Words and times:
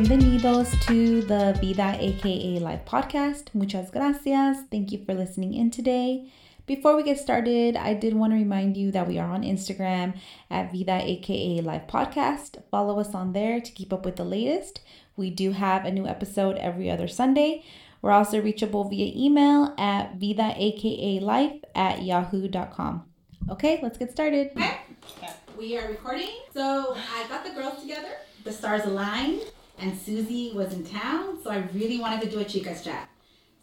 Bienvenidos 0.00 0.80
to 0.86 1.20
the 1.26 1.54
Vida 1.60 1.94
aka 2.00 2.58
Live 2.58 2.86
podcast. 2.86 3.52
Muchas 3.52 3.90
gracias. 3.90 4.56
Thank 4.70 4.92
you 4.92 5.04
for 5.04 5.12
listening 5.12 5.52
in 5.52 5.70
today. 5.70 6.32
Before 6.64 6.96
we 6.96 7.02
get 7.02 7.18
started, 7.18 7.76
I 7.76 7.92
did 7.92 8.14
want 8.14 8.32
to 8.32 8.38
remind 8.38 8.78
you 8.78 8.90
that 8.92 9.06
we 9.06 9.18
are 9.18 9.30
on 9.30 9.42
Instagram 9.42 10.14
at 10.50 10.72
Vida 10.72 11.02
aka 11.04 11.60
Live 11.60 11.86
Podcast. 11.86 12.62
Follow 12.70 12.98
us 12.98 13.14
on 13.14 13.34
there 13.34 13.60
to 13.60 13.70
keep 13.72 13.92
up 13.92 14.06
with 14.06 14.16
the 14.16 14.24
latest. 14.24 14.80
We 15.16 15.28
do 15.28 15.52
have 15.52 15.84
a 15.84 15.92
new 15.92 16.06
episode 16.06 16.56
every 16.56 16.90
other 16.90 17.06
Sunday. 17.06 17.62
We're 18.00 18.12
also 18.12 18.40
reachable 18.40 18.84
via 18.84 19.12
email 19.14 19.74
at 19.76 20.14
Vida 20.14 20.54
aka 20.56 21.20
Life 21.20 21.62
at 21.74 22.02
yahoo.com. 22.02 23.04
Okay, 23.50 23.80
let's 23.82 23.98
get 23.98 24.10
started. 24.10 24.52
Okay. 24.56 24.78
We 25.58 25.76
are 25.76 25.88
recording. 25.88 26.30
So 26.54 26.96
I 26.96 27.28
got 27.28 27.44
the 27.44 27.50
girls 27.50 27.82
together. 27.82 28.16
The 28.44 28.52
stars 28.52 28.86
aligned, 28.86 29.42
and 29.80 29.98
Susie 29.98 30.52
was 30.54 30.72
in 30.72 30.84
town. 30.84 31.38
So 31.42 31.50
I 31.50 31.58
really 31.72 31.98
wanted 31.98 32.20
to 32.22 32.30
do 32.30 32.40
a 32.40 32.44
chicas 32.44 32.84
chat. 32.84 33.08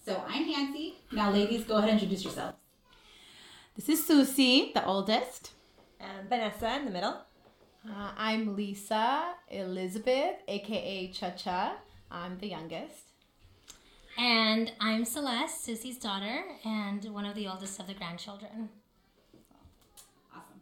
So 0.05 0.21
I'm 0.27 0.49
Nancy. 0.49 0.95
Now, 1.12 1.31
ladies, 1.31 1.63
go 1.63 1.77
ahead 1.77 1.89
and 1.89 1.99
introduce 2.02 2.23
yourselves. 2.23 2.58
This 3.75 3.89
is 3.89 4.05
Susie, 4.05 4.72
the 4.73 4.84
oldest. 4.85 5.52
And 5.99 6.27
Vanessa 6.27 6.75
in 6.75 6.85
the 6.85 6.91
middle. 6.91 7.22
Uh, 7.88 8.11
I'm 8.17 8.55
Lisa 8.55 9.34
Elizabeth, 9.49 10.38
aka 10.48 11.11
Cha 11.11 11.31
Cha. 11.31 11.77
I'm 12.09 12.38
the 12.39 12.47
youngest. 12.47 13.11
And 14.17 14.72
I'm 14.81 15.05
Celeste, 15.05 15.63
Susie's 15.63 15.97
daughter, 15.97 16.44
and 16.66 17.05
one 17.05 17.25
of 17.25 17.36
the 17.36 17.47
oldest 17.47 17.80
of 17.80 17.86
the 17.86 17.94
grandchildren. 17.94 18.69
Awesome. 20.31 20.61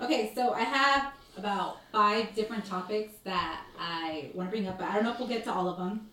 Okay, 0.00 0.32
so 0.34 0.52
I 0.52 0.62
have 0.62 1.12
about 1.36 1.78
five 1.92 2.34
different 2.34 2.64
topics 2.64 3.14
that 3.24 3.62
I 3.78 4.30
want 4.34 4.50
to 4.50 4.56
bring 4.56 4.68
up. 4.68 4.78
But 4.78 4.88
I 4.88 4.94
don't 4.94 5.04
know 5.04 5.12
if 5.12 5.18
we'll 5.18 5.28
get 5.28 5.44
to 5.44 5.52
all 5.52 5.68
of 5.68 5.78
them. 5.78 6.08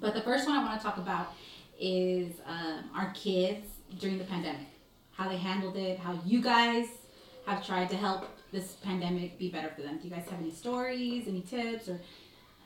But 0.00 0.14
the 0.14 0.20
first 0.20 0.46
one 0.46 0.56
I 0.56 0.64
want 0.64 0.80
to 0.80 0.84
talk 0.84 0.98
about 0.98 1.34
is 1.78 2.34
um, 2.46 2.90
our 2.94 3.12
kids 3.14 3.66
during 3.98 4.18
the 4.18 4.24
pandemic, 4.24 4.68
how 5.12 5.28
they 5.28 5.36
handled 5.36 5.76
it, 5.76 5.98
how 5.98 6.18
you 6.24 6.40
guys 6.40 6.88
have 7.46 7.64
tried 7.64 7.90
to 7.90 7.96
help 7.96 8.28
this 8.52 8.72
pandemic 8.82 9.38
be 9.38 9.50
better 9.50 9.70
for 9.74 9.82
them. 9.82 9.98
Do 9.98 10.04
you 10.08 10.14
guys 10.14 10.26
have 10.30 10.40
any 10.40 10.50
stories, 10.50 11.28
any 11.28 11.42
tips, 11.42 11.88
or 11.88 12.00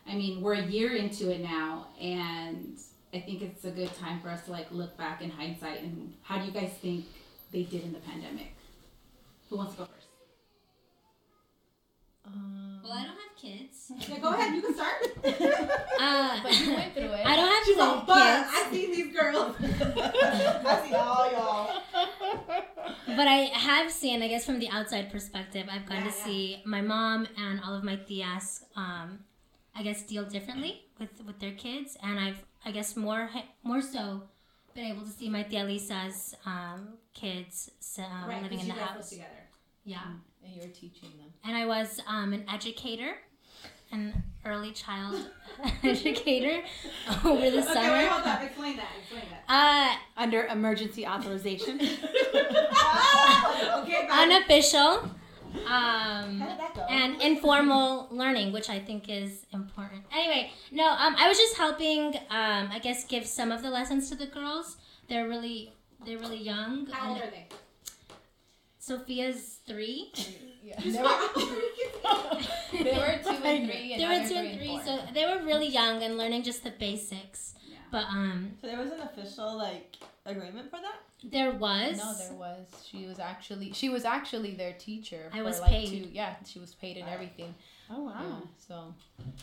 I 0.07 0.15
mean, 0.15 0.41
we're 0.41 0.55
a 0.55 0.65
year 0.65 0.95
into 0.95 1.31
it 1.31 1.41
now, 1.43 1.89
and 2.01 2.79
I 3.13 3.21
think 3.21 3.43
it's 3.43 3.65
a 3.65 3.71
good 3.71 3.95
time 3.95 4.21
for 4.21 4.29
us 4.29 4.45
to 4.45 4.53
like 4.53 4.67
look 4.71 4.97
back 4.97 5.23
in 5.23 5.31
hindsight 5.31 5.83
and 5.83 6.15
how 6.23 6.39
do 6.39 6.45
you 6.45 6.53
guys 6.53 6.71
think 6.81 7.07
they 7.53 7.63
did 7.63 7.85
in 7.85 7.93
the 7.93 8.01
pandemic? 8.01 8.55
Who 9.49 9.57
wants 9.57 9.75
to 9.75 9.81
go 9.81 9.85
first? 9.87 9.98
Um, 12.29 12.81
Well, 12.84 12.93
I 12.93 13.03
don't 13.05 13.19
have 13.25 13.37
kids. 13.37 13.93
Yeah, 14.09 14.19
go 14.21 14.29
ahead. 14.33 14.55
You 14.55 14.62
can 14.62 14.75
start. 14.75 15.01
Uh, 16.01 16.39
but 16.45 16.53
you 16.61 16.75
went 16.75 16.95
through 16.95 17.12
it. 17.12 17.27
I 17.27 17.35
don't 17.37 17.48
have 17.55 17.65
She's 17.65 17.79
all 17.79 17.97
kids. 17.97 18.07
fun. 18.07 18.45
I 18.59 18.69
see 18.70 18.87
these 18.95 19.11
girls. 19.17 19.57
I 19.61 20.87
see 20.87 20.95
all 20.95 21.33
y'all. 21.33 21.83
But 23.19 23.27
I 23.27 23.51
have 23.69 23.91
seen, 23.91 24.23
I 24.23 24.29
guess, 24.29 24.45
from 24.47 24.59
the 24.61 24.69
outside 24.69 25.11
perspective, 25.11 25.67
I've 25.70 25.87
gotten 25.87 26.05
Yeah, 26.05 26.11
to 26.12 26.19
yeah. 26.19 26.25
see 26.25 26.62
my 26.65 26.81
mom 26.83 27.27
and 27.37 27.61
all 27.65 27.75
of 27.75 27.83
my 27.83 27.97
tias, 27.97 28.63
um, 28.77 29.20
I 29.75 29.83
guess, 29.83 30.03
deal 30.03 30.25
differently 30.25 30.83
with 31.01 31.11
with 31.27 31.39
their 31.41 31.53
kids, 31.53 31.97
and 32.03 32.19
I've, 32.20 32.41
I 32.65 32.70
guess, 32.70 32.97
more 32.97 33.29
more 33.65 33.83
so 33.83 34.23
been 34.75 34.87
able 34.92 35.03
to 35.03 35.11
see 35.11 35.29
my 35.29 35.42
tia 35.42 35.65
Lisa's 35.65 36.35
um, 36.47 36.95
kids 37.13 37.70
um, 37.98 38.29
right, 38.29 38.42
living 38.42 38.61
in 38.61 38.69
the 38.69 38.75
house. 38.75 39.11
together. 39.11 39.42
Yeah, 39.85 40.07
and 40.44 40.55
you 40.55 40.61
were 40.62 40.69
teaching 40.75 41.11
them. 41.19 41.33
and 41.44 41.56
I 41.56 41.67
was 41.67 42.01
um, 42.07 42.33
an 42.33 42.45
educator, 42.52 43.17
an 43.92 44.23
early 44.45 44.73
child 44.73 45.17
educator 45.83 46.63
over 47.24 47.51
the 47.51 47.58
Okay, 47.63 47.73
summer. 47.74 47.92
wait, 47.92 48.08
hold 48.08 48.27
up. 48.27 48.42
Explain 48.42 48.77
that. 48.77 48.89
Explain 49.01 49.23
that. 49.30 49.45
Uh, 49.48 50.20
Under 50.23 50.46
emergency 50.46 51.07
authorization. 51.07 51.79
oh, 52.80 53.83
okay, 53.85 54.07
bye. 54.08 54.23
unofficial 54.23 55.11
um, 55.67 56.40
How 56.40 56.48
did 56.48 56.58
that 56.61 56.74
go? 56.74 56.83
and 56.90 57.20
informal 57.23 58.07
learning 58.11 58.52
which 58.52 58.68
i 58.68 58.79
think 58.79 59.08
is 59.08 59.46
important 59.52 60.02
anyway 60.13 60.51
no 60.70 60.86
um, 60.90 61.17
i 61.18 61.27
was 61.27 61.39
just 61.39 61.57
helping 61.57 62.14
um, 62.30 62.68
i 62.70 62.79
guess 62.83 63.05
give 63.05 63.27
some 63.27 63.51
of 63.51 63.63
the 63.63 63.70
lessons 63.70 64.08
to 64.11 64.14
the 64.14 64.27
girls 64.27 64.77
they're 65.08 65.27
really 65.29 65.73
they're 66.05 66.18
really 66.18 66.36
young 66.42 66.86
How 66.92 67.11
old 67.13 67.18
are 67.23 67.30
they? 67.30 67.46
Sophia's 68.89 69.43
three 69.67 70.13
Yeah. 70.69 70.81
She's 70.83 70.95
They 70.95 71.03
were, 71.03 71.09
they 72.85 72.97
were 73.03 73.15
two 73.23 73.45
and 73.53 73.71
three, 73.71 73.93
and 73.93 73.99
they 74.03 74.09
were 74.13 74.29
two 74.29 74.35
and 74.43 74.59
three 74.59 74.75
four. 74.77 74.85
so 74.87 74.93
they 75.17 75.25
were 75.31 75.41
really 75.51 75.69
young 75.81 76.03
and 76.03 76.13
learning 76.21 76.43
just 76.43 76.61
the 76.65 76.71
basics 76.87 77.41
Yeah. 77.67 77.77
but 77.91 78.05
um 78.19 78.53
So 78.61 78.67
there 78.71 78.79
was 78.85 78.93
an 78.97 79.01
official 79.01 79.57
like 79.57 79.97
agreement 80.27 80.67
for 80.71 80.81
that. 80.87 80.99
there 81.37 81.53
was 81.53 81.97
No, 81.99 82.13
there 82.23 82.35
was. 82.47 82.67
She 82.89 83.07
was 83.11 83.19
actually 83.19 83.73
she 83.81 83.89
was 83.97 84.05
actually 84.05 84.53
their 84.63 84.75
teacher. 84.89 85.23
I 85.33 85.39
for 85.39 85.45
was 85.45 85.61
like 85.61 85.70
paid. 85.70 85.89
Two, 86.05 86.09
yeah, 86.20 86.35
she 86.51 86.59
was 86.65 86.75
paid 86.75 86.97
and 87.01 87.09
everything. 87.09 87.55
Oh 87.91 88.03
wow. 88.05 88.13
Yeah, 88.20 88.47
so, 88.67 88.95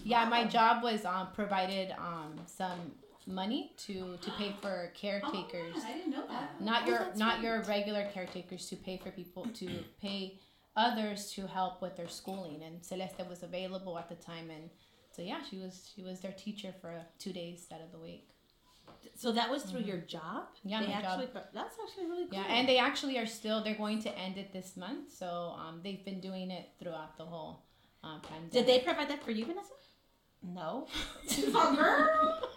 yeah, 0.03 0.23
my 0.35 0.43
job 0.45 0.83
was 0.83 1.03
um, 1.05 1.27
provided 1.33 1.87
um, 1.97 2.31
some 2.45 2.79
money 3.27 3.73
to 3.85 4.17
to 4.21 4.31
pay 4.31 4.55
for 4.61 4.91
caretakers. 4.93 5.75
Oh, 5.77 5.83
I 5.87 5.93
didn't 5.93 6.11
know 6.11 6.27
that. 6.27 6.61
not 6.61 6.83
Oh, 6.83 6.89
your 6.89 6.99
not 7.15 7.35
right. 7.35 7.43
your 7.43 7.61
regular 7.63 8.07
caretakers 8.13 8.67
to 8.69 8.75
pay 8.75 8.97
for 8.97 9.11
people 9.11 9.45
to 9.61 9.67
pay 10.01 10.39
others 10.75 11.31
to 11.31 11.47
help 11.47 11.81
with 11.81 11.95
their 11.95 12.07
schooling 12.07 12.61
and 12.63 12.83
celeste 12.83 13.27
was 13.29 13.43
available 13.43 13.97
at 13.97 14.09
the 14.09 14.15
time 14.15 14.49
and 14.49 14.69
so 15.15 15.21
yeah 15.21 15.39
she 15.49 15.57
was 15.57 15.89
she 15.95 16.01
was 16.03 16.19
their 16.19 16.33
teacher 16.33 16.73
for 16.81 16.91
two 17.17 17.31
days 17.31 17.65
out 17.73 17.79
of 17.81 17.91
the 17.93 17.97
week 17.99 18.27
So 19.15 19.31
that 19.31 19.49
was 19.49 19.63
through 19.63 19.81
your 19.91 20.01
job? 20.17 20.41
Yeah, 20.63 20.81
They 20.81 20.87
my 20.93 21.01
job. 21.01 21.21
That's 21.53 21.77
actually 21.83 22.07
really 22.11 22.27
cool. 22.27 22.37
yeah 22.39 22.55
and 22.55 22.67
they 22.67 22.77
actually 22.77 23.17
are 23.17 23.25
still 23.39 23.63
they're 23.63 23.81
going 23.85 24.01
to 24.07 24.11
end 24.25 24.37
it 24.37 24.51
this 24.51 24.75
month 24.75 25.13
so 25.21 25.27
um, 25.61 25.79
they've 25.83 26.03
been 26.09 26.19
doing 26.19 26.51
it 26.51 26.65
throughout 26.79 27.17
the 27.17 27.25
whole 27.25 27.63
um, 28.03 28.19
pandemic 28.21 28.51
Did 28.51 28.65
they 28.67 28.79
provide 28.87 29.09
that 29.09 29.23
for 29.23 29.31
you, 29.31 29.45
Vanessa? 29.45 29.73
No. 30.53 30.87
Oh, 31.53 31.75
girl. 31.75 32.49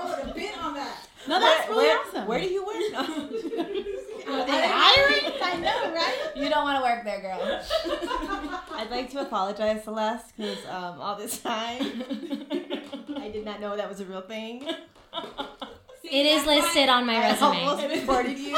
I 0.00 0.08
would 0.08 0.26
have 0.26 0.34
been 0.34 0.58
on 0.58 0.74
that. 0.74 1.08
No, 1.26 1.40
that's 1.40 1.68
where, 1.68 1.76
really 1.76 1.88
where, 1.88 1.98
awesome. 1.98 2.26
Where 2.26 2.40
do 2.40 2.46
you 2.46 2.64
work? 2.64 2.76
Are 4.28 4.46
they 4.46 4.68
hiring? 4.68 5.32
I 5.42 5.56
know, 5.60 5.92
right? 5.94 6.30
you 6.36 6.48
don't 6.48 6.64
want 6.64 6.78
to 6.78 6.82
work 6.82 7.04
there 7.04 7.20
girl 7.20 7.40
I'd 8.72 8.90
like 8.90 9.10
to 9.12 9.20
apologize, 9.22 9.84
Celeste, 9.84 10.36
because 10.36 10.64
um, 10.66 11.00
all 11.00 11.16
this 11.16 11.38
time 11.38 12.04
I 13.16 13.30
did 13.32 13.44
not 13.44 13.60
know 13.60 13.76
that 13.76 13.88
was 13.88 14.00
a 14.00 14.04
real 14.04 14.20
thing. 14.20 14.64
See, 16.02 16.20
it 16.20 16.26
is 16.26 16.46
listed 16.46 16.88
on 16.88 17.06
my 17.06 17.16
I 17.16 17.30
resume 17.30 17.56
almost 17.56 17.88
reported 17.88 18.38
you. 18.38 18.54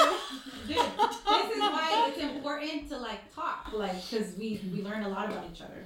Dude, 0.70 0.78
this 0.78 1.48
is 1.56 1.60
why 1.76 1.86
it's 2.08 2.22
important 2.22 2.88
to 2.90 2.96
like 2.98 3.22
talk, 3.34 3.70
like, 3.72 3.98
because 4.10 4.36
we 4.38 4.48
we 4.72 4.82
learn 4.82 5.02
a 5.02 5.08
lot 5.16 5.24
about 5.30 5.44
each 5.52 5.62
other. 5.62 5.80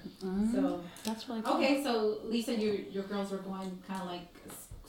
So 0.52 0.80
That's 1.04 1.28
really 1.28 1.42
cool. 1.42 1.54
okay, 1.56 1.82
so 1.82 2.18
Lisa, 2.24 2.54
your 2.64 2.74
your 2.96 3.04
girls 3.04 3.30
were 3.32 3.38
going 3.50 3.70
kind 3.88 4.00
of 4.02 4.08
like 4.08 4.28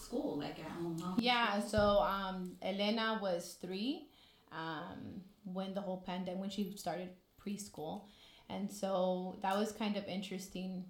school, 0.06 0.38
like 0.38 0.58
at 0.60 0.72
home. 0.80 0.98
huh? 1.04 1.16
Yeah, 1.18 1.60
so 1.74 1.80
um, 2.16 2.38
Elena 2.62 3.20
was 3.22 3.58
three 3.62 4.08
um, 4.52 5.22
when 5.44 5.74
the 5.74 5.82
whole 5.82 6.02
pandemic, 6.06 6.40
when 6.42 6.50
she 6.50 6.74
started 6.78 7.10
preschool. 7.44 8.04
And 8.50 8.72
so 8.72 9.36
that 9.42 9.58
was 9.58 9.72
kind 9.72 9.98
of 9.98 10.06
interesting. 10.06 10.86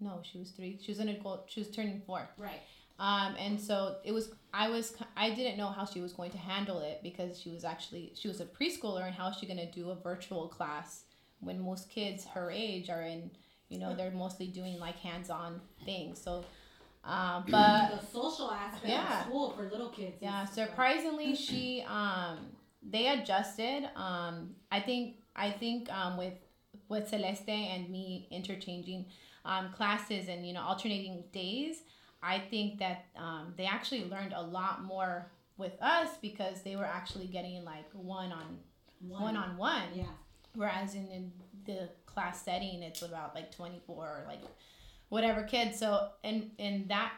No, 0.00 0.20
she 0.22 0.38
was 0.38 0.50
three. 0.52 0.78
She 0.82 0.92
was 0.92 0.98
gonna 0.98 1.18
go, 1.18 1.42
she 1.46 1.60
was 1.60 1.70
turning 1.70 2.00
four. 2.06 2.28
Right. 2.38 2.60
Um, 3.00 3.34
and 3.38 3.58
so 3.58 3.96
it 4.04 4.12
was, 4.12 4.30
I 4.52 4.68
was, 4.68 4.94
I 5.16 5.30
didn't 5.30 5.56
know 5.56 5.68
how 5.68 5.86
she 5.86 6.00
was 6.00 6.12
going 6.12 6.30
to 6.32 6.38
handle 6.38 6.80
it 6.80 7.00
because 7.02 7.40
she 7.40 7.50
was 7.50 7.64
actually, 7.64 8.12
she 8.14 8.28
was 8.28 8.40
a 8.40 8.44
preschooler 8.44 9.06
and 9.06 9.14
how 9.14 9.28
is 9.30 9.36
she 9.36 9.46
going 9.46 9.58
to 9.58 9.70
do 9.70 9.90
a 9.90 9.94
virtual 9.94 10.48
class 10.48 11.04
when 11.40 11.58
most 11.60 11.88
kids 11.88 12.26
her 12.26 12.50
age 12.50 12.90
are 12.90 13.02
in, 13.02 13.30
you 13.70 13.78
know, 13.78 13.96
they're 13.96 14.10
mostly 14.10 14.48
doing 14.48 14.78
like 14.78 14.96
hands-on 14.96 15.62
things. 15.86 16.20
So, 16.20 16.44
um, 17.02 17.44
but 17.48 18.00
the 18.00 18.06
social 18.06 18.50
aspect 18.50 18.88
yeah. 18.88 19.20
of 19.20 19.26
school 19.26 19.50
for 19.52 19.62
little 19.62 19.88
kids. 19.88 20.16
yeah, 20.20 20.44
surprisingly, 20.44 21.34
she 21.34 21.82
um 21.88 22.38
they 22.82 23.08
adjusted. 23.08 23.88
Um, 23.96 24.54
I 24.70 24.80
think 24.80 25.16
I 25.34 25.50
think 25.50 25.90
um 25.90 26.18
with 26.18 26.34
with 26.90 27.08
Celeste 27.08 27.48
and 27.48 27.88
me 27.88 28.28
interchanging 28.30 29.06
um 29.46 29.72
classes 29.72 30.28
and 30.28 30.46
you 30.46 30.52
know 30.52 30.60
alternating 30.60 31.24
days, 31.32 31.84
I 32.22 32.38
think 32.38 32.78
that 32.78 33.06
um 33.16 33.54
they 33.56 33.66
actually 33.66 34.04
learned 34.04 34.32
a 34.34 34.42
lot 34.42 34.84
more 34.84 35.30
with 35.56 35.80
us 35.82 36.08
because 36.20 36.62
they 36.62 36.76
were 36.76 36.84
actually 36.84 37.26
getting 37.26 37.64
like 37.64 37.88
one 37.92 38.32
on 38.32 38.58
one 39.06 39.36
on 39.36 39.56
one. 39.56 39.82
Yeah. 39.94 40.04
Whereas 40.54 40.94
in, 40.94 41.08
in 41.08 41.32
the 41.64 41.88
class 42.06 42.42
setting, 42.42 42.82
it's 42.82 43.02
about 43.02 43.34
like 43.34 43.54
24 43.54 43.94
or 43.94 44.24
like 44.26 44.40
whatever 45.08 45.42
kids. 45.42 45.78
So 45.78 46.08
in 46.24 46.50
in 46.58 46.86
that 46.88 47.12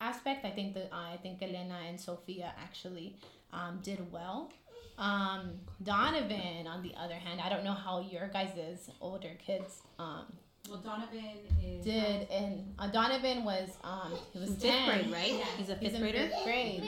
aspect, 0.00 0.44
I 0.44 0.50
think 0.50 0.74
that 0.74 0.90
I 0.92 1.16
think 1.22 1.42
Elena 1.42 1.78
and 1.88 1.98
Sophia 2.00 2.52
actually 2.58 3.16
um, 3.52 3.80
did 3.82 4.12
well. 4.12 4.52
Um, 4.98 5.52
Donovan, 5.82 6.66
on 6.66 6.82
the 6.82 6.94
other 6.94 7.14
hand, 7.14 7.40
I 7.40 7.48
don't 7.48 7.64
know 7.64 7.72
how 7.72 8.00
your 8.00 8.28
guys' 8.28 8.90
older 9.00 9.32
kids 9.44 9.80
um, 9.98 10.26
Well, 10.70 10.78
Donovan 10.78 11.24
is 11.62 11.84
did 11.84 12.28
and 12.30 12.72
uh, 12.78 12.86
Donovan 12.86 13.44
was 13.44 13.70
um 13.82 14.12
he 14.32 14.38
was 14.38 14.50
Fifth 14.50 14.62
10. 14.62 15.00
grade, 15.02 15.12
right? 15.12 15.34
Yeah. 15.34 15.44
He's 15.58 15.68
a 15.68 15.74
He's 15.74 15.90
fifth 15.90 15.94
in 15.96 16.00
grader. 16.02 16.28
fifth 16.28 16.44
grade. 16.44 16.84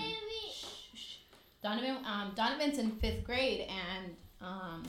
Donovan 1.63 1.97
um 2.07 2.33
Donovan's 2.37 2.79
in 2.79 2.93
fifth 2.93 3.25
grade 3.25 3.67
and 3.69 4.15
um 4.41 4.83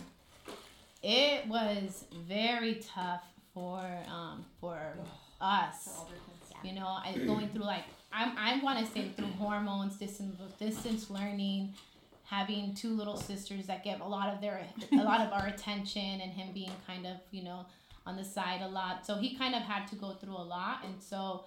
it 1.01 1.47
was 1.47 2.05
very 2.27 2.75
tough 2.75 3.23
for 3.53 3.81
um 4.07 4.45
for 4.61 4.79
us. 5.41 5.89
You 6.63 6.73
know, 6.73 6.87
I 6.87 7.17
going 7.25 7.49
through 7.49 7.63
like 7.65 7.83
I'm 8.11 8.37
I 8.37 8.59
want 8.63 8.85
to 8.85 8.91
say 8.93 9.09
through 9.09 9.25
hormones, 9.39 9.97
distance 9.97 10.39
distance 10.59 11.09
learning, 11.09 11.73
having 12.25 12.73
two 12.75 12.95
little 12.95 13.17
sisters 13.17 13.65
that 13.67 13.83
get 13.83 13.99
a 14.01 14.07
lot 14.07 14.29
of 14.33 14.39
their 14.39 14.65
a 14.93 14.95
lot 15.03 15.19
of 15.21 15.33
our 15.33 15.47
attention, 15.47 16.21
and 16.21 16.31
him 16.31 16.53
being 16.53 16.71
kind 16.87 17.05
of 17.05 17.17
you 17.31 17.43
know 17.43 17.65
on 18.05 18.17
the 18.17 18.23
side 18.23 18.61
a 18.61 18.67
lot. 18.67 19.05
So 19.05 19.15
he 19.15 19.35
kind 19.35 19.55
of 19.55 19.61
had 19.61 19.87
to 19.87 19.95
go 19.95 20.13
through 20.13 20.35
a 20.35 20.47
lot, 20.57 20.79
and 20.85 21.01
so 21.01 21.45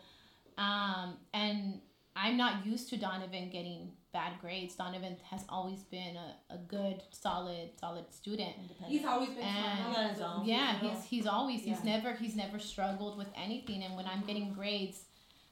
um 0.59 1.17
and 1.35 1.81
I'm 2.17 2.37
not 2.39 2.65
used 2.65 2.89
to 2.91 2.97
Donovan 2.97 3.51
getting 3.51 3.93
bad 4.13 4.41
grades. 4.41 4.75
Donovan 4.75 5.17
has 5.31 5.45
always 5.51 5.83
been 5.83 6.17
a, 6.17 6.55
a 6.55 6.57
good, 6.57 7.03
solid, 7.11 7.73
solid 7.79 8.11
student. 8.11 8.55
He's 8.89 9.05
always 9.05 9.29
been 9.29 9.45
on 9.45 10.09
his 10.09 10.21
own. 10.23 10.47
Yeah, 10.47 10.79
he's 10.79 11.05
he's 11.05 11.27
always 11.27 11.63
he's 11.63 11.85
never 11.85 12.15
he's 12.15 12.35
never 12.35 12.59
struggled 12.59 13.19
with 13.19 13.29
anything. 13.37 13.83
And 13.83 13.95
when 13.97 14.07
I'm 14.07 14.23
getting 14.23 14.55
grades, 14.55 15.05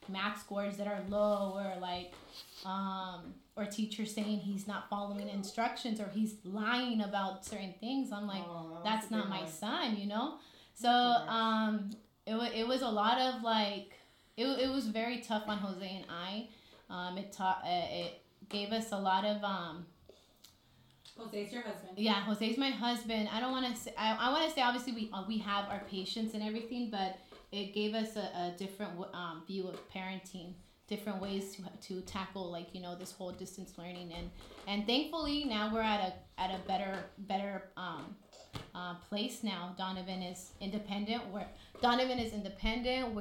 math 0.09 0.41
scores 0.41 0.79
that 0.79 0.87
are 0.87 1.03
low 1.09 1.53
or 1.57 1.79
like 1.81 2.15
um 2.65 3.35
or 3.57 3.67
teachers 3.67 4.15
saying 4.15 4.39
he's 4.39 4.67
not 4.67 4.89
following 4.89 5.29
instructions 5.29 6.01
or 6.01 6.09
he's 6.09 6.37
lying 6.45 7.03
about 7.03 7.45
certain 7.45 7.75
things, 7.79 8.11
I'm 8.11 8.27
like, 8.27 8.43
that's 8.83 9.11
not 9.11 9.29
my 9.29 9.45
son, 9.47 9.97
you 9.97 10.07
know. 10.07 10.39
So 10.75 10.91
um, 10.91 11.91
it 12.27 12.35
it 12.55 12.69
was 12.69 12.83
a 12.83 12.89
lot 12.89 13.21
of 13.21 13.43
like 13.43 13.95
it, 14.37 14.47
it 14.47 14.71
was 14.71 14.87
very 14.87 15.19
tough 15.21 15.45
on 15.47 15.59
Jose 15.59 15.87
and 15.89 16.05
I. 16.11 16.49
Um, 16.91 17.17
it 17.19 17.33
taught 17.33 17.63
uh, 17.65 17.87
it 17.91 18.21
gave 18.49 18.73
us 18.73 18.93
a 18.93 18.99
lot 18.99 19.25
of 19.25 19.43
um, 19.43 19.87
Jose's 21.17 21.53
your 21.53 21.63
husband. 21.63 21.93
yeah, 21.97 22.25
Jose's 22.25 22.59
my 22.59 22.71
husband. 22.71 23.29
I 23.33 23.41
don't 23.41 23.53
want 23.53 23.73
to 23.73 23.81
say. 23.81 23.95
I, 23.97 24.17
I 24.19 24.33
want 24.33 24.49
to 24.49 24.55
say 24.55 24.63
obviously 24.63 24.93
we 24.93 25.11
uh, 25.13 25.23
we 25.27 25.39
have 25.39 25.69
our 25.69 25.83
patience 25.89 26.35
and 26.35 26.43
everything, 26.43 26.91
but 26.91 27.19
it 27.53 27.73
gave 27.73 27.95
us 27.95 28.17
a, 28.17 28.21
a 28.21 28.55
different 28.59 28.93
um, 29.13 29.43
view 29.47 29.69
of 29.69 29.79
parenting, 29.91 30.55
different 30.89 31.21
ways 31.23 31.57
to 31.57 31.63
to 31.89 32.01
tackle 32.03 32.51
like 32.51 32.75
you 32.75 32.83
know 32.83 32.97
this 32.97 33.13
whole 33.13 33.31
distance 33.31 33.75
learning 33.79 34.13
and 34.13 34.31
and 34.67 34.87
thankfully 34.87 35.45
now 35.45 35.73
we're 35.73 35.81
at 35.81 36.01
a 36.01 36.41
at 36.41 36.51
a 36.51 36.59
better 36.67 36.99
better 37.19 37.71
um, 37.77 38.17
uh, 38.75 38.95
place 39.09 39.43
now. 39.43 39.75
Donovan 39.77 40.23
is 40.23 40.51
independent. 40.61 41.27
Where 41.29 41.47
Donovan 41.81 42.19
is 42.19 42.33
independent. 42.33 43.19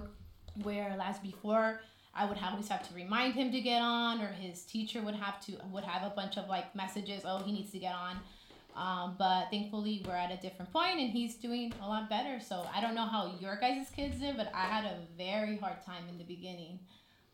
Where, 0.61 0.95
last 0.97 1.23
before 1.23 1.79
I 2.15 2.25
would 2.25 2.37
always 2.43 2.67
have 2.67 2.87
to 2.87 2.93
remind 2.93 3.33
him 3.33 3.51
to 3.51 3.59
get 3.61 3.81
on, 3.81 4.21
or 4.21 4.27
his 4.27 4.63
teacher 4.63 5.01
would 5.01 5.15
have 5.15 5.43
to 5.45 5.53
would 5.71 5.83
have 5.83 6.09
a 6.09 6.15
bunch 6.15 6.37
of 6.37 6.47
like 6.47 6.75
messages. 6.75 7.23
Oh, 7.25 7.39
he 7.39 7.51
needs 7.51 7.71
to 7.71 7.79
get 7.79 7.95
on. 7.95 8.17
Um, 8.75 9.15
but 9.19 9.49
thankfully, 9.51 10.03
we're 10.05 10.15
at 10.15 10.31
a 10.31 10.37
different 10.37 10.71
point, 10.73 10.99
and 10.99 11.09
he's 11.09 11.35
doing 11.35 11.73
a 11.81 11.87
lot 11.87 12.09
better. 12.09 12.39
So 12.39 12.65
I 12.73 12.81
don't 12.81 12.95
know 12.95 13.05
how 13.05 13.33
your 13.39 13.55
guys' 13.55 13.87
kids 13.95 14.19
did, 14.19 14.37
but 14.37 14.51
I 14.53 14.65
had 14.65 14.85
a 14.85 14.97
very 15.17 15.57
hard 15.57 15.83
time 15.85 16.03
in 16.09 16.17
the 16.17 16.23
beginning. 16.23 16.79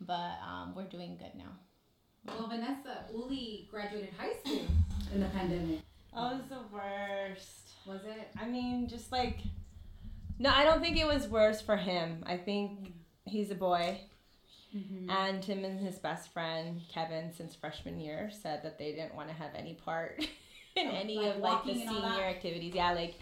But 0.01 0.37
um, 0.45 0.73
we're 0.75 0.83
doing 0.83 1.17
good 1.17 1.37
now. 1.37 1.51
Well, 2.25 2.47
Vanessa, 2.47 3.05
Uli 3.13 3.67
graduated 3.71 4.09
high 4.17 4.33
school 4.39 4.65
in 5.13 5.19
the 5.19 5.27
pandemic. 5.27 5.79
That 6.13 6.33
was 6.33 6.41
the 6.49 6.61
worst. 6.71 7.68
Was 7.85 8.01
it? 8.03 8.29
I 8.39 8.45
mean, 8.45 8.87
just 8.87 9.11
like, 9.11 9.39
no, 10.37 10.49
I 10.49 10.63
don't 10.63 10.81
think 10.81 10.97
it 10.97 11.07
was 11.07 11.27
worse 11.27 11.61
for 11.61 11.75
him. 11.77 12.23
I 12.25 12.37
think 12.37 12.93
he's 13.25 13.51
a 13.51 13.55
boy, 13.55 14.01
Mm-hmm. 14.75 15.09
and 15.09 15.43
him 15.43 15.65
and 15.65 15.79
his 15.79 15.95
best 15.97 16.31
friend 16.31 16.79
Kevin, 16.93 17.33
since 17.33 17.55
freshman 17.55 17.99
year, 17.99 18.29
said 18.31 18.61
that 18.61 18.77
they 18.77 18.91
didn't 18.91 19.15
want 19.15 19.27
to 19.29 19.33
have 19.33 19.49
any 19.55 19.73
part 19.73 20.19
in 20.75 20.87
Oh, 20.87 20.91
any 20.91 21.17
like 21.17 21.35
of 21.35 21.41
like 21.41 21.63
the 21.63 21.69
walking 21.71 21.81
and 21.87 21.89
all 21.89 22.11
senior 22.11 22.23
activities. 22.23 22.75
Yeah, 22.75 22.91
like 22.91 23.15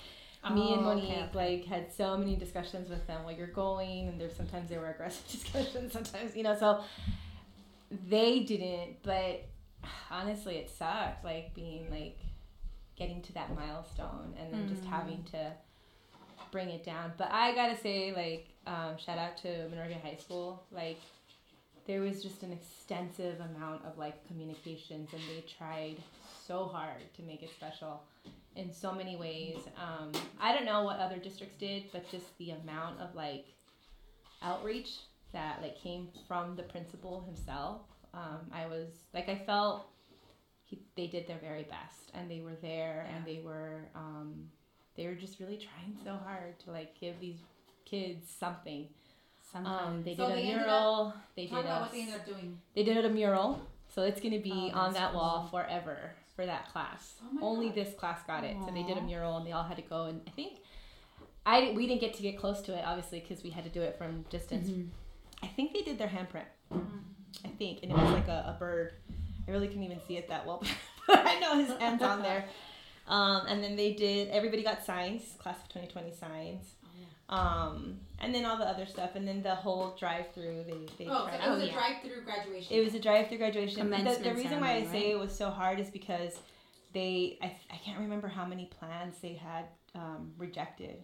me 0.53 0.73
and 0.73 0.81
Oh, 0.81 0.95
Monique 0.95 1.05
okay, 1.09 1.29
like 1.33 1.65
had 1.65 1.93
so 1.93 2.17
many 2.17 2.35
discussions 2.35 2.89
with 2.89 3.07
them 3.07 3.23
while 3.23 3.33
you're 3.33 3.47
going, 3.47 4.09
and 4.09 4.19
there's 4.19 4.35
sometimes 4.35 4.69
they 4.69 4.77
were 4.77 4.89
aggressive 4.89 5.25
discussions, 5.31 5.93
sometimes 5.93 6.35
you 6.35 6.43
know. 6.43 6.57
So 6.59 6.81
they 8.09 8.41
didn't, 8.41 9.01
but 9.03 9.45
honestly, 10.11 10.55
it 10.57 10.69
sucked. 10.69 11.23
Like 11.23 11.53
being 11.53 11.89
like 11.89 12.17
getting 12.97 13.21
to 13.21 13.33
that 13.33 13.53
milestone 13.55 14.33
and 14.39 14.51
then 14.53 14.67
just 14.67 14.83
Mm. 14.83 14.89
having 14.89 15.23
to 15.25 15.53
bring 16.51 16.69
it 16.69 16.83
down. 16.83 17.13
But 17.17 17.31
I 17.31 17.53
gotta 17.53 17.75
say, 17.77 18.11
like, 18.13 18.47
um, 18.65 18.97
shout 18.97 19.17
out 19.17 19.37
to 19.37 19.47
Minorca 19.69 19.99
High 20.01 20.15
School. 20.15 20.63
Like, 20.71 20.97
there 21.85 22.01
was 22.01 22.21
just 22.23 22.43
an 22.43 22.51
extensive 22.51 23.39
amount 23.39 23.85
of 23.85 23.97
like 23.97 24.25
communications, 24.27 25.13
and 25.13 25.21
they 25.29 25.41
tried 25.57 25.97
so 26.45 26.65
hard 26.65 27.01
to 27.15 27.21
make 27.21 27.43
it 27.43 27.49
special 27.49 28.03
in 28.55 28.73
so 28.73 28.91
many 28.91 29.15
ways. 29.15 29.57
Um, 29.77 30.11
I 30.39 30.53
don't 30.53 30.65
know 30.65 30.83
what 30.83 30.99
other 30.99 31.17
districts 31.17 31.57
did, 31.57 31.91
but 31.91 32.09
just 32.09 32.37
the 32.39 32.51
amount 32.51 32.99
of 32.99 33.13
like 33.15 33.45
outreach 34.41 34.99
that 35.33 35.61
like 35.61 35.77
came 35.77 36.09
from 36.27 36.55
the 36.55 36.63
principal 36.63 37.21
himself. 37.21 37.81
Um, 38.13 38.49
I 38.51 38.65
was 38.67 38.87
like, 39.13 39.29
I 39.29 39.35
felt 39.35 39.87
he, 40.67 40.79
they 40.95 41.07
did 41.07 41.27
their 41.27 41.39
very 41.39 41.63
best, 41.63 42.11
and 42.13 42.29
they 42.29 42.41
were 42.41 42.55
there, 42.61 43.07
and 43.15 43.25
they 43.25 43.41
were 43.43 43.81
um, 43.95 44.49
they 44.95 45.07
were 45.07 45.15
just 45.15 45.39
really 45.39 45.57
trying 45.57 45.95
so 46.03 46.17
hard 46.23 46.59
to 46.65 46.71
like 46.71 46.99
give 46.99 47.19
these 47.19 47.39
kids 47.85 48.27
something. 48.39 48.87
Um, 49.55 50.01
they 50.03 50.11
did 50.11 50.17
So 50.17 50.25
a 50.25 50.29
they 50.35 50.41
ended 50.41 50.57
mural. 50.57 51.13
They 51.35 51.47
Talk 51.47 51.63
did 51.63 51.69
a 51.71 51.79
what 51.79 51.91
they 51.91 52.01
ended 52.01 52.15
up 52.15 52.25
doing. 52.25 52.59
they 52.75 52.83
did 52.83 53.03
a 53.05 53.09
mural, 53.09 53.61
so 53.87 54.03
it's 54.03 54.19
gonna 54.21 54.39
be 54.39 54.71
Oh, 54.73 54.77
on 54.77 54.93
that 54.93 55.13
wall 55.15 55.47
forever 55.49 56.11
for 56.35 56.45
that 56.45 56.69
class. 56.71 57.15
Oh 57.23 57.39
Only 57.41 57.67
God. 57.67 57.75
this 57.75 57.93
class 57.95 58.19
got 58.27 58.43
it, 58.43 58.55
so 58.65 58.71
they 58.73 58.83
did 58.83 58.97
a 58.97 59.01
mural, 59.01 59.37
and 59.37 59.47
they 59.47 59.53
all 59.53 59.63
had 59.63 59.77
to 59.77 59.83
go. 59.83 60.03
And 60.05 60.21
I 60.27 60.31
think 60.31 60.59
I 61.45 61.73
we 61.75 61.87
didn't 61.87 62.01
get 62.01 62.13
to 62.15 62.21
get 62.21 62.37
close 62.37 62.61
to 62.63 62.73
it, 62.77 62.83
obviously, 62.85 63.21
because 63.21 63.41
we 63.43 63.49
had 63.51 63.63
to 63.63 63.69
do 63.69 63.81
it 63.81 63.97
from 63.97 64.23
distance. 64.29 64.67
Mm-hmm. 64.69 64.89
I 65.41 65.47
think 65.47 65.71
they 65.73 65.81
did 65.81 65.97
their 65.97 66.09
handprint. 66.09 66.49
I 67.45 67.49
think, 67.57 67.79
and 67.83 67.91
it 67.91 67.97
was 67.97 68.11
like 68.11 68.27
a, 68.27 68.53
a 68.53 68.57
bird. 68.59 68.93
I 69.47 69.51
really 69.51 69.67
couldn't 69.67 69.83
even 69.83 69.99
see 70.07 70.17
it 70.17 70.27
that 70.29 70.45
well, 70.45 70.63
but 71.07 71.25
I 71.25 71.39
know 71.39 71.57
his 71.57 71.69
hand's 71.77 72.03
on 72.03 72.21
there. 72.21 72.45
Um, 73.07 73.45
and 73.47 73.63
then 73.63 73.75
they 73.77 73.93
did. 73.93 74.29
Everybody 74.29 74.63
got 74.63 74.83
signs, 74.85 75.21
class 75.39 75.57
of 75.57 75.69
2020 75.69 76.13
signs. 76.13 76.63
Um, 77.29 77.99
and 78.19 78.33
then 78.33 78.45
all 78.45 78.57
the 78.57 78.63
other 78.65 78.85
stuff, 78.85 79.11
and 79.15 79.27
then 79.27 79.43
the 79.43 79.53
whole 79.55 79.95
drive-through. 79.99 80.63
They 80.65 81.03
they 81.05 81.09
Oh, 81.11 81.27
so 81.27 81.33
it 81.33 81.49
was 81.49 81.59
Oh, 81.59 81.63
a 81.63 81.65
yeah. 81.67 81.73
drive-through 81.73 82.21
graduation. 82.23 82.77
it 82.77 82.83
was 82.83 82.95
a 82.95 82.99
drive-through 82.99 83.37
graduation. 83.37 83.89
The, 83.89 84.19
the 84.23 84.33
reason 84.33 84.61
why 84.61 84.75
I 84.75 84.81
ceremony, 84.83 84.85
say 84.99 85.11
it 85.11 85.19
was 85.19 85.37
so 85.37 85.49
hard 85.49 85.79
is 85.81 85.89
because 85.89 86.39
they, 86.93 87.37
I, 87.41 87.55
I 87.69 87.77
can't 87.83 87.99
remember 87.99 88.29
how 88.29 88.45
many 88.45 88.65
plans 88.79 89.15
they 89.21 89.33
had 89.33 89.65
um, 89.93 90.31
rejected 90.37 91.03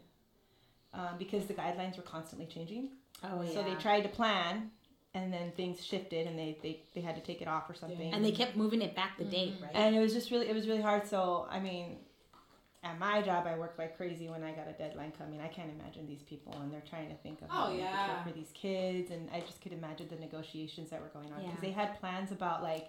um, 0.94 1.18
because 1.20 1.46
the 1.46 1.54
guidelines 1.54 1.98
were 1.98 2.04
constantly 2.04 2.48
changing. 2.48 2.90
Oh 3.22 3.42
yeah. 3.42 3.52
So 3.52 3.64
they 3.64 3.76
tried 3.76 4.04
to 4.04 4.10
plan, 4.10 4.72
and 5.15 5.32
then 5.32 5.51
things 5.51 5.84
shifted, 5.86 6.27
and 6.27 6.38
they, 6.38 6.58
they, 6.63 6.82
they 6.96 7.01
had 7.01 7.15
to 7.15 7.22
take 7.22 7.41
it 7.41 7.48
off 7.48 7.70
or 7.70 7.75
something. 7.75 8.13
and 8.13 8.25
they 8.25 8.32
kept 8.32 8.55
moving 8.55 8.82
it 8.82 8.96
back 8.96 9.17
the 9.17 9.24
date, 9.25 9.53
mm-hmm. 9.53 9.63
right? 9.65 9.75
and 9.75 9.96
it 9.96 10.00
was 10.00 10.13
just 10.13 10.32
really 10.32 10.48
it 10.50 10.55
was 10.55 10.67
really 10.67 10.82
hard. 10.82 11.08
So 11.08 11.48
I 11.50 11.60
mean, 11.60 11.98
at 12.84 13.00
my 13.00 13.22
job, 13.22 13.46
I 13.48 13.58
worked 13.58 13.79
like 13.79 13.96
crazy 13.96 14.27
when 14.27 14.43
I 14.43 14.51
got 14.51 14.67
a 14.67 14.74
deadline 14.74 15.13
coming. 15.17 15.39
I 15.39 15.48
can't 15.48 15.70
imagine 15.79 16.08
these 16.08 16.24
people, 16.24 16.53
and 16.62 16.72
they're 16.72 16.84
trying 16.89 17.10
to 17.10 17.15
think 17.15 17.41
of 17.41 17.48
Oh, 17.51 17.72
they 17.72 17.79
yeah. 17.79 18.24
for 18.24 18.32
these 18.32 18.50
kids, 18.53 19.12
and 19.12 19.29
I 19.32 19.39
just 19.41 19.62
could 19.62 19.72
imagine 19.72 20.08
the 20.10 20.17
negotiations 20.17 20.89
that 20.89 21.00
were 21.01 21.08
going 21.08 21.32
on 21.32 21.41
because 21.43 21.63
Yeah. 21.63 21.70
they 21.70 21.72
had 21.72 22.00
plans 22.00 22.32
about 22.32 22.63
like 22.63 22.88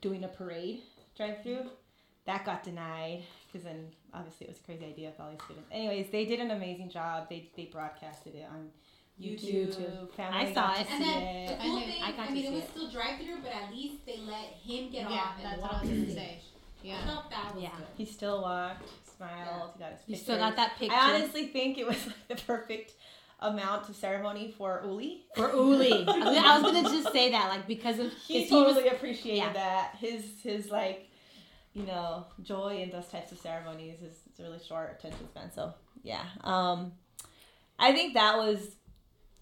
doing 0.00 0.24
a 0.24 0.28
parade 0.28 0.80
drive 1.16 1.42
through. 1.42 1.70
That 2.24 2.44
got 2.44 2.64
denied 2.64 3.22
because 3.46 3.64
then 3.64 3.86
obviously 4.12 4.46
it 4.46 4.50
was 4.50 4.58
a 4.58 4.62
crazy 4.64 4.84
idea 4.84 5.10
with 5.10 5.20
all 5.20 5.30
these 5.30 5.42
students. 5.44 5.68
Anyways, 5.70 6.10
they 6.10 6.24
did 6.24 6.40
an 6.40 6.50
amazing 6.50 6.90
job. 6.90 7.28
They 7.28 7.48
they 7.56 7.66
broadcasted 7.66 8.34
it 8.34 8.48
on 8.50 8.70
YouTube. 9.20 9.74
YouTube. 9.74 10.10
Family 10.14 10.38
I 10.38 10.54
saw 10.54 10.72
to 10.74 10.80
it. 10.80 10.86
and 10.90 11.04
see 11.04 11.10
then 11.10 11.22
it. 11.22 11.46
the 11.48 11.54
I 11.54 11.66
cool 11.66 11.78
think 11.80 11.92
thing, 11.92 12.02
I 12.02 12.06
I, 12.08 12.12
got 12.12 12.26
to 12.26 12.32
mean, 12.32 12.44
it 12.44 12.52
was 12.52 12.62
it. 12.64 12.70
still 12.70 12.90
drive-through, 12.90 13.38
but 13.42 13.52
at 13.52 13.70
least 13.72 14.04
they 14.06 14.18
let 14.18 14.44
him 14.62 14.90
get 14.90 15.02
yeah, 15.10 15.16
off 15.16 15.34
and 15.38 15.44
that's 15.46 15.62
what 15.62 15.72
walk 15.72 15.80
I 15.82 15.86
was 15.86 15.90
the 15.90 15.96
gonna 15.96 16.10
stage. 16.10 16.16
say. 16.16 16.40
Yeah. 16.82 16.98
I 17.02 17.06
thought 17.06 17.30
that 17.30 17.54
was 17.54 17.62
Yeah. 17.62 17.70
good. 17.78 17.86
He 17.96 18.04
still 18.04 18.42
walked, 18.42 18.84
smiled, 19.16 19.38
Yeah. 19.40 19.72
he 19.72 19.78
got 19.78 19.90
his 19.92 20.00
you 20.06 20.14
picture. 20.14 20.22
still 20.24 20.38
got 20.38 20.56
that 20.56 20.76
picture 20.78 20.94
I 20.94 21.14
honestly 21.14 21.46
think 21.48 21.78
it 21.78 21.86
was 21.86 22.06
like 22.06 22.28
the 22.28 22.36
perfect 22.44 22.92
amount 23.40 23.88
of 23.88 23.96
ceremony 23.96 24.54
for 24.56 24.82
Uli. 24.84 25.24
for 25.34 25.50
Uli. 25.50 25.92
I 26.08 26.12
was 26.12 26.14
gonna- 26.14 26.62
was 26.62 26.72
gonna 26.72 26.90
just 27.02 27.12
say 27.12 27.30
that, 27.32 27.48
like 27.48 27.66
because 27.66 27.98
of 27.98 28.12
He 28.26 28.42
'cause 28.42 28.50
totally 28.50 28.84
was, 28.84 28.92
appreciated 28.92 29.38
yeah. 29.38 29.52
that. 29.54 29.96
His 29.98 30.24
his 30.42 30.70
like, 30.70 31.08
you 31.74 31.84
know, 31.84 32.26
joy 32.42 32.80
in 32.82 32.90
those 32.90 33.06
types 33.08 33.32
of 33.32 33.38
ceremonies 33.38 34.00
is 34.02 34.14
it's 34.26 34.40
a 34.40 34.42
really 34.42 34.58
short 34.58 34.96
attention 34.98 35.26
span. 35.28 35.50
So 35.52 35.74
yeah, 36.02 36.24
um, 36.44 36.92
I 37.78 37.92
think 37.92 38.14
that 38.14 38.36
was. 38.36 38.74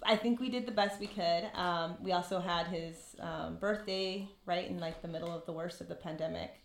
I 0.04 0.16
think 0.16 0.40
we 0.40 0.50
did 0.50 0.66
the 0.66 0.73
best 0.73 1.00
we 1.00 1.06
could. 1.06 1.44
Um, 1.54 1.96
we 2.02 2.12
also 2.12 2.40
had 2.40 2.66
his 2.66 3.16
um, 3.20 3.56
birthday 3.56 4.28
right 4.46 4.68
in 4.68 4.78
like 4.78 5.00
the 5.02 5.08
middle 5.08 5.32
of 5.32 5.46
the 5.46 5.52
worst 5.52 5.80
of 5.80 5.88
the 5.88 5.94
pandemic. 5.94 6.61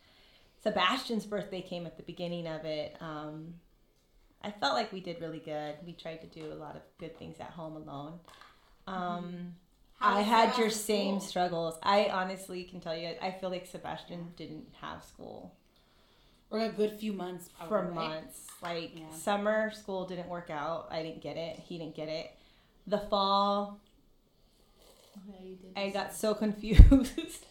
Sebastian's 0.61 1.25
birthday 1.25 1.61
came 1.61 1.85
at 1.85 1.95
the 1.97 2.03
beginning 2.03 2.47
of 2.47 2.65
it. 2.65 2.97
Um, 2.99 3.55
I 4.43 4.51
felt 4.51 4.73
like 4.73 4.91
we 4.91 4.99
did 4.99 5.21
really 5.21 5.39
good. 5.39 5.75
We 5.85 5.93
tried 5.93 6.21
to 6.21 6.27
do 6.27 6.51
a 6.51 6.55
lot 6.55 6.75
of 6.75 6.81
good 6.99 7.17
things 7.17 7.37
at 7.39 7.51
home 7.51 7.75
alone. 7.77 8.19
Um, 8.87 9.53
How 9.99 10.17
I 10.17 10.21
had 10.21 10.57
your 10.57 10.69
Sebastian's 10.69 10.75
same 10.85 11.19
school? 11.19 11.29
struggles. 11.29 11.79
I 11.83 12.05
honestly 12.11 12.63
can 12.63 12.79
tell 12.81 12.95
you, 12.95 13.15
I 13.21 13.31
feel 13.31 13.49
like 13.49 13.67
Sebastian 13.67 14.33
didn't 14.35 14.67
have 14.81 15.03
school 15.03 15.55
For 16.49 16.59
a 16.59 16.69
good 16.69 16.99
few 16.99 17.13
months, 17.13 17.49
for 17.67 17.67
probably, 17.67 17.97
right? 17.97 18.09
months. 18.09 18.47
Like 18.61 18.91
Yeah. 18.95 19.11
summer 19.11 19.71
school 19.71 20.05
didn't 20.05 20.27
work 20.29 20.49
out. 20.49 20.87
I 20.91 21.03
didn't 21.03 21.21
get 21.21 21.37
it. 21.37 21.59
He 21.59 21.77
didn't 21.77 21.95
get 21.95 22.09
it. 22.09 22.31
The 22.89 22.97
fall, 22.97 23.79
Yeah, 25.27 25.35
you. 25.43 25.57
I 25.75 25.89
got 25.89 26.13
so 26.13 26.33
confused. 26.43 27.45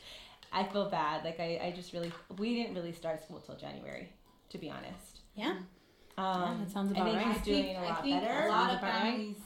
I 0.53 0.65
feel 0.65 0.89
bad. 0.91 1.25
Like 1.25 1.41
I, 1.41 1.61
I 1.63 1.73
just 1.77 1.93
really, 1.93 2.13
we 2.39 2.55
didn't 2.55 2.75
really 2.75 2.93
start 2.93 3.23
school 3.23 3.41
till 3.41 3.57
January, 3.57 4.09
to 4.51 4.59
be 4.59 4.71
honest. 4.71 5.21
Yeah. 5.35 5.57
Um, 6.17 6.61
that 6.61 6.71
sounds 6.71 6.93
I 6.93 6.97
about 6.97 7.05
think 7.13 7.17
right. 7.25 7.37
he's 7.37 7.45
doing 7.45 7.77
a 7.77 7.83
lot 7.83 7.99
I 7.99 8.03
think 8.03 8.23
better. 8.23 8.47
A 8.47 8.49
lot 8.51 8.75
of 8.75 8.81
Sounds 8.81 8.83
about 8.83 9.03
families 9.03 9.37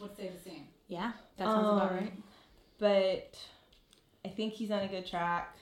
would 0.00 0.16
say 0.16 0.30
the 0.36 0.50
same. 0.50 0.64
Yeah, 0.88 1.12
that 1.36 1.52
sounds 1.52 1.68
about 1.68 1.92
Um, 1.92 1.96
right. 1.98 2.12
But 2.78 3.38
I 4.24 4.28
think 4.28 4.54
he's 4.54 4.70
on 4.70 4.80
a 4.80 4.88
good 4.88 5.06
track. 5.06 5.56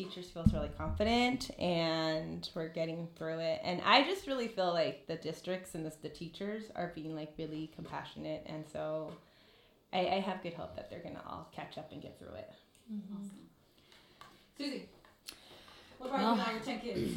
Teachers 0.00 0.30
feels 0.30 0.50
really 0.54 0.70
confident, 0.78 1.50
and 1.60 2.48
we're 2.54 2.68
getting 2.68 3.06
through 3.16 3.38
it. 3.40 3.60
And 3.62 3.82
I 3.84 4.02
just 4.04 4.26
really 4.26 4.48
feel 4.48 4.72
like 4.72 5.06
the 5.06 5.16
districts 5.16 5.74
and 5.74 5.84
the, 5.84 5.92
the 6.00 6.08
teachers 6.08 6.64
are 6.74 6.90
being 6.94 7.14
like 7.14 7.34
really 7.36 7.70
compassionate, 7.76 8.42
and 8.46 8.64
so 8.72 9.12
I, 9.92 9.98
I 10.06 10.20
have 10.20 10.42
good 10.42 10.54
hope 10.54 10.74
that 10.76 10.88
they're 10.88 11.02
gonna 11.02 11.20
all 11.28 11.50
catch 11.54 11.76
up 11.76 11.92
and 11.92 12.00
get 12.00 12.18
through 12.18 12.34
it. 12.34 12.50
Susie, 14.56 14.88
what 15.98 16.08
about 16.08 16.20
Well- 16.20 16.36
you 16.36 16.42
and 16.46 16.54
your 16.54 16.64
ten 16.64 16.80
kids? 16.80 17.12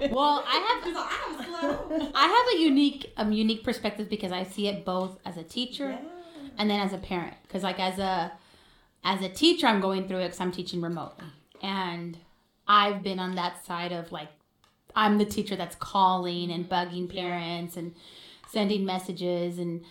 Well, 0.12 0.44
I 0.46 0.80
have 0.84 0.96
I 0.96 1.60
have. 1.60 2.12
I 2.14 2.26
have 2.26 2.46
a 2.54 2.62
unique 2.62 3.12
um 3.16 3.32
unique 3.32 3.64
perspective 3.64 4.08
because 4.08 4.30
I 4.30 4.44
see 4.44 4.68
it 4.68 4.84
both 4.84 5.18
as 5.26 5.36
a 5.36 5.42
teacher 5.42 5.90
Yeah. 5.90 5.98
and 6.58 6.70
then 6.70 6.78
as 6.80 6.92
a 6.92 6.98
parent. 6.98 7.34
Because 7.42 7.64
like 7.64 7.80
as 7.80 7.98
a 7.98 8.30
as 9.04 9.22
a 9.22 9.28
teacher, 9.28 9.66
I'm 9.66 9.80
going 9.80 10.06
through 10.08 10.18
it 10.18 10.24
because 10.24 10.40
I'm 10.40 10.52
teaching 10.52 10.80
remotely, 10.80 11.26
and 11.62 12.18
I've 12.66 13.02
been 13.02 13.18
on 13.18 13.34
that 13.36 13.64
side 13.64 13.92
of 13.92 14.12
like 14.12 14.28
I'm 14.96 15.18
the 15.18 15.24
teacher 15.24 15.56
that's 15.56 15.76
calling 15.76 16.50
and 16.50 16.68
bugging 16.68 17.12
parents 17.12 17.76
and 17.76 17.94
sending 18.48 18.84
messages 18.84 19.58
and 19.58 19.84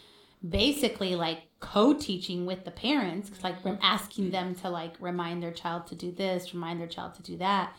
basically 0.48 1.16
like 1.16 1.44
co-teaching 1.60 2.46
with 2.46 2.66
the 2.66 2.72
parents 2.72 3.30
'cause, 3.30 3.44
like 3.44 3.56
asking 3.82 4.32
them 4.32 4.54
to 4.56 4.70
like 4.70 4.96
remind 5.00 5.42
their 5.42 5.52
child 5.52 5.88
to 5.88 5.96
do 5.96 6.12
this 6.12 6.54
remind 6.54 6.80
their 6.80 6.88
child 6.88 7.16
to 7.16 7.24
do 7.24 7.38
that. 7.38 7.76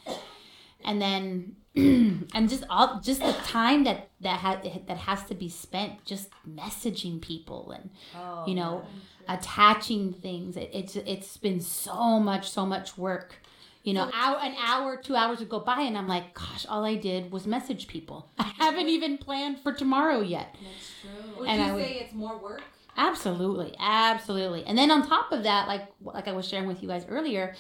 And 0.85 1.01
then 1.03 1.57
and 2.35 2.49
just 2.49 2.65
all 2.71 3.01
just 3.01 3.21
the 3.21 3.33
time 3.45 3.85
that 3.85 4.09
that 4.21 4.39
has 4.41 4.59
that 4.87 4.97
has 4.99 5.25
to 5.25 5.35
be 5.35 5.49
spent 5.49 6.05
just 6.05 6.29
messaging 6.49 7.21
people 7.21 7.71
and 7.73 7.91
Oh, 8.17 8.45
you 8.47 8.55
know 8.55 8.85
attaching 9.29 10.13
things. 10.13 10.57
It, 10.57 10.71
it's 10.73 10.97
it's 10.97 11.37
been 11.37 11.61
so 11.61 12.19
much 12.19 12.51
so 12.51 12.65
much 12.67 12.97
work. 12.99 13.37
You 13.85 13.95
know 13.95 14.11
hour, 14.13 14.39
an 14.43 14.55
hour 14.63 14.97
two 14.97 15.17
hours 15.17 15.39
would 15.39 15.49
go 15.49 15.61
by 15.61 15.81
and 15.83 15.97
i'm 15.97 16.09
like 16.09 16.35
gosh 16.35 16.67
all 16.69 16.85
i 16.85 16.95
did 16.95 17.31
was 17.33 17.47
message 17.47 17.87
people. 17.89 18.29
I 18.39 18.53
haven't 18.59 18.89
even 18.89 19.17
planned 19.19 19.61
for 19.61 19.73
tomorrow 19.73 20.21
yet. 20.21 20.55
That's 20.63 20.91
true. 21.01 21.41
Would 21.41 21.49
And 21.49 21.61
you 21.63 21.67
I 21.69 21.73
would- 21.75 21.85
say 21.85 21.95
it's 22.01 22.13
more 22.15 22.37
work? 22.39 22.63
Absolutely, 23.01 23.75
absolutely. 23.79 24.65
And 24.65 24.77
then 24.77 24.91
on 24.91 25.07
top 25.07 25.31
of 25.31 25.45
that, 25.45 25.69
like 25.69 25.87
like 26.03 26.27
I 26.29 26.33
was 26.33 26.47
sharing 26.49 26.67
with 26.67 26.83
you 26.83 26.89
guys 26.89 27.07
earlier, 27.09 27.55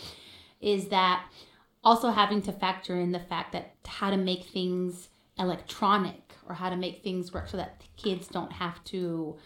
is 0.61 0.89
that 0.89 1.25
also 1.85 2.11
having 2.11 2.43
to 2.43 2.53
factor 2.53 2.97
in 3.01 3.13
the 3.13 3.21
fact 3.21 3.53
that 3.53 3.75
how 3.87 4.11
to 4.11 4.17
make 4.17 4.45
things 4.45 5.09
electronic 5.39 6.35
or 6.49 6.55
how 6.55 6.69
to 6.71 6.77
make 6.77 7.03
things 7.03 7.33
work 7.33 7.49
so 7.49 7.57
that 7.57 7.83
kids 7.97 8.27
don't 8.29 8.53
have 8.53 8.83
to 8.85 9.37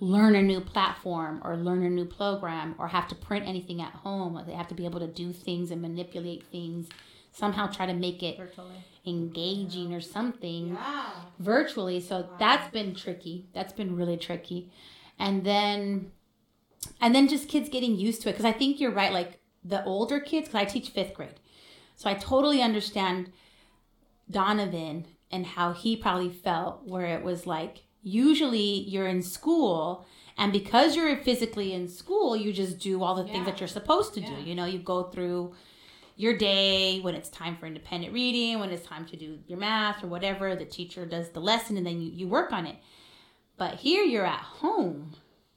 learn 0.00 0.34
a 0.34 0.42
new 0.42 0.60
platform 0.60 1.40
or 1.44 1.56
learn 1.56 1.84
a 1.84 1.90
new 1.90 2.04
program 2.04 2.74
or 2.78 2.88
have 2.88 3.06
to 3.08 3.14
print 3.14 3.46
anything 3.46 3.80
at 3.80 3.92
home. 3.92 4.34
Like 4.34 4.46
they 4.46 4.52
have 4.54 4.68
to 4.68 4.74
be 4.74 4.84
able 4.84 5.00
to 5.00 5.06
do 5.06 5.32
things 5.32 5.70
and 5.70 5.80
manipulate 5.82 6.44
things, 6.44 6.88
somehow 7.30 7.66
try 7.68 7.86
to 7.86 7.92
make 7.94 8.22
it 8.22 8.36
virtually. 8.36 8.74
engaging 9.06 9.92
or 9.92 10.00
something 10.00 10.68
Yeah. 10.70 11.10
virtually. 11.38 12.00
So 12.00 12.28
that's 12.38 12.70
been 12.72 12.94
tricky. 12.94 13.46
That's 13.52 13.72
been 13.72 13.94
really 13.96 14.16
tricky. 14.16 14.70
And 15.18 15.44
then 15.44 16.10
and 17.00 17.14
then 17.14 17.28
just 17.28 17.48
kids 17.48 17.68
getting 17.68 17.96
used 17.96 18.22
to 18.22 18.28
it 18.30 18.36
cuz 18.36 18.44
I 18.44 18.52
think 18.52 18.80
you're 18.80 18.90
right 18.90 19.12
like 19.12 19.40
the 19.64 19.84
older 19.84 20.18
kids 20.18 20.48
cuz 20.48 20.54
I 20.56 20.64
teach 20.64 20.92
5th 20.92 21.14
grade. 21.14 21.34
So 22.02 22.10
I 22.10 22.14
totally 22.14 22.60
understand 22.60 23.30
Donovan 24.28 25.06
and 25.30 25.46
how 25.46 25.72
he 25.72 25.94
probably 25.96 26.30
felt 26.30 26.84
where 26.84 27.06
it 27.16 27.22
was 27.22 27.46
like 27.46 27.84
usually 28.02 28.80
you're 28.88 29.06
in 29.06 29.22
school 29.22 30.04
and 30.36 30.52
because 30.52 30.96
you're 30.96 31.16
physically 31.18 31.72
in 31.72 31.86
school 31.86 32.34
you 32.36 32.52
just 32.52 32.80
do 32.80 33.04
all 33.04 33.14
the 33.14 33.22
things 33.22 33.46
that 33.46 33.60
you're 33.60 33.68
supposed 33.68 34.14
to 34.14 34.20
do. 34.20 34.34
You 34.44 34.56
know, 34.56 34.64
you 34.64 34.80
go 34.80 35.04
through 35.04 35.54
your 36.16 36.36
day 36.36 36.98
when 36.98 37.14
it's 37.14 37.28
time 37.28 37.56
for 37.56 37.66
independent 37.66 38.12
reading, 38.12 38.58
when 38.58 38.70
it's 38.70 38.84
time 38.84 39.06
to 39.06 39.16
do 39.16 39.38
your 39.46 39.60
math 39.60 40.02
or 40.02 40.08
whatever, 40.08 40.56
the 40.56 40.64
teacher 40.64 41.06
does 41.06 41.28
the 41.28 41.40
lesson 41.40 41.76
and 41.76 41.86
then 41.86 42.02
you, 42.02 42.10
you 42.10 42.26
work 42.26 42.52
on 42.52 42.66
it. 42.66 42.78
But 43.56 43.76
here 43.76 44.02
you're 44.02 44.26
at 44.26 44.40
home. 44.40 45.12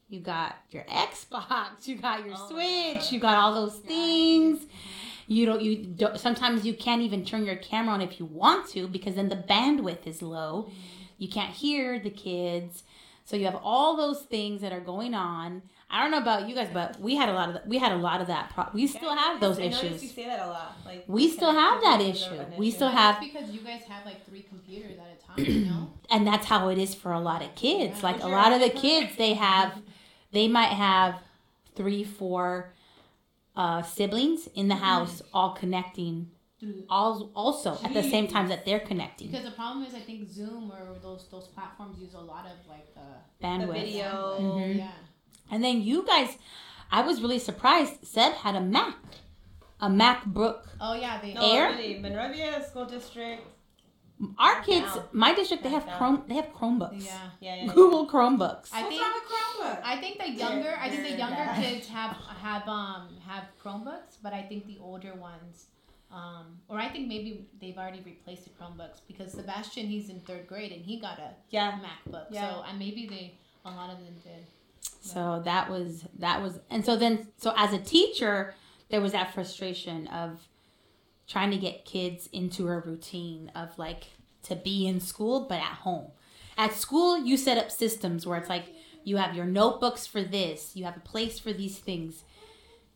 You 0.10 0.20
got 0.20 0.58
your 0.70 0.84
Xbox, 0.84 1.88
you 1.88 1.96
got 1.96 2.24
your 2.24 2.36
oh 2.38 2.50
Switch, 2.50 3.12
you 3.12 3.20
got 3.20 3.36
all 3.36 3.56
those 3.56 3.78
things. 3.78 4.60
Mm-hmm. 4.60 5.15
You 5.28 5.46
don't 5.46 5.62
you 5.62 5.78
don't 5.86 6.20
sometimes 6.20 6.66
you 6.66 6.74
can't 6.74 7.02
even 7.02 7.26
turn 7.26 7.46
your 7.46 7.56
camera 7.56 7.94
on 7.96 8.02
if 8.02 8.20
you 8.20 8.26
want 8.26 8.68
to 8.70 8.88
because 8.88 9.16
then 9.16 9.30
the 9.30 9.36
bandwidth 9.36 10.06
is 10.06 10.22
low. 10.22 10.70
You 11.18 11.30
can't 11.30 11.52
hear 11.52 12.00
the 12.00 12.10
kids. 12.10 12.84
So 13.24 13.36
you 13.36 13.46
have 13.46 13.60
all 13.64 13.98
those 13.98 14.22
things 14.22 14.62
that 14.62 14.72
are 14.72 14.80
going 14.80 15.16
on. 15.16 15.64
I 15.90 16.02
don't 16.02 16.12
know 16.12 16.18
about 16.20 16.48
you 16.48 16.54
guys, 16.54 16.70
but 16.74 17.00
we 17.00 17.16
had 17.16 17.30
a 17.30 17.34
lot 17.34 17.50
of 17.50 17.58
we 17.66 17.80
had 17.80 17.92
a 17.92 17.98
lot 17.98 18.22
of 18.22 18.28
that. 18.28 18.52
Pro- 18.54 18.70
we 18.74 18.86
still 18.86 19.16
have 19.16 19.40
those 19.40 19.58
I 19.58 19.64
issues. 19.64 20.04
You 20.04 20.10
say 20.10 20.26
that 20.26 20.40
a 20.40 20.48
lot. 20.48 20.78
Like 20.86 21.06
We 21.08 21.30
still 21.30 21.52
have 21.52 21.82
that 21.82 22.02
connectivity 22.02 22.10
issue. 22.10 22.58
We 22.58 22.68
issue. 22.68 22.76
still 22.76 22.90
have 22.90 23.18
It's 23.22 23.34
because 23.34 23.50
you 23.52 23.62
guys 23.62 23.82
have 23.84 24.06
like 24.06 24.26
three 24.28 24.44
computers 24.44 24.98
at 25.00 25.20
a 25.20 25.44
time, 25.44 25.54
you 25.54 25.66
know? 25.66 25.94
and 26.12 26.28
that's 26.28 26.46
how 26.46 26.70
it 26.70 26.78
is 26.78 26.94
for 26.94 27.12
a 27.12 27.20
lot 27.20 27.42
of 27.42 27.54
kids. 27.56 27.98
Yeah. 27.98 28.04
Like 28.04 28.22
a 28.22 28.28
lot 28.28 28.52
of 28.52 28.62
the 28.62 28.70
kids, 28.70 29.16
they 29.18 29.34
have, 29.34 29.80
they 30.32 30.48
might 30.48 30.70
have 30.70 31.16
three, 31.76 32.04
four 32.04 32.74
uh, 33.56 33.82
siblings 33.82 34.48
in 34.56 34.68
the 34.68 34.76
house, 34.76 35.22
all 35.34 35.52
connecting, 35.52 36.30
all 36.90 37.32
also 37.36 37.78
at 37.84 37.94
the 37.94 38.04
same 38.04 38.28
time 38.28 38.48
that 38.50 38.66
they're 38.66 38.80
connecting. 38.80 39.28
Because 39.32 39.46
the 39.46 39.52
problem 39.52 39.86
is, 39.86 39.94
I 39.94 40.00
think 40.00 40.30
Zoom 40.30 40.72
or 40.72 40.96
those 41.02 41.28
those 41.32 41.48
platforms 41.48 42.00
use 42.00 42.14
a 42.14 42.20
lot 42.20 42.46
of 42.46 42.58
like 42.68 42.88
the 42.96 43.02
The 43.40 43.48
Bandwidth. 43.48 43.74
video. 43.74 44.38
Mhm. 44.42 44.78
yeah. 44.78 44.92
And 45.52 45.64
then 45.64 45.82
you 45.82 46.06
guys, 46.06 46.38
I 46.92 47.02
was 47.02 47.22
really 47.22 47.40
surprised. 47.40 48.06
Seb 48.06 48.34
had 48.34 48.56
a 48.56 48.62
Mac, 48.62 48.96
a 49.80 49.88
MacBook. 49.90 50.62
Oh 50.82 50.94
yeah, 50.96 51.22
they. 51.22 51.34
No, 51.34 51.42
Air? 51.42 51.70
really, 51.72 52.00
Monrovia 52.00 52.64
School 52.68 52.86
District. 52.86 53.42
Our 54.40 54.62
kids, 54.62 54.94
Down. 54.96 55.04
my 55.12 55.36
district, 55.36 55.62
they 55.64 55.70
have 55.70 55.86
Chrome. 55.98 56.24
They 56.30 56.36
have 56.36 56.50
Chromebooks. 56.54 57.04
Yeah. 57.06 57.18
Yeah, 57.42 57.56
yeah. 57.66 57.74
Google 57.74 58.08
Chromebooks. 58.08 58.70
I 58.72 58.82
What's 58.84 58.90
think 58.90 59.02
wrong 59.02 59.12
with 59.14 59.24
Chromebook? 59.32 59.55
I 59.96 60.00
think 60.02 60.18
the 60.18 60.30
younger 60.32 60.74
I 60.80 60.90
think 60.90 61.04
the 61.04 61.18
younger 61.18 61.36
bad. 61.36 61.64
kids 61.64 61.88
have 61.88 62.16
have 62.42 62.68
um 62.68 63.10
have 63.28 63.44
Chromebooks, 63.64 64.18
but 64.22 64.34
I 64.34 64.42
think 64.42 64.66
the 64.68 64.78
older 64.82 65.14
ones 65.16 65.66
um 66.12 66.60
or 66.70 66.78
I 66.80 66.90
think 66.90 67.08
maybe 67.08 67.46
they've 67.60 67.78
already 67.78 68.02
replaced 68.02 68.44
the 68.46 68.52
Chromebooks 68.52 69.00
because 69.08 69.32
Sebastian 69.32 69.88
he's 69.88 70.10
in 70.10 70.20
third 70.22 70.48
grade 70.48 70.72
and 70.72 70.84
he 70.86 71.00
got 71.00 71.20
a 71.20 71.32
Yeah. 71.50 71.80
MacBook. 71.80 72.28
Yeah. 72.32 72.50
So 72.50 72.64
and 72.68 72.80
maybe 72.80 73.08
they 73.08 73.34
a 73.66 73.72
lot 73.72 73.90
of 73.90 73.98
them 73.98 74.16
did. 74.24 74.46
So 75.02 75.42
that 75.46 75.70
was 75.70 76.06
that 76.20 76.42
was 76.42 76.60
and 76.70 76.84
so 76.86 76.96
then 76.96 77.28
so 77.38 77.54
as 77.58 77.74
a 77.74 77.80
teacher 77.80 78.54
there 78.90 79.02
was 79.02 79.14
that 79.14 79.34
frustration 79.34 80.08
of 80.08 80.48
trying 81.28 81.50
to 81.52 81.58
get 81.58 81.86
kids 81.86 82.30
into 82.32 82.68
a 82.68 82.78
routine 82.80 83.52
of 83.56 83.78
like 83.80 84.04
to 84.44 84.56
be 84.56 84.86
in 84.88 85.00
school 85.00 85.42
but 85.50 85.56
at 85.60 85.78
home. 85.88 86.12
At 86.58 86.74
school 86.74 87.18
you 87.18 87.36
set 87.36 87.58
up 87.58 87.72
systems 87.72 88.26
where 88.28 88.38
it's 88.38 88.50
like 88.50 88.66
you 89.06 89.18
have 89.18 89.36
your 89.36 89.46
notebooks 89.46 90.06
for 90.06 90.22
this, 90.22 90.76
you 90.76 90.84
have 90.84 90.98
a 90.98 91.02
place 91.02 91.40
for 91.40 91.54
these 91.54 91.78
things. 91.78 92.24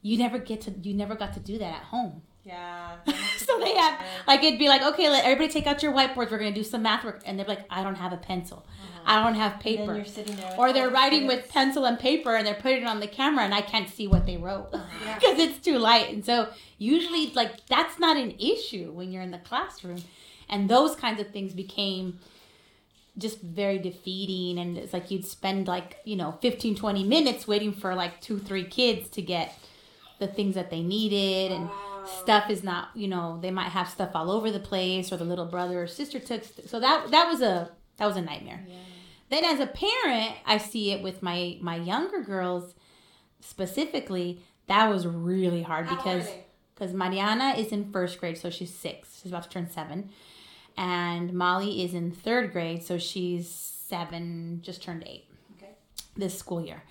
You 0.01 0.18
never 0.18 0.39
get 0.39 0.62
to 0.62 0.72
you 0.72 0.94
never 0.94 1.16
got 1.16 1.34
to 1.36 1.39
do 1.39 1.58
that 1.60 1.75
at 1.75 1.84
home. 1.84 2.24
Yeah. 2.44 2.98
So 3.38 3.58
they 3.58 3.74
have 3.74 4.00
like 4.28 4.44
it'd 4.44 4.60
be 4.60 4.68
like, 4.68 4.84
okay, 4.84 5.10
let 5.10 5.24
everybody 5.24 5.51
take 5.51 5.66
out 5.66 5.82
your 5.82 5.92
whiteboards, 5.92 6.30
we're 6.30 6.38
gonna 6.38 6.51
do 6.51 6.63
some 6.63 6.84
math 6.84 7.04
work 7.04 7.22
and 7.25 7.39
they're 7.39 7.48
like, 7.48 7.66
I 7.70 7.82
don't 7.84 7.96
have 7.96 8.13
a 8.13 8.18
pencil. 8.18 8.66
Uh-huh. 8.68 9.01
I 9.06 9.24
don't 9.24 9.34
have 9.36 9.60
paper 9.60 9.88
then 9.88 9.96
you're 9.96 10.06
sitting 10.06 10.36
there. 10.36 10.56
or 10.58 10.72
they're 10.72 10.89
the 10.89 10.94
writing 10.94 11.25
with 11.25 11.50
pencil 11.50 11.86
and 11.86 11.98
paper 11.98 12.36
and 12.36 12.46
they're 12.46 12.54
putting 12.54 12.84
it 12.84 12.88
on 12.88 13.00
the 13.00 13.08
camera 13.08 13.44
and 13.44 13.54
I 13.56 13.62
can't 13.62 13.89
see 13.89 14.08
what 14.08 14.28
they 14.28 14.38
wrote 14.38 14.70
uh-huh. 14.74 14.86
Yeah. 15.06 15.16
because 15.16 15.39
it's 15.39 15.60
too 15.60 15.80
light. 15.80 16.13
And 16.13 16.24
so 16.24 16.50
usually 16.78 17.32
like 17.34 17.66
that's 17.68 17.98
not 17.98 18.18
an 18.18 18.36
issue 18.38 18.92
when 18.92 19.12
you're 19.12 19.24
in 19.24 19.32
the 19.32 19.39
classroom. 19.39 20.04
And 20.48 20.70
those 20.70 20.96
kinds 20.96 21.20
of 21.20 21.32
things 21.32 21.54
became 21.54 22.20
just 23.19 23.41
very 23.41 23.77
defeating 23.79 24.57
and 24.59 24.77
it's 24.77 24.93
like 24.93 25.11
you'd 25.11 25.25
spend 25.25 25.67
like, 25.67 25.97
you 26.05 26.15
know, 26.15 26.38
15 26.41 26.75
20 26.75 27.03
minutes 27.03 27.47
waiting 27.47 27.73
for 27.73 27.93
like 27.95 28.19
two 28.21 28.39
three 28.39 28.63
kids 28.65 29.09
to 29.09 29.21
get 29.21 29.57
the 30.19 30.27
things 30.27 30.55
that 30.55 30.69
they 30.69 30.81
needed 30.81 31.51
and 31.51 31.69
stuff 32.21 32.49
is 32.49 32.63
not 32.63 32.89
you 32.95 33.07
know 33.07 33.38
they 33.41 33.51
might 33.51 33.69
have 33.69 33.88
stuff 33.88 34.09
all 34.15 34.31
over 34.31 34.49
the 34.51 34.59
place 34.59 35.11
or 35.11 35.17
the 35.17 35.23
little 35.23 35.45
brother 35.45 35.83
or 35.83 35.88
sister 35.88 36.19
took 36.19 36.43
st- 36.43 36.67
so 36.69 36.79
that 36.79 37.11
that 37.11 37.27
was 37.27 37.41
a 37.41 37.69
that 37.97 38.05
was 38.05 38.17
a 38.17 38.21
nightmare. 38.21 38.65
Then 39.29 39.43
as 39.45 39.59
a 39.59 39.67
parent 39.67 40.33
i 40.45 40.57
see 40.57 40.91
it 40.91 41.03
with 41.03 41.21
my 41.21 41.57
my 41.61 41.75
younger 41.75 42.21
girls 42.21 42.73
specifically 43.41 44.41
that 44.67 44.89
was 44.89 45.05
really 45.07 45.63
hard 45.63 45.85
How 45.85 45.97
old 45.97 45.99
are 45.99 46.03
because 46.17 46.31
because 46.75 46.93
mariana 46.93 47.53
is 47.57 47.71
in 47.71 47.91
first 47.91 48.19
grade 48.19 48.38
so 48.38 48.49
she's 48.49 48.73
six 48.73 49.21
she's 49.21 49.31
about 49.31 49.43
to 49.43 49.49
turn 49.49 49.69
seven 49.69 50.09
and 50.79 51.33
molly 51.33 51.83
is 51.83 51.93
in 51.93 52.09
third 52.12 52.51
grade 52.53 52.81
so 52.83 52.98
she's 52.98 53.48
seven 53.50 54.59
just 54.62 54.81
turned 54.83 55.03
eight 55.05 55.25
Okay. 55.57 55.71
this 56.15 56.38
school 56.38 56.62
year. 56.63 56.81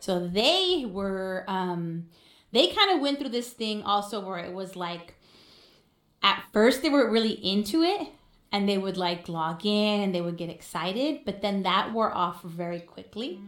So 0.00 0.12
they 0.26 0.86
were 0.88 1.44
um 1.48 2.06
they 2.52 2.68
kind 2.68 2.90
of 2.92 3.00
went 3.00 3.18
through 3.18 3.30
this 3.38 3.50
thing 3.50 3.82
also 3.82 4.20
where 4.26 4.38
it 4.38 4.52
was 4.54 4.76
like 4.76 5.14
at 6.22 6.42
first 6.52 6.82
they 6.82 6.88
were 6.88 7.10
really 7.10 7.32
into 7.52 7.82
it 7.82 8.08
and 8.52 8.68
they 8.68 8.78
would 8.78 8.96
like 8.96 9.28
log 9.28 9.66
in 9.66 10.00
and 10.02 10.14
they 10.14 10.20
would 10.20 10.36
get 10.36 10.48
excited 10.48 11.20
but 11.26 11.42
then 11.42 11.62
that 11.64 11.92
wore 11.92 12.12
off 12.14 12.42
very 12.42 12.80
quickly. 12.80 13.40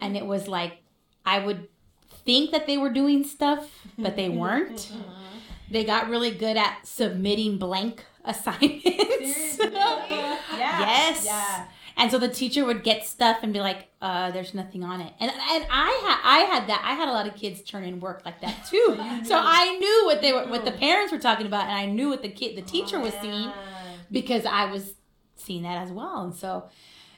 And 0.00 0.16
it 0.16 0.24
was 0.26 0.46
like 0.48 0.74
i 1.26 1.36
would 1.44 1.68
think 2.24 2.52
that 2.52 2.66
they 2.68 2.78
were 2.78 2.90
doing 3.02 3.24
stuff 3.24 3.62
but 3.98 4.14
they 4.16 4.28
weren't. 4.28 4.92
They 5.72 5.84
got 5.84 6.08
really 6.08 6.32
good 6.32 6.56
at 6.56 6.84
submitting 6.84 7.56
blank 7.56 8.04
assignments 8.24 9.58
Yeah. 9.58 10.46
Yes. 10.56 11.24
Yeah. 11.24 11.66
and 11.96 12.10
so 12.10 12.18
the 12.18 12.28
teacher 12.28 12.64
would 12.64 12.82
get 12.82 13.04
stuff 13.06 13.38
and 13.42 13.52
be 13.52 13.60
like, 13.60 13.88
uh, 14.02 14.30
there's 14.30 14.54
nothing 14.54 14.82
on 14.84 15.00
it. 15.00 15.12
And 15.20 15.30
and 15.30 15.66
I 15.70 15.90
had 16.04 16.18
I 16.24 16.38
had 16.50 16.68
that. 16.68 16.82
I 16.84 16.94
had 16.94 17.08
a 17.08 17.12
lot 17.12 17.26
of 17.26 17.34
kids 17.36 17.62
turn 17.62 17.84
in 17.84 18.00
work 18.00 18.22
like 18.24 18.40
that 18.40 18.66
too. 18.66 18.96
so 19.24 19.34
I 19.38 19.76
knew 19.78 20.02
what 20.06 20.20
they 20.22 20.32
were 20.32 20.46
what 20.46 20.64
the 20.64 20.72
parents 20.72 21.12
were 21.12 21.18
talking 21.18 21.46
about 21.46 21.64
and 21.64 21.72
I 21.72 21.86
knew 21.86 22.08
what 22.08 22.22
the 22.22 22.30
kid 22.30 22.56
the 22.56 22.62
teacher 22.62 22.98
was 22.98 23.14
seeing 23.20 23.50
because 24.10 24.44
I 24.46 24.66
was 24.70 24.94
seeing 25.36 25.62
that 25.62 25.78
as 25.82 25.90
well. 25.92 26.22
And 26.22 26.34
so 26.34 26.68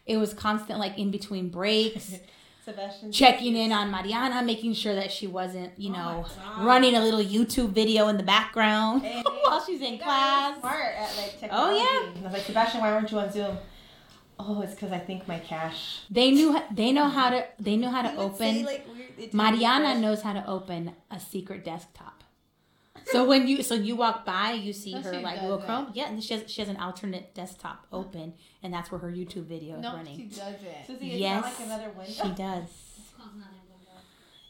it 0.06 0.16
was 0.16 0.35
constant 0.35 0.78
like 0.78 0.99
in 0.99 1.11
between 1.11 1.49
breaks, 1.49 2.14
Sebastian. 2.64 3.11
checking 3.12 3.57
in 3.57 3.73
on 3.73 3.90
Mariana, 3.90 4.42
making 4.42 4.75
sure 4.75 4.95
that 4.95 5.11
she 5.11 5.26
wasn't, 5.26 5.73
you 5.78 5.90
Oh 5.90 5.95
know, 5.95 6.26
running 6.64 6.95
a 6.95 7.00
little 7.00 7.21
YouTube 7.23 7.71
video 7.71 8.09
in 8.09 8.16
the 8.16 8.23
background 8.23 9.02
Hey. 9.02 9.23
while 9.45 9.64
she's 9.64 9.81
in 9.81 9.95
You 9.95 9.99
guys 9.99 10.02
are 10.02 10.04
class. 10.04 10.61
Smart 10.61 10.95
at 10.97 11.16
like. 11.16 11.50
Oh, 11.52 11.76
yeah. 11.76 12.11
And 12.16 12.19
I 12.19 12.23
was 12.25 12.33
like, 12.33 12.42
Sebastian, 12.45 12.81
why 12.81 12.92
weren't 12.92 13.11
you 13.11 13.19
on 13.19 13.33
Zoom? 13.33 13.59
Oh, 14.38 14.61
it's 14.62 14.75
because 14.75 14.92
I 14.92 14.99
think 14.99 15.28
my 15.28 15.38
cache. 15.38 16.00
They 16.11 16.31
knew 16.31 16.59
they 16.73 16.90
know 16.92 17.09
how 17.09 17.31
to 17.31 17.45
they 17.61 17.76
know 17.76 17.90
how 17.90 18.02
to 18.02 18.16
open 18.16 18.37
say, 18.38 18.64
like, 18.64 19.33
Mariana 19.33 19.99
knows 20.00 20.23
how 20.23 20.33
to 20.33 20.45
open 20.49 20.92
a 21.11 21.21
secret 21.21 21.64
desktop. 21.64 22.22
So 23.06 23.25
when 23.25 23.47
you 23.49 23.62
so 23.62 23.75
you 23.75 23.97
walk 23.97 24.25
by, 24.25 24.52
you 24.52 24.73
see 24.73 24.92
No, 24.94 25.00
her 25.02 25.21
like 25.21 25.40
Google 25.40 25.59
doesn't. 25.59 25.66
Chrome. 25.66 25.90
Yeah, 25.94 26.09
and 26.09 26.23
she 26.23 26.35
has 26.35 26.50
she 26.50 26.61
has 26.62 26.68
an 26.68 26.76
alternate 26.76 27.35
desktop 27.35 27.87
open, 27.92 28.35
and 28.62 28.73
that's 28.73 28.90
where 28.90 29.00
her 29.00 29.11
YouTube 29.11 29.47
video 29.47 29.76
is 29.76 29.82
No, 29.82 29.90
she 29.90 29.97
running. 29.97 30.28
doesn't. 30.28 30.87
Susie, 30.87 31.11
it's 31.12 31.21
Yes. 31.21 31.42
not 31.42 31.52
like 31.52 31.61
another 31.66 31.90
window. 31.90 32.12
She 32.12 32.28
does. 32.30 32.64
It's 32.64 33.12
called 33.16 33.30
another 33.35 33.50
window. 33.68 34.00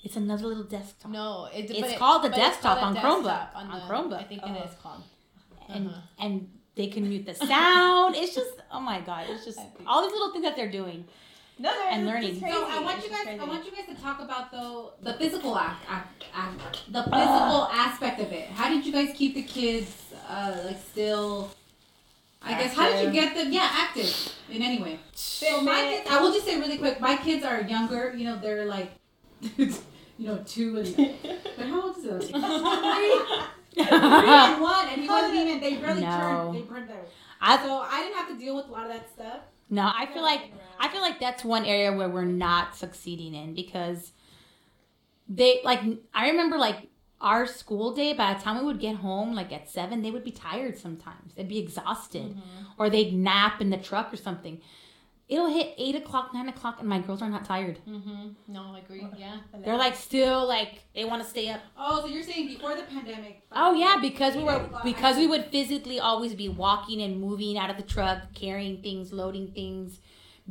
It's 0.05 0.17
another 0.17 0.47
little 0.47 0.65
desktop, 0.65 1.11
No, 1.11 1.47
it, 1.53 1.71
It's 1.71 1.81
but 1.81 1.91
it- 1.91 1.99
called 1.99 2.23
the 2.25 2.29
it's 2.29 2.37
desktop 2.37 2.79
called 2.79 2.97
a 2.97 2.99
on 3.01 3.05
Chromebook. 3.05 3.25
desktop 3.25 3.57
On 3.57 3.69
the- 3.71 3.87
Chromebook. 4.17 4.21
I 4.21 4.25
think 4.25 4.43
Oh. 4.45 4.55
it 4.55 4.65
is 4.69 4.75
called. 4.83 5.03
and 5.69 5.89
Uh-huh. 5.89 6.01
and 6.19 6.51
they 6.75 6.87
can 6.89 7.09
mute 7.09 7.25
the 7.27 7.35
sound. 7.35 8.15
it's 8.17 8.35
just 8.35 8.51
oh 8.71 8.81
my 8.81 9.01
god, 9.01 9.27
it's 9.31 9.45
just 9.45 9.59
all 9.87 10.03
these 10.03 10.13
little 10.13 10.33
things 10.33 10.45
that 10.45 10.57
they're 10.57 10.71
doing. 10.71 11.07
No, 11.63 11.71
they're 11.73 11.93
And 11.93 12.07
learning. 12.07 12.41
Crazy. 12.41 12.55
So 12.57 12.67
I 12.69 12.81
want 12.81 12.97
It's 12.99 13.07
you 13.07 13.13
just 13.13 13.25
guys. 13.25 13.39
I 13.41 13.45
want 13.45 13.65
you 13.65 13.71
guys 13.71 13.87
to 13.95 14.03
talk 14.03 14.21
about 14.21 14.51
though 14.51 14.95
the 15.01 15.15
physical 15.15 15.57
act, 15.57 15.85
act, 15.89 16.25
act 16.35 16.93
the 16.93 17.05
physical 17.05 17.69
aspect 17.73 18.21
of 18.21 18.33
it. 18.33 18.49
How 18.49 18.69
did 18.69 18.85
you 18.85 18.91
guys 18.93 19.15
keep 19.15 19.35
the 19.35 19.43
kids 19.45 20.13
uh, 20.29 20.57
like 20.65 20.79
still? 20.91 21.51
I 22.43 22.55
guess 22.59 22.75
how 22.75 22.89
did 22.91 23.05
you 23.07 23.13
get 23.13 23.37
them? 23.37 23.53
Yeah, 23.53 23.69
active 23.71 24.13
in 24.51 24.61
any 24.61 24.83
way. 24.83 24.99
So 25.15 25.61
my 25.61 25.83
kids, 25.83 26.11
I 26.11 26.21
will 26.21 26.33
just 26.33 26.45
say 26.45 26.59
really 26.59 26.79
quick. 26.79 27.01
My 27.01 27.15
kids 27.17 27.45
are 27.45 27.61
younger. 27.61 28.13
You 28.17 28.25
know, 28.25 28.39
they're 28.41 28.65
like, 28.65 28.91
you 29.57 29.71
know, 30.19 30.39
two 30.45 30.79
and. 30.79 30.97
But 31.57 31.67
how 31.67 31.83
old 31.83 31.99
is 31.99 32.07
it? 32.07 32.23
Three, 33.75 33.85
three 33.85 33.85
and 33.89 34.61
one, 34.61 34.89
and 34.89 35.03
he 35.03 35.09
wasn't 35.09 35.35
even. 35.37 35.61
They 35.61 35.77
barely 35.77 36.01
No. 36.01 36.11
turned. 36.11 36.57
They 36.57 36.63
turned 36.75 36.89
there. 36.91 37.05
I 37.41 37.63
So 37.63 37.79
I 37.79 38.03
didn't 38.03 38.17
have 38.17 38.29
to 38.31 38.39
deal 38.39 38.57
with 38.57 38.67
a 38.67 38.73
lot 38.73 38.87
of 38.87 38.93
that 38.93 39.09
stuff. 39.15 39.39
No, 39.73 39.91
I 39.97 40.05
feel 40.05 40.21
like 40.21 40.53
I 40.79 40.89
feel 40.89 41.01
like 41.01 41.19
that's 41.19 41.43
one 41.43 41.65
area 41.65 41.91
where 41.95 42.11
we're 42.11 42.27
not 42.27 42.77
succeeding 42.77 43.35
in 43.35 43.55
because 43.55 44.13
they 45.27 45.63
like 45.65 45.81
I 46.13 46.29
remember 46.29 46.59
like 46.59 46.91
our 47.23 47.47
school 47.47 47.95
day 47.95 48.13
by 48.13 48.35
the 48.35 48.41
time 48.41 48.59
we 48.59 48.67
would 48.67 48.81
get 48.81 48.97
home 48.97 49.35
like 49.35 49.51
at 49.51 49.71
seven 49.71 50.03
they 50.03 50.11
would 50.11 50.25
be 50.25 50.31
tired 50.31 50.77
sometimes. 50.77 51.33
They'd 51.35 51.49
be 51.49 51.59
exhausted 51.59 52.37
mm-hmm. 52.37 52.65
or 52.77 52.91
they'd 52.91 53.15
nap 53.15 53.63
in 53.63 53.71
the 53.71 53.79
truck 53.79 54.13
or 54.13 54.19
something 54.19 54.61
it'll 55.29 55.47
hit 55.53 55.75
eight 55.79 55.95
o'clock 55.95 56.35
nine 56.35 56.49
o'clock 56.49 56.77
and 56.81 56.89
my 56.89 56.99
girls 56.99 57.23
are 57.23 57.31
not 57.31 57.45
tired 57.45 57.79
Mm-hmm. 57.89 58.29
No, 58.53 58.73
I 58.75 58.81
agree. 58.81 59.07
Yeah. 59.17 59.37
they're 59.65 59.77
like 59.77 59.97
still 59.97 60.47
like 60.47 60.83
they 60.95 61.05
want 61.05 61.23
to 61.23 61.29
stay 61.29 61.49
up 61.49 61.61
Oh, 61.79 62.01
so 62.03 62.07
you're 62.07 62.23
saying 62.23 62.49
before 62.49 62.75
the 62.75 62.83
pandemic? 62.83 63.43
oh 63.53 63.73
yeah 63.73 63.99
because 64.01 64.35
we 64.37 64.45
were 64.45 64.69
because 64.85 65.17
we 65.17 65.27
would 65.27 65.47
physically 65.47 65.99
always 66.01 66.35
be 66.35 66.49
walking 66.49 67.01
and 67.01 67.21
moving 67.21 67.57
out 67.57 67.71
of 67.71 67.77
the 67.77 67.83
truck 67.83 68.19
carrying 68.35 68.83
things 68.83 69.13
loading 69.13 69.53
things 69.53 70.01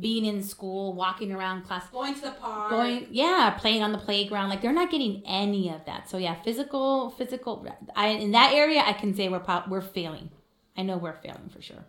being 0.00 0.24
in 0.24 0.42
school 0.42 0.94
walking 0.94 1.30
around 1.32 1.62
class 1.64 1.86
Going 1.90 2.14
to 2.14 2.20
the 2.22 2.30
park. 2.30 2.70
going 2.70 3.06
yeah 3.10 3.50
playing 3.58 3.82
on 3.82 3.92
the 3.92 3.98
playground 3.98 4.48
like 4.48 4.62
they're 4.62 4.72
not 4.72 4.90
getting 4.90 5.22
any 5.26 5.68
of 5.68 5.84
that 5.84 6.08
so 6.08 6.16
yeah 6.16 6.34
physical 6.42 7.10
physical 7.10 7.66
i 7.94 8.06
in 8.08 8.30
that 8.32 8.54
area 8.54 8.80
i 8.86 8.94
can 8.94 9.14
say 9.14 9.28
we're 9.28 9.38
pop, 9.38 9.68
we're 9.68 9.82
failing 9.82 10.30
i 10.78 10.82
know 10.82 10.96
we're 10.96 11.12
failing 11.22 11.50
for 11.54 11.60
sure 11.60 11.84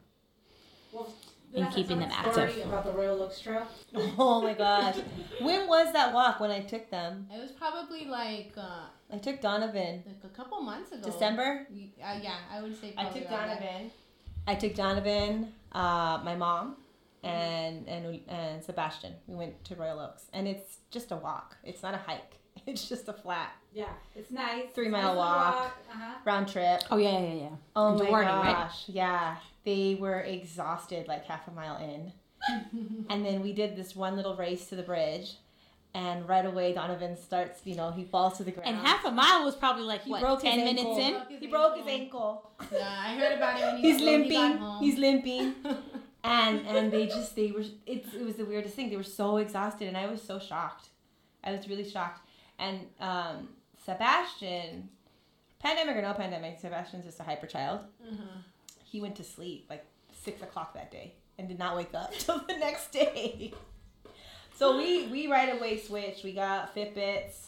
Well, 0.92 1.14
in 1.54 1.64
that's 1.64 1.76
keeping 1.76 2.00
them 2.00 2.10
active. 2.12 2.58
About 2.66 2.84
the 2.86 2.92
Royal 2.92 3.22
Oaks 3.24 3.40
Trail. 3.40 3.66
Oh 4.18 4.42
my 4.42 4.54
gosh. 4.54 4.98
when 5.42 5.68
was 5.68 5.92
that 5.94 6.14
walk 6.14 6.40
when 6.40 6.52
I 6.52 6.62
took 6.62 6.90
them? 6.90 7.28
It 7.34 7.40
was 7.42 7.52
probably 7.52 8.06
like 8.06 8.54
uh, 8.58 8.86
I 9.12 9.18
took 9.20 9.40
Donovan. 9.42 10.04
like 10.06 10.24
a 10.24 10.36
couple 10.36 10.62
months 10.62 10.92
ago. 10.92 11.04
December? 11.04 11.68
Uh, 11.72 12.20
yeah, 12.22 12.36
I 12.52 12.62
would 12.62 12.80
say. 12.80 12.94
I 12.98 13.04
probably 13.04 13.22
took 13.22 13.32
around 13.32 13.48
that. 13.50 13.60
Donovan. 13.62 13.92
I 14.48 14.56
took 14.56 14.76
Donovan, 14.76 15.54
uh, 15.72 16.20
my 16.24 16.36
mom, 16.36 16.76
and 17.24 17.88
and 17.88 18.20
and 18.28 18.64
Sebastian. 18.64 19.14
We 19.28 19.36
went 19.36 19.64
to 19.66 19.76
Royal 19.76 20.00
Oaks, 20.00 20.24
and 20.34 20.48
it's 20.48 20.78
just 20.92 21.12
a 21.12 21.16
walk. 21.16 21.56
It's 21.64 21.82
not 21.84 21.94
a 21.94 21.98
hike. 21.98 22.40
It's 22.68 22.88
just 22.88 23.08
a 23.10 23.14
flat 23.14 23.52
Yeah, 23.74 23.90
it's 24.16 24.30
nice. 24.32 24.68
Three 24.76 24.86
It's 24.86 24.92
mile 24.92 25.04
nice 25.04 25.12
to 25.14 25.18
walk. 25.18 25.78
Uh-huh. 25.92 26.14
round 26.24 26.48
trip. 26.48 26.84
oh 26.92 26.98
yeah 26.98 27.20
yeah 27.20 27.34
yeah 27.34 27.50
Oh 27.76 27.94
In 27.94 27.98
my 28.00 28.06
Duarte, 28.10 28.28
right? 28.32 28.54
gosh, 28.54 28.84
yeah. 28.88 29.36
They 29.66 29.96
were 29.96 30.20
exhausted 30.22 31.08
like 31.08 31.26
half 31.26 31.48
a 31.48 31.52
mile 31.52 31.78
in. 31.78 32.12
and 33.10 33.26
then 33.26 33.42
we 33.42 33.54
did 33.54 33.76
this 33.76 33.96
one 33.96 34.16
little 34.16 34.36
race 34.36 34.68
to 34.68 34.76
the 34.76 34.84
bridge. 34.84 35.36
And 35.96 36.28
right 36.28 36.44
away, 36.46 36.74
Donovan 36.74 37.16
starts, 37.16 37.62
you 37.66 37.76
know, 37.76 37.92
he 37.92 38.04
falls 38.04 38.38
to 38.38 38.44
the 38.44 38.52
ground. 38.52 38.68
and 38.68 38.78
half 38.86 39.06
a 39.06 39.12
mile 39.12 39.46
was 39.46 39.56
probably 39.56 39.84
like 39.84 40.02
he 40.04 40.10
what 40.12 40.22
broke 40.22 40.42
10 40.42 40.60
his 40.60 40.64
minutes 40.66 40.82
ankle. 40.86 40.98
in 41.00 41.14
Broke 41.14 41.30
his 41.30 41.40
He 41.40 41.48
broke 41.48 41.78
his 41.78 41.88
ankle. 41.88 42.52
ankle. 42.60 42.78
Yeah, 42.80 42.96
I 43.00 43.16
heard 43.16 43.38
about 43.38 43.60
it 43.60 43.64
when 43.66 43.78
he, 43.78 43.82
He's 43.92 44.00
he 44.00 44.06
limping. 44.06 44.58
home. 44.58 44.84
He's 44.84 44.98
limping. 44.98 45.56
and 46.24 46.66
and 46.68 46.92
they 46.92 47.06
just 47.06 47.36
they 47.36 47.52
were 47.52 47.64
it's 47.86 48.12
it 48.14 48.26
was 48.26 48.36
the 48.36 48.46
weirdest 48.46 48.76
thing. 48.76 48.90
They 48.90 48.96
were 48.98 49.04
so 49.04 49.38
exhausted, 49.38 49.88
and 49.88 49.96
I 49.96 50.08
was 50.08 50.20
so 50.22 50.40
shocked. 50.40 50.88
I 51.44 51.52
was 51.52 51.70
really 51.70 51.88
shocked. 51.88 52.22
And 52.58 52.88
um, 53.00 53.50
Sebastian, 53.86 54.90
pandemic 55.60 55.96
or 55.96 56.02
no 56.02 56.14
pandemic, 56.14 56.60
Sebastian's 56.60 57.06
just 57.06 57.20
a 57.20 57.24
hyper 57.24 57.46
child. 57.48 57.82
Mhm. 58.04 58.44
He 58.94 59.02
went 59.02 59.16
to 59.16 59.24
sleep 59.24 59.66
like 59.72 59.84
six 60.24 60.44
o'clock 60.44 60.76
that 60.76 60.92
day 60.92 61.16
and 61.40 61.48
did 61.48 61.58
not 61.58 61.76
wake 61.76 61.96
up 61.96 62.14
till 62.20 62.38
the 62.48 62.56
next 62.58 62.92
day. 62.92 63.52
So 64.56 64.78
we 64.78 65.08
we 65.08 65.26
right 65.26 65.52
away 65.58 65.80
switched. 65.80 66.24
We 66.24 66.32
got 66.32 66.76
Fitbits. 66.76 67.48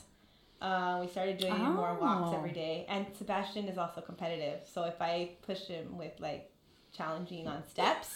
Uh, 0.60 0.98
we 1.02 1.08
started 1.08 1.38
doing 1.38 1.54
more 1.62 1.94
walks 2.02 2.32
Oh. 2.34 2.38
every 2.38 2.52
day, 2.52 2.88
and 2.90 3.06
Sebastian 3.16 3.68
is 3.68 3.78
also 3.78 4.02
competitive. 4.02 4.62
So 4.74 4.86
if 4.86 5.00
I 5.00 5.34
push 5.46 5.66
him 5.68 6.00
with 6.00 6.14
like 6.20 6.50
challenging 6.98 7.48
on 7.48 7.62
steps, 7.70 8.10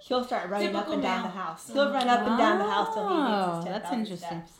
he'll 0.00 0.24
start 0.24 0.50
running 0.50 0.66
up 0.74 0.86
Typical 0.86 0.94
and 0.94 1.02
down 1.04 1.22
male. 1.22 1.30
the 1.30 1.38
house. 1.38 1.70
He'll 1.72 1.92
run 1.92 2.08
up 2.08 2.26
and 2.26 2.36
down 2.38 2.58
the 2.58 2.68
house 2.68 2.92
till 2.92 3.08
he 3.08 3.14
Oh, 3.14 3.62
hits 3.62 3.66
his 3.66 3.72
10,000 3.72 3.72
that's 3.72 3.92
interesting. 3.92 4.28
steps. 4.48 4.52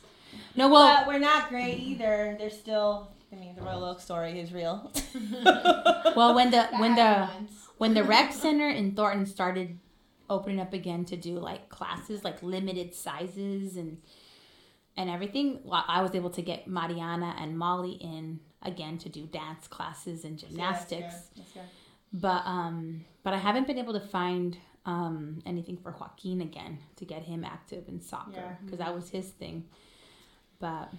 no 0.55 0.69
well 0.69 0.87
But 0.99 1.07
we're 1.07 1.19
not 1.19 1.49
great 1.49 1.79
either. 1.81 2.37
They're 2.39 2.49
still. 2.49 3.11
I 3.31 3.35
mean, 3.35 3.55
the 3.55 3.61
Royal 3.61 3.83
Oak 3.83 3.99
story 3.99 4.39
is 4.39 4.53
real. 4.53 4.91
well 6.15 6.33
when 6.35 6.49
the 6.51 6.57
That 6.57 6.79
when 6.79 6.95
the 6.95 7.03
happened 7.03 7.49
when 7.77 7.93
the 7.93 8.03
rec 8.03 8.31
center 8.33 8.69
in 8.69 8.95
thornton 8.95 9.25
started 9.25 9.77
opening 10.29 10.59
up 10.59 10.73
again 10.73 11.05
to 11.05 11.15
do 11.15 11.37
like 11.39 11.69
classes 11.69 12.23
like 12.23 12.41
limited 12.41 12.93
sizes 12.93 13.77
and 13.77 14.01
and 14.97 15.09
everything 15.09 15.59
well, 15.63 15.85
i 15.87 16.01
was 16.01 16.15
able 16.15 16.29
to 16.31 16.41
get 16.41 16.67
mariana 16.67 17.35
and 17.39 17.57
molly 17.57 17.91
in 17.93 18.39
again 18.63 18.97
to 18.97 19.09
do 19.09 19.25
dance 19.27 19.67
classes 19.67 20.23
and 20.25 20.37
gymnastics. 20.39 21.15
But 22.11 22.43
um 22.45 23.05
but 23.23 23.33
i 23.33 23.37
haven't 23.37 23.67
been 23.67 23.77
able 23.77 23.93
to 23.93 23.99
find 24.07 24.57
um 24.85 25.41
anything 25.45 25.77
for 25.77 25.91
joaquin 25.91 26.41
again 26.41 26.79
to 26.95 27.05
get 27.05 27.23
him 27.23 27.43
active 27.45 27.87
in 27.87 28.01
soccer 28.01 28.31
Yeah. 28.33 28.55
because 28.63 28.79
that 28.79 28.93
was 28.95 29.09
his 29.09 29.29
thing 29.29 29.65
but 30.59 30.89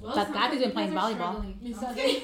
Well, 0.00 0.14
But 0.14 0.28
it's 0.28 0.32
Gabby's 0.36 0.60
not- 0.60 0.64
been 0.66 0.72
playing 0.72 0.88
you 0.92 0.94
guys 0.96 1.12
are 1.14 1.16
volleyball. 1.16 1.76
struggling. 1.76 2.22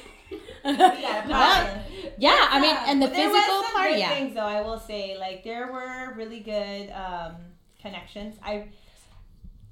Well, 0.64 1.82
yeah, 2.18 2.48
I 2.50 2.60
mean, 2.60 2.76
and 2.86 3.00
the 3.02 3.06
But 3.06 3.14
there 3.16 3.28
was 3.30 3.36
physical 3.38 3.62
some 3.62 3.72
part, 3.74 3.90
good 3.90 3.98
yeah. 4.00 4.08
Things 4.14 4.34
though, 4.34 4.40
I 4.40 4.60
will 4.62 4.78
say, 4.80 5.16
like 5.18 5.44
there 5.44 5.72
were 5.72 6.14
really 6.16 6.40
good 6.40 6.90
um, 6.90 7.36
connections. 7.80 8.36
I, 8.42 8.68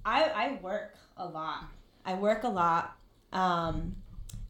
I, 0.05 0.25
I 0.25 0.59
work 0.63 0.95
a 1.17 1.27
lot. 1.27 1.65
I 2.05 2.15
work 2.15 2.45
a 2.45 2.49
lot. 2.49 2.97
Um, 3.33 3.97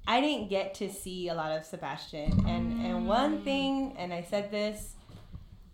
I 0.06 0.20
didn't 0.20 0.48
get 0.50 0.74
to 0.74 0.88
see 0.92 1.28
a 1.28 1.34
lot 1.34 1.50
of 1.50 1.64
Sebastian, 1.64 2.44
and 2.46 2.84
and 2.86 2.96
Mm. 3.02 3.06
one 3.06 3.42
thing, 3.42 3.94
and 3.98 4.12
I 4.12 4.22
said 4.22 4.50
this, 4.52 4.94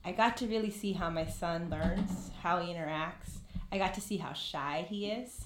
I 0.04 0.12
got 0.12 0.36
to 0.38 0.46
really 0.46 0.70
see 0.70 0.92
how 0.92 1.10
my 1.10 1.26
son 1.26 1.68
learns, 1.68 2.30
how 2.42 2.60
he 2.60 2.72
interacts. 2.72 3.38
I 3.70 3.76
got 3.78 3.92
to 3.94 4.00
see 4.00 4.16
how 4.18 4.32
shy 4.32 4.86
he 4.88 5.06
is, 5.10 5.44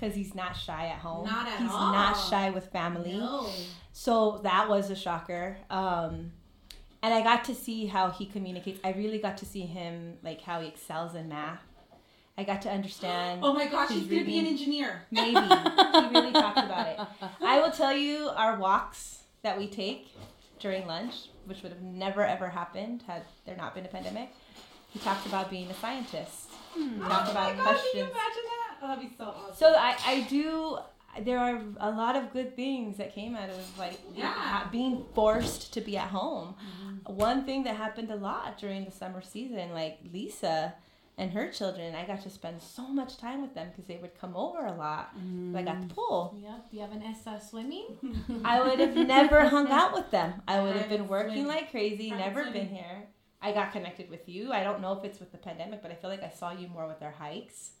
because 0.00 0.14
he's 0.14 0.34
not 0.34 0.56
shy 0.56 0.86
at 0.86 0.98
home. 0.98 1.26
Not 1.26 1.46
at 1.46 1.58
he's 1.60 1.70
all. 1.70 1.92
not 1.92 2.14
shy 2.14 2.50
with 2.50 2.66
family. 2.68 3.18
No. 3.18 3.50
So 3.92 4.40
that 4.42 4.68
was 4.68 4.90
a 4.90 4.96
shocker. 4.96 5.58
Um, 5.68 6.32
and 7.02 7.12
I 7.14 7.22
got 7.22 7.44
to 7.44 7.54
see 7.54 7.86
how 7.86 8.10
he 8.10 8.26
communicates. 8.26 8.80
I 8.82 8.92
really 8.92 9.18
got 9.18 9.38
to 9.38 9.46
see 9.46 9.62
him, 9.62 10.16
like 10.22 10.40
how 10.40 10.60
he 10.60 10.68
excels 10.68 11.14
in 11.14 11.28
math. 11.28 11.60
I 12.38 12.44
got 12.44 12.62
to 12.62 12.70
understand. 12.70 13.42
Oh 13.44 13.52
my 13.52 13.66
gosh, 13.66 13.90
He's 13.90 14.06
gonna 14.06 14.24
be 14.24 14.38
an 14.38 14.46
engineer. 14.46 15.02
Maybe. 15.10 15.32
he 15.34 16.08
really 16.10 16.32
talked 16.32 16.58
about 16.58 16.86
it. 16.88 16.98
I 17.42 17.60
will 17.60 17.70
tell 17.70 17.94
you 17.94 18.30
our 18.34 18.58
walks 18.58 19.24
that 19.42 19.58
we 19.58 19.66
take 19.68 20.08
during 20.58 20.86
lunch, 20.86 21.28
which 21.46 21.62
would 21.62 21.72
have 21.72 21.82
never 21.82 22.24
ever 22.24 22.48
happened 22.48 23.02
had 23.06 23.22
there 23.44 23.56
not 23.56 23.74
been 23.74 23.84
a 23.84 23.88
pandemic. 23.88 24.30
He 24.90 24.98
talked 24.98 25.26
about 25.26 25.50
being 25.50 25.70
a 25.70 25.74
scientist. 25.74 26.50
He 26.74 26.98
talked 26.98 27.28
oh 27.28 27.30
about 27.32 27.56
my 27.56 27.64
gosh, 27.64 27.80
can 27.92 27.98
you 27.98 28.02
imagine 28.02 28.14
that? 28.14 28.69
Oh, 28.82 28.88
that'd 28.88 29.08
be 29.08 29.14
so 29.16 29.24
awesome. 29.24 29.54
So 29.56 29.74
I, 29.74 29.96
I 30.06 30.20
do. 30.28 30.78
There 31.22 31.38
are 31.38 31.60
a 31.80 31.90
lot 31.90 32.14
of 32.16 32.32
good 32.32 32.54
things 32.54 32.96
that 32.98 33.12
came 33.14 33.34
out 33.34 33.50
of 33.50 33.78
like 33.78 33.98
Yeah. 34.14 34.66
being 34.70 35.04
forced 35.14 35.72
to 35.74 35.80
be 35.80 35.96
at 35.96 36.08
home. 36.08 36.54
One 37.06 37.44
thing 37.44 37.64
that 37.64 37.76
happened 37.76 38.10
a 38.10 38.16
lot 38.16 38.58
during 38.58 38.84
the 38.84 38.90
summer 38.92 39.20
season, 39.20 39.72
like 39.72 39.98
Lisa 40.12 40.74
and 41.18 41.32
her 41.32 41.48
children, 41.50 41.94
I 41.94 42.06
got 42.06 42.22
to 42.22 42.30
spend 42.30 42.62
so 42.62 42.86
much 42.88 43.18
time 43.18 43.42
with 43.42 43.54
them 43.54 43.68
because 43.70 43.86
they 43.86 43.96
would 43.96 44.18
come 44.18 44.34
over 44.36 44.64
a 44.64 44.72
lot. 44.72 45.10
Like 45.52 45.66
at 45.66 45.82
the 45.88 45.92
pool, 45.94 46.36
Yeah, 46.40 46.54
do 46.70 46.76
you 46.76 46.82
have 46.82 46.92
an 46.92 47.02
S 47.02 47.26
uh, 47.26 47.38
swimming? 47.40 47.86
I 48.44 48.62
would 48.62 48.78
have 48.78 48.94
never 48.96 49.46
hung 49.48 49.68
out 49.70 49.92
with 49.92 50.10
them. 50.12 50.40
I 50.46 50.60
would 50.62 50.76
have 50.76 50.88
been 50.88 51.08
working 51.08 51.46
like 51.46 51.70
crazy, 51.72 52.10
never 52.12 52.50
been 52.52 52.68
here. 52.68 53.08
I 53.42 53.52
got 53.52 53.72
connected 53.72 54.08
with 54.10 54.28
you. 54.28 54.52
I 54.52 54.62
don't 54.62 54.80
know 54.80 54.92
if 54.92 55.02
it's 55.04 55.18
with 55.18 55.32
the 55.32 55.38
pandemic, 55.38 55.82
but 55.82 55.90
I 55.90 55.94
feel 55.94 56.10
like 56.10 56.22
I 56.22 56.28
saw 56.28 56.52
you 56.52 56.68
more 56.68 56.86
with 56.86 57.02
our 57.02 57.10
hikes, 57.10 57.72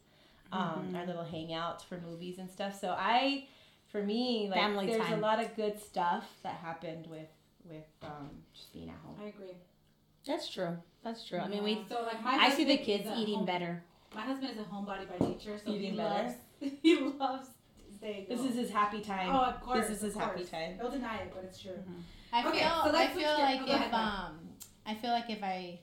um, 0.52 0.92
our 0.96 1.06
little 1.06 1.24
hangouts 1.24 1.84
for 1.84 1.98
movies 2.00 2.38
and 2.38 2.50
stuff. 2.50 2.78
So 2.80 2.94
I, 2.98 3.46
for 3.90 4.02
me, 4.02 4.48
like 4.50 4.60
Family 4.60 4.86
there's 4.86 5.02
time. 5.02 5.18
a 5.18 5.22
lot 5.22 5.40
of 5.44 5.54
good 5.56 5.80
stuff 5.80 6.24
that 6.42 6.54
happened 6.54 7.06
with 7.08 7.28
with 7.68 7.84
um, 8.02 8.30
just 8.54 8.72
being 8.72 8.88
at 8.88 8.96
home. 9.04 9.16
I 9.22 9.28
agree. 9.28 9.56
That's 10.26 10.48
true. 10.48 10.76
That's 11.04 11.26
true. 11.26 11.38
I 11.38 11.48
mean, 11.48 11.62
we. 11.64 11.84
So 11.88 12.02
like 12.02 12.22
my 12.22 12.32
I 12.34 12.50
see 12.50 12.64
the 12.64 12.76
husband 12.76 12.86
kids 12.86 13.06
is 13.06 13.12
a 13.12 13.20
eating 13.20 13.34
home- 13.36 13.46
better. 13.46 13.82
My 14.14 14.22
husband 14.22 14.50
is 14.50 14.58
a 14.58 14.64
homebody 14.64 15.06
by 15.08 15.24
nature, 15.24 15.56
so 15.56 15.70
Eating 15.70 15.92
he 15.92 15.96
better? 15.96 16.24
loves 16.24 16.34
he 16.82 16.96
loves 16.98 17.46
staying. 17.96 18.26
This 18.28 18.40
is 18.40 18.56
his 18.56 18.70
happy 18.70 19.00
time. 19.02 19.30
oh, 19.32 19.42
of 19.44 19.60
course. 19.62 19.86
this 19.86 19.96
is 19.98 20.02
his 20.02 20.14
of 20.16 20.22
happy 20.22 20.42
time. 20.44 20.74
He'll 20.80 20.90
deny 20.90 21.18
it, 21.18 21.32
but 21.32 21.44
it's 21.44 21.60
true. 21.60 21.78
I 22.32 22.46
Okay, 22.48 22.58
feel 22.58 22.82
so 22.84 22.96
I 22.96 23.06
feel 23.08 23.36
gear- 23.36 23.46
like 23.46 23.60
oh, 23.60 23.64
if 23.66 23.70
ahead, 23.70 23.94
um 23.94 24.38
I 24.86 24.94
feel 24.94 25.10
like 25.12 25.30
if 25.30 25.42
I 25.44 25.78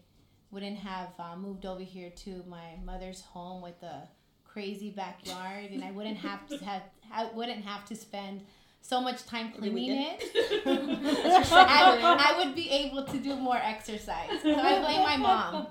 wouldn't 0.51 0.77
have 0.79 1.09
uh, 1.19 1.35
moved 1.37 1.65
over 1.65 1.81
here 1.81 2.09
to 2.09 2.43
my 2.47 2.75
mother's 2.85 3.21
home 3.21 3.61
with 3.61 3.81
a 3.81 4.07
crazy 4.51 4.89
backyard 4.89 5.71
and 5.71 5.83
I 5.83 5.91
wouldn't 5.91 6.17
have 6.17 6.47
to 6.47 6.57
have 6.65 6.83
I 7.13 7.25
wouldn't 7.33 7.63
have 7.63 7.85
to 7.85 7.95
spend 7.95 8.41
so 8.81 9.01
much 9.01 9.25
time 9.25 9.51
cleaning 9.51 9.91
it. 9.91 10.23
I, 10.65 12.33
I 12.33 12.37
would 12.37 12.55
be 12.55 12.69
able 12.69 13.03
to 13.03 13.17
do 13.17 13.35
more 13.35 13.57
exercise. 13.57 14.29
So 14.41 14.53
I 14.53 14.79
blame 14.79 15.03
my 15.03 15.17
mom. 15.17 15.67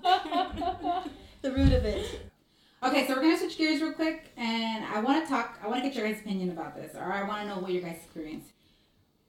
the 1.43 1.53
root 1.53 1.73
of 1.73 1.85
it. 1.85 2.31
Okay, 2.83 3.07
so 3.07 3.15
we're 3.15 3.23
gonna 3.23 3.39
switch 3.39 3.57
gears 3.57 3.81
real 3.81 3.95
quick, 3.95 4.33
and 4.37 4.85
I 4.85 5.01
want 5.01 5.25
to 5.25 5.29
talk. 5.29 5.59
I 5.62 5.67
want 5.67 5.83
to 5.83 5.89
get 5.89 5.97
your 5.97 6.07
guys' 6.07 6.21
opinion 6.21 6.51
about 6.51 6.77
this, 6.77 6.95
or 6.95 7.11
I 7.11 7.27
want 7.27 7.43
to 7.43 7.49
know 7.49 7.59
what 7.59 7.73
your 7.73 7.83
guys' 7.83 7.97
experience. 7.97 8.45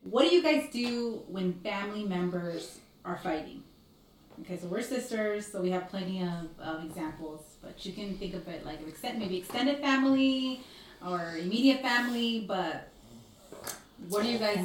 What 0.01 0.29
do 0.29 0.35
you 0.35 0.43
guys 0.43 0.69
do 0.71 1.23
when 1.27 1.53
family 1.53 2.03
members 2.03 2.79
are 3.05 3.17
fighting? 3.17 3.63
Okay, 4.41 4.57
so 4.57 4.67
we're 4.67 4.81
sisters, 4.81 5.51
so 5.51 5.61
we 5.61 5.71
have 5.71 5.89
plenty 5.89 6.21
of, 6.21 6.59
of 6.59 6.83
examples, 6.83 7.41
but 7.61 7.85
you 7.85 7.93
can 7.93 8.17
think 8.17 8.33
of 8.33 8.47
it 8.47 8.65
like 8.65 8.79
an 8.79 8.87
extend, 8.87 9.19
maybe 9.19 9.37
extended 9.37 9.79
family 9.79 10.61
or 11.05 11.37
immediate 11.39 11.81
family. 11.81 12.45
But 12.47 12.89
what 14.09 14.25
are 14.25 14.29
you 14.29 14.37
guys? 14.37 14.59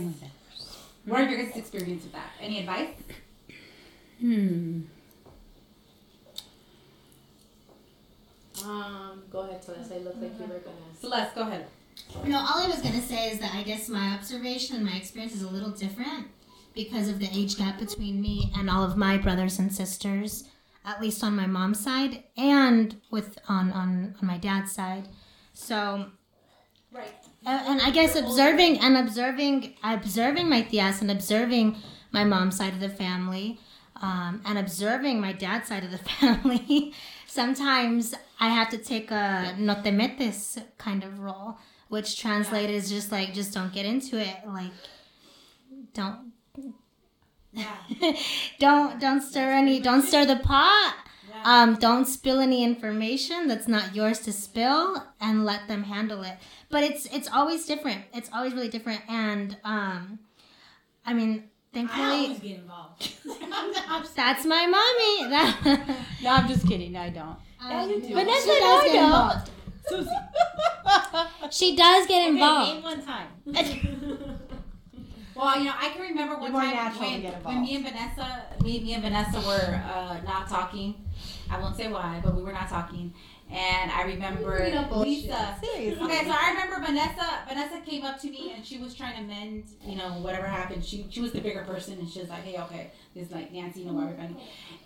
What 1.05 1.21
are 1.21 1.29
your 1.29 1.45
guys' 1.45 1.57
experience 1.57 2.05
with 2.05 2.13
that? 2.13 2.31
Any 2.41 2.61
advice? 2.61 2.89
Hmm. 4.21 4.83
Um, 8.65 9.23
go 9.31 9.41
ahead, 9.41 9.65
Celeste. 9.65 9.93
I 9.93 9.99
look 9.99 10.17
like 10.21 10.39
you 10.39 10.47
were 10.47 10.61
gonna. 10.61 10.77
Celeste, 11.01 11.35
go 11.35 11.43
ahead. 11.43 11.67
No, 12.25 12.39
all 12.39 12.63
I 12.63 12.69
was 12.69 12.81
gonna 12.81 13.03
say 13.03 13.31
is 13.31 13.39
that 13.41 13.55
I 13.55 13.63
guess 13.63 13.89
my 13.89 14.15
observation 14.15 14.77
and 14.77 14.85
my 14.85 14.93
experience 14.93 15.35
is 15.35 15.43
a 15.43 15.49
little 15.49 15.71
different 15.71 16.29
because 16.75 17.09
of 17.09 17.19
the 17.19 17.29
age 17.33 17.57
gap 17.59 17.79
between 17.79 18.21
me 18.21 18.51
and 18.57 18.71
all 18.71 18.85
of 18.85 18.97
my 18.97 19.19
brothers 19.19 19.59
and 19.59 19.73
sisters, 19.73 20.45
at 20.85 21.01
least 21.01 21.23
on 21.23 21.37
my 21.37 21.47
mom's 21.47 21.81
side 21.81 22.25
and 22.37 22.97
with 23.11 23.39
on 23.49 23.73
on, 23.73 24.15
on 24.21 24.27
my 24.27 24.39
dad's 24.39 24.73
side. 24.73 25.09
So 25.53 26.07
Right. 26.93 27.15
and, 27.47 27.69
and 27.69 27.81
I 27.81 27.91
guess 27.91 28.17
observing 28.17 28.79
and 28.81 28.97
observing 28.99 29.75
observing 29.83 30.49
my 30.49 30.63
tias 30.63 31.01
and 31.01 31.11
observing 31.11 31.77
my 32.11 32.25
mom's 32.25 32.57
side 32.57 32.75
of 32.75 32.81
the 32.81 32.91
family 32.91 33.59
um, 33.97 34.43
and 34.45 34.59
observing 34.59 35.21
my 35.21 35.33
dad's 35.33 35.69
side 35.69 35.85
of 35.85 35.91
the 35.91 35.99
family 36.21 36.93
sometimes 37.27 38.15
i 38.41 38.49
have 38.49 38.69
to 38.69 38.77
take 38.77 39.11
a 39.11 39.55
no 39.59 39.75
te 39.83 39.91
metes 39.91 40.59
kind 40.77 41.03
of 41.03 41.21
role 41.21 41.57
which 41.89 42.19
translated 42.21 42.75
is 42.75 42.91
just 42.91 43.11
like 43.11 43.33
just 43.33 43.55
don't 43.55 43.73
get 43.73 43.87
into 43.87 44.19
it 44.21 44.37
like 44.47 44.73
don't 45.95 46.32
Yeah. 48.01 48.13
don't 48.59 48.99
don't 48.99 49.21
stir 49.21 49.51
any 49.51 49.79
don't 49.79 50.03
stir 50.03 50.25
the 50.25 50.37
pot 50.37 50.95
um, 51.45 51.75
don't 51.75 52.07
spill 52.07 52.39
any 52.41 52.63
information 52.65 53.47
that's 53.49 53.67
not 53.69 53.95
yours 53.95 54.21
to 54.21 54.33
spill 54.33 55.05
and 55.21 55.45
let 55.45 55.67
them 55.69 55.83
handle 55.85 56.23
it 56.23 56.37
but 56.71 56.83
it's 56.83 57.05
it's 57.07 57.29
always 57.29 57.67
different 57.67 58.05
it's 58.15 58.31
always 58.33 58.55
really 58.55 58.69
different 58.69 59.03
and 59.09 59.57
um, 59.65 60.19
i 61.05 61.13
mean 61.13 61.51
thankfully 61.75 62.05
I 62.05 62.11
always 62.25 62.39
get 62.39 62.59
involved. 62.61 63.13
that's 64.17 64.45
my 64.47 64.67
mommy 64.67 65.31
that 65.35 65.97
No, 66.23 66.31
I'm 66.31 66.49
just 66.49 66.67
kidding. 66.69 66.97
I 66.97 67.11
don't. 67.11 67.37
um, 67.61 67.91
you 67.91 68.01
do. 68.01 68.15
Vanessa 68.15 68.43
She 68.43 68.61
does 68.61 68.61
does 68.61 68.85
get 68.85 68.93
get 68.93 69.05
involved 69.05 69.51
Susie. 69.89 70.11
she 71.51 71.77
does 71.77 72.07
get 72.07 72.29
involved 72.29 72.75
name 72.75 72.83
one 72.83 73.03
time. 73.05 74.39
Well, 75.35 75.59
you 75.59 75.65
know, 75.65 75.75
I 75.79 75.89
can 75.91 76.03
remember 76.03 76.37
one 76.37 76.53
You're 76.53 76.63
time 76.63 76.99
when, 76.99 77.23
when 77.43 77.63
me 77.63 77.77
and 77.77 77.85
Vanessa, 77.85 78.45
me, 78.63 78.81
me 78.81 78.95
and 78.95 79.03
Vanessa 79.03 79.41
were 79.41 79.83
uh, 79.87 80.21
not 80.25 80.49
talking. 80.49 80.95
I 81.51 81.59
won't 81.59 81.77
say 81.77 81.89
why, 81.89 82.21
but 82.25 82.35
we 82.35 82.43
were 82.43 82.53
not 82.53 82.69
talking. 82.69 83.13
And 83.51 83.91
I 83.91 84.03
remember 84.05 84.57
bringing 84.57 84.79
up 84.79 84.89
bullshit. 84.89 85.25
Lisa. 85.25 85.57
Seriously. 85.63 86.03
Okay, 86.03 86.25
so 86.25 86.31
I 86.31 86.53
remember 86.53 86.87
Vanessa. 86.87 87.41
Vanessa 87.47 87.81
came 87.85 88.03
up 88.03 88.19
to 88.23 88.31
me 88.31 88.53
and 88.57 88.65
she 88.65 88.79
was 88.79 88.95
trying 88.95 89.17
to 89.17 89.23
mend, 89.23 89.65
you 89.85 89.97
know, 89.97 90.09
whatever 90.23 90.47
happened. 90.47 90.83
She 90.83 91.07
she 91.11 91.21
was 91.21 91.33
the 91.33 91.41
bigger 91.41 91.63
person 91.65 91.99
and 91.99 92.09
she 92.09 92.21
was 92.21 92.31
like, 92.31 92.45
hey, 92.45 92.59
okay, 92.63 92.91
this 93.15 93.27
is 93.27 93.33
like 93.33 93.53
Nancy, 93.53 93.81
you 93.81 93.87
know, 93.87 93.93
why. 93.93 94.31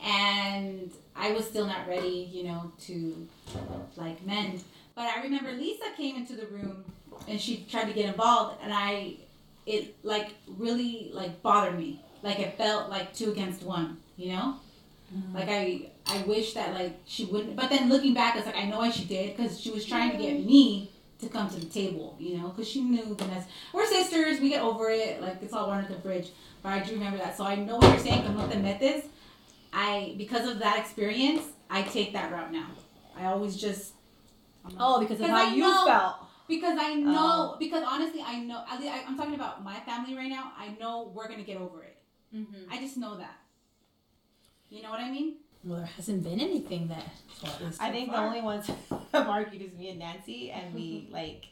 And 0.05 0.91
I 1.15 1.31
was 1.31 1.47
still 1.47 1.67
not 1.67 1.87
ready, 1.87 2.29
you 2.33 2.43
know, 2.45 2.73
to 2.87 3.29
like 3.97 4.25
mend. 4.27 4.65
But 4.97 5.07
I 5.17 5.23
remember 5.23 5.53
Lisa 5.53 5.85
came 5.97 6.17
into 6.17 6.35
the 6.35 6.47
room 6.47 6.85
and 7.29 7.41
she 7.41 7.67
tried 7.71 7.85
to 7.85 7.93
get 7.93 8.07
involved, 8.07 8.59
and 8.63 8.73
I, 8.73 9.15
it 9.67 9.97
like 10.03 10.35
really 10.47 11.11
like 11.13 11.43
bothered 11.43 11.79
me. 11.79 12.01
Like 12.23 12.39
it 12.39 12.57
felt 12.57 12.89
like 12.89 13.13
two 13.13 13.31
against 13.33 13.63
one, 13.63 13.99
you 14.17 14.33
know. 14.33 14.57
Mm-hmm. 15.15 15.35
Like 15.37 15.49
I, 15.49 15.91
I 16.07 16.23
wish 16.23 16.55
that 16.55 16.75
like 16.75 16.99
she 17.05 17.25
wouldn't. 17.27 17.57
But 17.57 17.71
then 17.71 17.89
looking 17.89 18.15
back, 18.15 18.37
it's 18.37 18.47
like 18.47 18.57
I 18.57 18.65
know 18.65 18.79
why 18.79 18.91
she 18.91 19.05
did 19.05 19.37
because 19.37 19.61
she 19.61 19.71
was 19.71 19.85
trying 19.85 20.13
to 20.13 20.19
get 20.19 20.45
me 20.45 20.91
to 21.21 21.29
come 21.29 21.49
to 21.49 21.57
the 21.61 21.67
table, 21.67 22.17
you 22.19 22.39
know, 22.39 22.49
because 22.49 22.69
she 22.69 22.81
knew 22.83 23.15
Vanessa. 23.15 23.47
We're 23.73 23.87
sisters. 23.87 24.41
We 24.41 24.51
get 24.51 24.63
over 24.63 24.89
it. 24.91 25.21
Like 25.21 25.43
it's 25.43 25.53
all 25.53 25.69
one 25.69 25.83
at 25.85 25.89
the 25.89 25.97
fridge. 26.01 26.31
But 26.63 26.73
I 26.73 26.81
do 26.81 26.93
remember 26.95 27.19
that. 27.19 27.37
So 27.37 27.45
I 27.45 27.57
know 27.57 27.77
what 27.77 27.89
you're 27.89 27.99
saying. 27.99 28.25
Como 28.25 28.49
te 28.49 28.59
metes. 28.59 29.07
I 29.73 30.15
because 30.17 30.49
of 30.49 30.59
that 30.61 30.79
experience, 30.79 31.43
I 31.71 31.83
take 31.83 32.13
that 32.13 32.33
route 32.33 32.53
now. 32.53 32.69
I 33.17 33.27
always 33.27 33.57
just. 33.57 33.93
Oh, 34.81 35.01
because 35.01 35.21
of 35.21 35.29
how 35.29 35.47
I 35.49 35.55
you 35.55 35.61
know- 35.61 35.85
felt. 35.87 36.17
Because 36.49 36.79
I 36.81 36.95
know, 36.95 37.55
Oh. 37.55 37.57
because 37.59 37.83
honestly, 37.87 38.23
I 38.25 38.41
know. 38.41 38.63
I, 38.69 38.77
I- 38.77 39.05
I'm 39.07 39.17
talking 39.17 39.35
about 39.35 39.65
my 39.65 39.81
family 39.81 40.15
right 40.17 40.29
now. 40.31 40.53
I 40.57 40.69
know 40.79 41.11
we're 41.15 41.29
gonna 41.29 41.43
get 41.43 41.57
over 41.59 41.83
it. 41.83 41.97
Mm-hmm. 42.35 42.71
I 42.73 42.79
just 42.79 42.97
know 42.97 43.17
that. 43.19 43.37
You 44.71 44.83
know 44.83 44.91
what 44.91 45.01
I 45.01 45.11
mean? 45.11 45.37
Well, 45.65 45.79
there 45.79 45.87
hasn't 45.87 46.23
been 46.23 46.39
anything 46.41 46.87
that. 46.89 47.07
I 47.81 47.91
think 47.91 48.11
the 48.11 48.19
only 48.19 48.41
ones 48.43 48.71
have 49.13 49.29
argued 49.29 49.63
is 49.63 49.73
me 49.75 49.91
and 49.91 49.99
Nancy, 49.99 50.51
and 50.51 50.73
we 50.75 51.09
like 51.13 51.47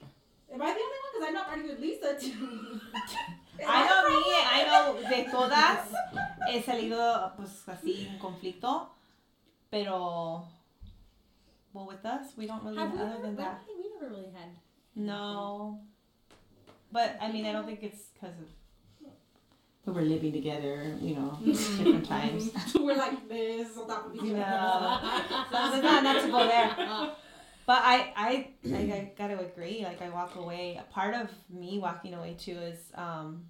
Am 0.53 0.63
I 0.63 0.67
the 0.67 0.79
only 0.87 1.01
one? 1.03 1.11
Because 1.13 1.29
I'm 1.29 1.35
not 1.35 1.49
arguing 1.49 1.71
with 1.71 1.81
Lisa 1.81 2.15
too. 2.19 2.81
I 3.67 3.87
know 3.87 4.01
me, 4.11 4.23
I 4.57 4.65
know 4.67 5.09
de 5.09 5.31
todas 5.31 5.87
he 6.51 6.61
salido 6.63 7.33
pues 7.37 7.63
así 7.69 8.09
en 8.09 8.19
conflicto, 8.19 8.89
pero 9.71 10.45
well 11.73 11.87
with 11.87 12.05
us 12.05 12.35
we 12.37 12.47
don't 12.47 12.63
really 12.65 12.77
Have 12.79 12.93
we 12.93 12.99
other 13.01 13.13
ever- 13.15 13.23
than 13.23 13.37
that. 13.37 13.63
we 13.67 13.89
never 13.95 14.13
really 14.15 14.31
had. 14.33 14.51
No, 14.97 15.81
but 16.93 17.17
I 17.21 17.31
mean 17.33 17.47
I 17.47 17.53
don't 17.53 17.67
think 17.67 17.83
it's 17.83 18.03
because 18.15 18.37
of 18.39 18.49
we 19.87 19.93
were 19.93 20.03
living 20.03 20.33
together, 20.33 20.97
you 21.01 21.15
know, 21.15 21.39
different 21.45 22.07
times. 22.07 22.51
We're 22.75 22.97
like 22.97 23.29
this 23.29 23.77
on 23.77 23.87
top 23.87 24.07
of 24.07 24.15
each 24.15 24.23
other. 24.23 24.33
No. 24.33 24.99
So 25.51 25.81
not 25.83 26.03
not 26.05 26.23
to 26.23 26.29
go 26.31 26.47
there. 26.47 27.15
But 27.67 27.81
I, 27.83 28.13
I, 28.15 28.49
I, 28.75 28.77
I 28.77 29.13
gotta 29.17 29.41
agree. 29.41 29.83
Like 29.85 30.03
I 30.03 30.11
walk 30.11 30.37
away. 30.37 30.79
A 30.79 30.93
part 30.93 31.15
of 31.15 31.31
me 31.49 31.79
walking 31.79 32.13
away 32.13 32.37
too 32.39 32.59
is, 32.59 32.79
um, 32.95 33.45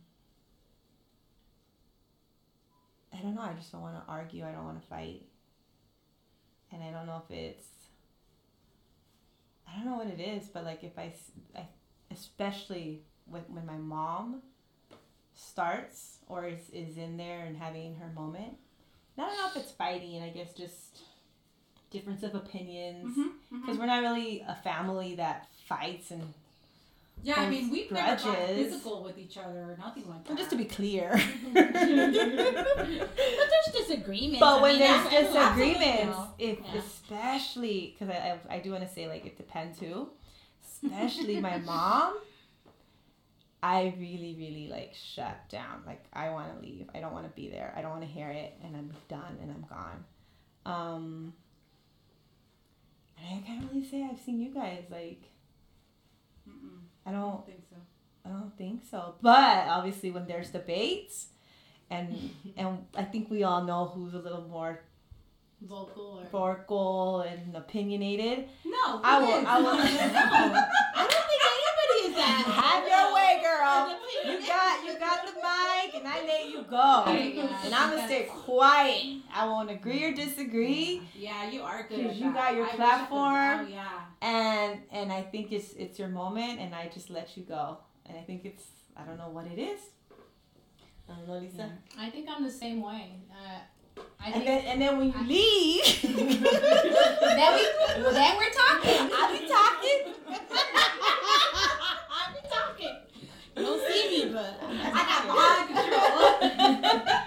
I 3.12 3.18
don't 3.18 3.34
know. 3.34 3.42
I 3.42 3.54
just 3.54 3.72
don't 3.72 3.80
want 3.80 3.96
to 3.96 4.02
argue. 4.08 4.44
I 4.44 4.52
don't 4.52 4.64
want 4.64 4.80
to 4.80 4.86
fight. 4.86 5.22
And 6.72 6.82
I 6.82 6.90
don't 6.90 7.06
know 7.06 7.22
if 7.28 7.36
it's, 7.36 7.66
I 9.74 9.78
don't 9.78 9.86
know 9.90 9.96
what 9.96 10.06
it 10.08 10.20
is. 10.20 10.46
But 10.48 10.64
like 10.64 10.84
if 10.84 10.98
I, 10.98 11.12
I 11.56 11.66
especially 12.10 13.02
when 13.26 13.42
when 13.48 13.66
my 13.66 13.76
mom 13.76 14.42
starts 15.34 16.18
or 16.28 16.46
is 16.46 16.70
is 16.72 16.96
in 16.96 17.16
there 17.16 17.40
and 17.46 17.56
having 17.56 17.96
her 17.96 18.08
moment. 18.14 18.56
I 19.18 19.22
don't 19.22 19.36
know 19.36 19.46
if 19.48 19.56
it's 19.56 19.72
fighting. 19.72 20.22
I 20.22 20.30
guess 20.30 20.52
just 20.54 20.98
difference 21.90 22.22
of 22.24 22.34
opinions 22.34 23.16
Mm-hmm. 23.16 23.60
because 23.60 23.78
we're 23.78 23.86
not 23.86 24.02
really 24.02 24.44
a 24.48 24.54
family 24.56 25.14
that 25.16 25.46
fights 25.68 26.10
and 26.10 26.22
Yeah, 27.22 27.34
I 27.38 27.48
mean, 27.48 27.70
we've 27.70 27.90
never 27.92 28.16
got 28.20 28.46
physical 28.48 29.04
with 29.04 29.16
each 29.16 29.38
other 29.38 29.58
or 29.60 29.76
nothing 29.78 30.08
like 30.08 30.24
that. 30.26 30.36
just 30.36 30.50
to 30.50 30.56
be 30.56 30.64
clear 30.64 31.10
But 31.54 31.64
there's 33.50 33.70
disagreements. 33.86 34.40
but 34.40 34.58
I 34.58 34.62
when 34.62 34.72
mean, 34.72 34.80
there's 34.80 35.08
disagreements 35.28 36.18
if 36.38 36.58
Yeah. 36.60 36.72
Especially 37.04 37.96
because 37.98 38.14
I, 38.14 38.38
I, 38.50 38.56
I 38.56 38.58
do 38.60 38.72
want 38.72 38.86
to 38.86 38.92
say 38.92 39.08
like 39.08 39.26
it 39.26 39.36
depends 39.36 39.78
who. 39.78 40.08
Especially 40.82 41.40
my 41.40 41.58
mom 41.64 42.16
i 43.62 43.94
really 43.98 44.34
really 44.38 44.68
like 44.70 44.94
shut 44.94 45.48
down. 45.48 45.82
Like 45.86 46.04
i 46.12 46.30
want 46.30 46.54
to 46.54 46.66
leave. 46.66 46.88
I 46.94 47.00
don't 47.00 47.12
want 47.12 47.24
to 47.24 47.32
be 47.34 47.48
there. 47.48 47.72
I 47.76 47.80
don't 47.80 47.90
want 47.90 48.02
to 48.02 48.08
hear 48.08 48.28
it. 48.28 48.54
And 48.62 48.76
i'm 48.76 48.92
done 49.08 49.38
and 49.40 49.50
i'm 49.50 49.64
gone. 49.68 50.04
Um 50.66 51.32
and 53.18 53.40
i 53.40 53.46
can't 53.46 53.70
really 53.70 53.84
say 53.86 54.06
i've 54.10 54.20
seen 54.20 54.40
you 54.40 54.52
guys 54.52 54.84
like 54.90 55.22
Mm-mm, 56.48 56.80
i 57.06 57.10
I 57.10 57.12
don't 57.12 57.22
don't 57.22 57.46
think 57.46 57.62
so. 57.70 57.76
I 58.26 58.28
don't 58.28 58.56
think 58.56 58.82
so. 58.90 59.14
But 59.22 59.66
obviously, 59.68 60.10
when 60.10 60.26
there's 60.26 60.50
debates, 60.50 61.28
and 61.90 62.30
and 62.56 62.84
I 62.96 63.04
think 63.04 63.30
we 63.30 63.44
all 63.44 63.62
know 63.62 63.86
who's 63.94 64.14
a 64.14 64.18
little 64.18 64.42
more 64.42 64.80
Vocal 65.68 66.20
or 66.22 66.26
vocal 66.30 67.20
and 67.22 67.56
opinionated. 67.56 68.48
No, 68.64 69.00
I 69.02 69.18
will. 69.18 69.38
is? 69.38 69.44
I 69.46 69.60
will. 69.60 69.68
I 69.78 71.06
don't 71.10 71.26
think 71.30 71.42
anybody 71.52 72.00
is 72.08 72.14
that. 72.16 72.44
Have 72.62 72.84
your 72.86 73.14
way, 73.14 73.40
girl. 73.42 73.98
You 74.30 74.46
got 74.46 74.84
you 74.84 74.98
got 74.98 75.26
the 75.26 75.32
mic, 75.40 75.94
and 75.94 76.06
I 76.06 76.26
let 76.26 76.50
you 76.50 76.62
go. 76.68 77.04
Yeah. 77.06 77.64
And 77.64 77.74
I'm 77.74 77.90
gonna 77.90 78.06
stay 78.06 78.24
quiet. 78.28 79.22
I 79.34 79.46
won't 79.46 79.70
agree 79.70 80.04
or 80.04 80.12
disagree. 80.12 81.02
Yeah, 81.16 81.50
you 81.50 81.62
are 81.62 81.86
good. 81.88 82.08
'Cause 82.08 82.16
you 82.16 82.32
that. 82.32 82.34
got 82.34 82.54
your 82.54 82.64
I 82.64 82.66
wish 82.66 82.70
could- 82.72 82.76
platform. 82.84 83.60
Oh 83.60 83.66
yeah. 83.68 84.00
And 84.20 84.80
and 84.90 85.12
I 85.12 85.22
think 85.22 85.50
it's 85.52 85.72
it's 85.74 85.98
your 85.98 86.08
moment, 86.08 86.60
and 86.60 86.74
I 86.74 86.88
just 86.88 87.08
let 87.10 87.36
you 87.36 87.42
go. 87.42 87.78
And 88.06 88.18
I 88.18 88.22
think 88.22 88.44
it's 88.44 88.64
I 88.96 89.04
don't 89.04 89.16
know 89.18 89.30
what 89.30 89.46
it 89.46 89.58
is. 89.58 89.80
I 91.08 91.14
don't 91.16 91.26
know, 91.28 91.38
Lisa. 91.38 91.70
I 91.98 92.10
think 92.10 92.28
I'm 92.30 92.42
the 92.44 92.50
same 92.50 92.80
way. 92.82 93.12
Uh, 93.30 93.58
I 94.20 94.30
And 94.30 94.46
then 94.46 94.64
and 94.64 94.80
then 94.80 94.98
when 94.98 95.08
you 95.08 95.22
leave. 95.26 96.02
then 96.02 96.14
we 97.54 97.62
well, 98.02 98.12
then 98.12 98.36
we're 98.36 98.50
talking. 98.50 99.10
I 99.12 99.28
be 99.32 99.46
talking. 99.48 100.00
I 102.10 102.32
be 102.32 102.40
talking. 102.48 102.96
You 103.56 103.62
don't 103.62 103.82
see 103.86 104.04
me, 104.10 104.32
but 104.32 104.52
I 104.62 105.00
got 105.10 105.22
mind 105.28 105.68
control. 105.76 107.24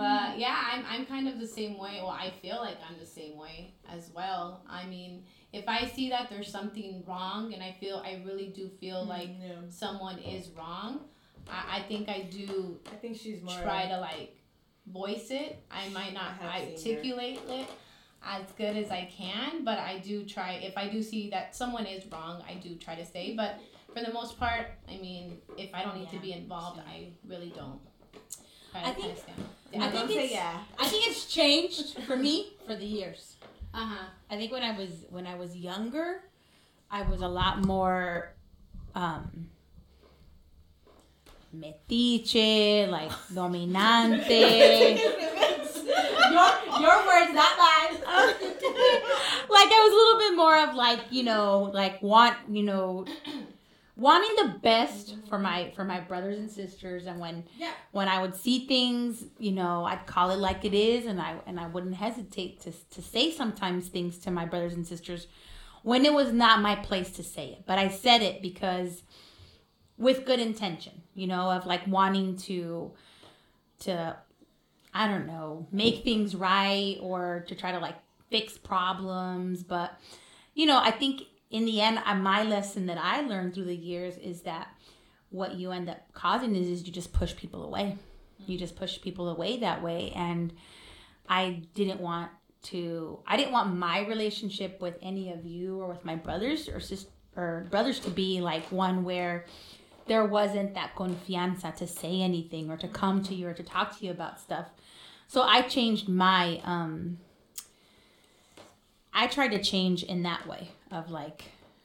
But 0.00 0.38
yeah, 0.38 0.56
I'm, 0.72 0.82
I'm 0.88 1.04
kind 1.04 1.28
of 1.28 1.38
the 1.38 1.46
same 1.46 1.76
way. 1.76 1.98
Well, 2.00 2.08
I 2.08 2.32
feel 2.40 2.56
like 2.56 2.78
I'm 2.88 2.98
the 2.98 3.04
same 3.04 3.36
way 3.36 3.74
as 3.86 4.10
well. 4.14 4.62
I 4.66 4.86
mean, 4.86 5.24
if 5.52 5.68
I 5.68 5.88
see 5.88 6.08
that 6.08 6.30
there's 6.30 6.50
something 6.50 7.04
wrong 7.06 7.52
and 7.52 7.62
I 7.62 7.76
feel, 7.78 8.02
I 8.02 8.22
really 8.24 8.46
do 8.46 8.70
feel 8.80 9.04
mm, 9.04 9.08
like 9.08 9.28
yeah. 9.38 9.56
someone 9.68 10.18
is 10.18 10.48
wrong, 10.56 11.00
I, 11.48 11.78
I 11.78 11.82
think 11.82 12.08
I 12.08 12.22
do 12.22 12.78
I 12.92 12.96
think 12.96 13.16
she's 13.16 13.42
more. 13.42 13.58
try 13.62 13.86
to 13.88 13.98
like 14.00 14.36
voice 14.86 15.30
it. 15.30 15.62
I 15.70 15.88
might 15.90 16.12
not 16.14 16.32
I 16.40 16.44
have 16.44 16.78
seen 16.78 16.92
her. 16.94 16.98
articulate 16.98 17.40
it 17.48 17.68
as 18.24 18.42
good 18.58 18.76
as 18.76 18.90
I 18.90 19.08
can, 19.16 19.64
but 19.64 19.78
I 19.78 19.98
do 19.98 20.24
try. 20.24 20.52
If 20.62 20.76
I 20.76 20.88
do 20.88 21.02
see 21.02 21.30
that 21.30 21.56
someone 21.56 21.86
is 21.86 22.04
wrong, 22.12 22.42
I 22.48 22.54
do 22.54 22.74
try 22.76 22.94
to 22.94 23.06
say. 23.06 23.34
But 23.34 23.58
for 23.94 24.02
the 24.04 24.12
most 24.12 24.38
part, 24.38 24.66
I 24.88 24.96
mean, 24.98 25.38
if 25.56 25.74
I 25.74 25.82
don't 25.82 25.96
need 25.98 26.10
to 26.10 26.18
be 26.18 26.32
involved, 26.32 26.80
I 26.80 27.08
really 27.26 27.52
don't. 27.56 27.80
Try 28.72 28.82
I 28.82 28.84
to 28.84 28.94
think- 28.94 29.06
kinda 29.06 29.20
stand. 29.20 29.48
I 29.72 29.86
I 29.86 29.90
think 29.90 30.06
think 30.08 30.20
it's- 30.24 30.32
yeah. 30.32 30.58
I 30.78 30.86
think 30.88 31.06
it's 31.08 31.26
changed 31.26 31.98
for 32.00 32.16
me 32.16 32.52
for 32.66 32.74
the 32.76 32.84
years. 32.84 33.36
Uh 33.72 33.86
huh. 33.86 34.04
I 34.30 34.36
think 34.36 34.50
when 34.52 34.62
I 34.64 34.76
was 34.76 34.90
when 35.10 35.26
I 35.26 35.36
was 35.36 35.56
younger, 35.56 36.22
I 36.90 37.02
was 37.02 37.20
a 37.22 37.28
lot 37.28 37.64
more 37.64 38.34
um 38.96 39.48
metiche, 41.54 42.88
like 42.88 43.10
dominante. 43.34 44.98
your 46.30 46.80
your 46.80 47.06
words, 47.06 47.32
not 47.34 47.58
mine. 47.58 48.00
like 49.48 49.68
I 49.68 49.80
was 49.82 49.92
a 49.92 49.96
little 49.96 50.18
bit 50.18 50.36
more 50.36 50.56
of 50.68 50.74
like, 50.74 51.00
you 51.10 51.22
know, 51.22 51.70
like 51.74 52.02
want, 52.02 52.36
you 52.48 52.62
know, 52.62 53.04
wanting 53.96 54.34
the 54.36 54.58
best 54.60 55.12
mm-hmm. 55.12 55.28
for 55.28 55.38
my 55.38 55.70
for 55.76 55.84
my 55.84 56.00
brothers 56.00 56.38
and 56.38 56.50
sisters 56.50 57.06
and 57.06 57.20
when 57.20 57.44
Yeah. 57.58 57.72
when 57.92 58.08
I 58.08 58.20
would 58.20 58.34
see 58.34 58.66
things, 58.66 59.24
you 59.38 59.52
know, 59.52 59.84
I'd 59.84 60.06
call 60.06 60.30
it 60.30 60.38
like 60.38 60.64
it 60.64 60.74
is 60.74 61.06
and 61.06 61.20
I 61.20 61.36
and 61.46 61.60
I 61.60 61.66
wouldn't 61.66 61.94
hesitate 61.94 62.60
to 62.62 62.72
to 62.72 63.02
say 63.02 63.30
sometimes 63.30 63.88
things 63.88 64.18
to 64.18 64.30
my 64.30 64.46
brothers 64.46 64.74
and 64.74 64.86
sisters 64.86 65.26
when 65.82 66.04
it 66.04 66.12
was 66.12 66.32
not 66.32 66.60
my 66.60 66.76
place 66.76 67.10
to 67.12 67.22
say 67.22 67.48
it. 67.48 67.64
But 67.66 67.78
I 67.78 67.88
said 67.88 68.22
it 68.22 68.40
because 68.42 69.02
with 69.98 70.24
good 70.24 70.40
intention, 70.40 71.02
you 71.20 71.26
know, 71.26 71.50
of 71.50 71.66
like 71.66 71.86
wanting 71.86 72.36
to 72.36 72.92
to 73.80 74.16
I 74.92 75.06
don't 75.06 75.26
know, 75.26 75.68
make 75.70 76.02
things 76.02 76.34
right 76.34 76.96
or 77.00 77.44
to 77.46 77.54
try 77.54 77.72
to 77.72 77.78
like 77.78 77.96
fix 78.30 78.58
problems, 78.58 79.62
but 79.62 79.98
you 80.54 80.66
know, 80.66 80.78
I 80.78 80.90
think 80.90 81.22
in 81.50 81.64
the 81.64 81.80
end, 81.80 82.00
uh, 82.04 82.14
my 82.14 82.42
lesson 82.42 82.86
that 82.86 82.98
I 82.98 83.20
learned 83.20 83.54
through 83.54 83.66
the 83.66 83.76
years 83.76 84.16
is 84.16 84.42
that 84.42 84.68
what 85.30 85.54
you 85.54 85.70
end 85.70 85.88
up 85.88 86.00
causing 86.12 86.56
is, 86.56 86.68
is 86.68 86.86
you 86.86 86.92
just 86.92 87.12
push 87.12 87.36
people 87.36 87.64
away. 87.64 87.96
You 88.46 88.58
just 88.58 88.76
push 88.76 89.00
people 89.00 89.28
away 89.28 89.58
that 89.58 89.82
way. 89.82 90.12
And 90.14 90.52
I 91.28 91.62
didn't 91.74 92.00
want 92.00 92.30
to, 92.64 93.20
I 93.26 93.36
didn't 93.36 93.52
want 93.52 93.76
my 93.76 94.06
relationship 94.06 94.80
with 94.80 94.96
any 95.02 95.32
of 95.32 95.44
you 95.44 95.80
or 95.80 95.88
with 95.88 96.04
my 96.04 96.16
brothers 96.16 96.68
or 96.68 96.80
sis 96.80 97.06
or 97.36 97.66
brothers 97.70 98.00
to 98.00 98.10
be 98.10 98.40
like 98.40 98.64
one 98.72 99.04
where 99.04 99.46
there 100.10 100.24
wasn't 100.24 100.74
that 100.74 100.92
confianza 100.96 101.72
to 101.76 101.86
say 101.86 102.20
anything 102.20 102.68
or 102.68 102.76
to 102.76 102.88
come 102.88 103.22
to 103.22 103.32
you 103.32 103.46
or 103.46 103.54
to 103.54 103.62
talk 103.62 103.96
to 103.96 104.04
you 104.04 104.10
about 104.10 104.40
stuff. 104.40 104.66
So 105.28 105.42
I 105.42 105.62
changed 105.62 106.08
my, 106.08 106.60
um, 106.64 107.18
I 109.14 109.28
tried 109.28 109.52
to 109.52 109.62
change 109.62 110.02
in 110.02 110.24
that 110.24 110.48
way 110.48 110.72
of 110.90 111.12
like 111.12 111.44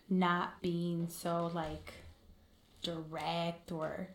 not 0.10 0.60
being 0.64 1.08
so 1.08 1.52
like 1.54 1.94
direct 2.82 3.72
or 3.72 4.08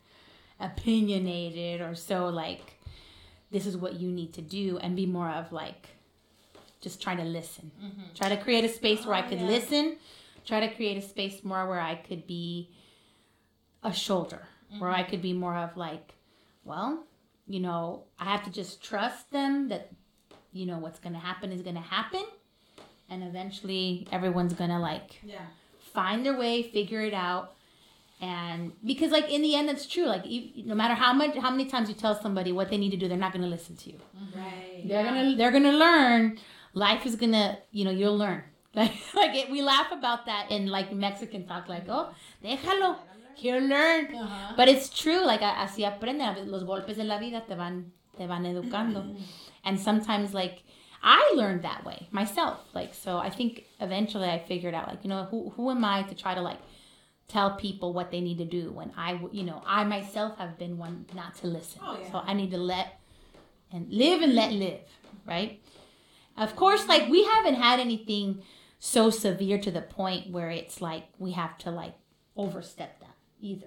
opinionated 0.59 1.81
or 1.81 1.95
so 1.95 2.31
like 2.31 2.81
this 3.53 3.65
is 3.65 3.77
what 3.77 4.01
you 4.01 4.11
need 4.11 4.33
to 4.33 4.43
do 4.43 4.77
and 4.79 4.97
be 4.97 5.07
more 5.07 5.31
of 5.31 5.53
like 5.53 5.87
just 6.81 7.01
try 7.01 7.15
to 7.15 7.23
listen. 7.23 7.71
Try 8.17 8.29
to 8.31 8.37
create 8.37 8.65
a 8.65 8.69
space 8.69 9.07
where 9.07 9.15
I 9.15 9.23
could 9.23 9.39
yeah. 9.39 9.47
listen. 9.47 9.99
Try 10.45 10.67
to 10.67 10.75
create 10.75 10.97
a 10.97 11.09
space 11.09 11.45
more 11.45 11.69
where 11.69 11.81
I 11.81 11.95
could 11.95 12.27
be 12.27 12.71
a 13.83 13.93
shoulder, 13.93 14.43
where 14.79 14.91
I 14.91 15.03
could 15.03 15.23
be 15.23 15.33
more 15.33 15.57
of 15.57 15.77
like, 15.77 16.15
well, 16.65 17.05
you 17.47 17.61
know, 17.61 18.05
I 18.19 18.25
have 18.27 18.45
to 18.45 18.51
just 18.51 18.83
trust 18.83 19.31
them 19.33 19.69
that, 19.69 19.91
you 20.53 20.67
know, 20.67 20.79
what's 20.79 20.99
going 21.01 21.15
to 21.15 21.19
happen 21.19 21.51
is 21.53 21.63
going 21.63 21.77
to 21.77 21.81
happen. 21.83 22.25
And 23.09 23.23
eventually 23.25 24.07
everyone's 24.13 24.55
going 24.55 24.71
to 24.71 24.79
like 24.79 25.21
Yeah. 25.25 25.47
find 25.79 26.25
their 26.25 26.39
way, 26.39 26.63
figure 26.63 27.01
it 27.01 27.15
out. 27.15 27.55
And 28.21 28.73
because 28.85 29.11
like 29.11 29.31
in 29.31 29.41
the 29.43 29.55
end, 29.57 29.71
it's 29.71 29.87
true. 29.87 30.05
Like 30.05 30.27
you, 30.27 30.65
no 30.67 30.75
matter 30.75 30.95
how 30.95 31.13
much, 31.13 31.37
how 31.39 31.51
many 31.51 31.65
times 31.65 31.89
you 31.89 31.95
tell 31.95 32.15
somebody 32.21 32.53
what 32.53 32.69
they 32.71 32.77
need 32.77 32.91
to 32.91 32.97
do, 32.99 33.09
they're 33.09 33.17
not 33.17 33.33
going 33.33 33.43
to 33.43 33.49
listen 33.49 33.77
to 33.77 33.91
you. 33.91 33.97
Mm-hmm. 34.17 34.39
Right. 34.39 34.85
They're 34.87 35.05
gonna 35.05 35.37
they're 35.37 35.51
gonna 35.51 35.73
learn. 35.73 36.39
Life 36.75 37.05
is 37.07 37.17
gonna 37.17 37.59
you 37.73 37.85
know 37.85 37.91
you'll 37.91 38.17
learn 38.17 38.43
Like, 38.75 38.93
like 39.15 39.35
it, 39.35 39.51
we 39.51 39.63
laugh 39.63 39.91
about 39.91 40.27
that 40.27 40.51
in 40.51 40.67
like 40.69 40.93
Mexican 40.93 41.45
talk, 41.47 41.69
like, 41.69 41.87
oh, 41.89 42.15
déjalo, 42.45 42.97
he'll 43.37 43.63
learn. 43.63 44.15
Uh-huh. 44.15 44.55
But 44.57 44.69
it's 44.69 44.89
true, 44.89 45.25
like 45.25 45.41
así 45.41 45.85
aprenden, 45.85 46.51
los 46.51 46.65
golpes 46.65 46.97
de 46.97 47.05
la 47.05 47.19
vida 47.19 47.43
te 47.47 47.55
van, 47.55 47.93
te 48.17 48.27
van 48.27 48.45
educando. 48.45 49.17
And 49.65 49.79
sometimes 49.79 50.35
like, 50.35 50.63
I 51.03 51.33
learned 51.35 51.63
that 51.63 51.85
way 51.85 52.09
myself. 52.11 52.61
Like, 52.75 52.95
so 52.95 53.19
I 53.19 53.31
think 53.31 53.65
eventually 53.81 54.29
I 54.29 54.39
figured 54.39 54.75
out 54.75 54.89
like, 54.89 55.03
you 55.03 55.09
know, 55.09 55.25
who, 55.25 55.51
who 55.51 55.71
am 55.71 55.85
I 55.85 56.03
to 56.05 56.15
try 56.15 56.35
to 56.35 56.43
like 56.43 56.59
tell 57.29 57.53
people 57.53 57.93
what 57.93 58.11
they 58.11 58.21
need 58.21 58.39
to 58.39 58.45
do 58.45 58.73
when 58.73 58.93
I, 58.97 59.21
you 59.33 59.45
know, 59.45 59.63
I 59.67 59.85
myself 59.85 60.37
have 60.39 60.59
been 60.59 60.79
one 60.79 61.07
not 61.15 61.37
to 61.37 61.47
listen. 61.47 61.81
Oh, 61.85 61.99
yeah. 62.01 62.11
So 62.11 62.19
I 62.19 62.35
need 62.35 62.51
to 62.51 62.59
let 62.59 63.01
and 63.73 63.91
live 63.91 64.21
and 64.21 64.35
let 64.35 64.53
live, 64.53 64.81
right? 65.27 65.63
Of 66.37 66.57
course, 66.57 66.87
like 66.89 67.09
we 67.09 67.25
haven't 67.25 67.55
had 67.55 67.81
anything 67.81 68.43
so 68.79 69.11
severe 69.11 69.59
to 69.59 69.71
the 69.71 69.83
point 69.83 70.31
where 70.31 70.51
it's 70.51 70.81
like 70.81 71.05
we 71.19 71.33
have 71.33 71.57
to 71.59 71.71
like 71.71 71.95
overstep 72.37 73.00
either. 73.41 73.67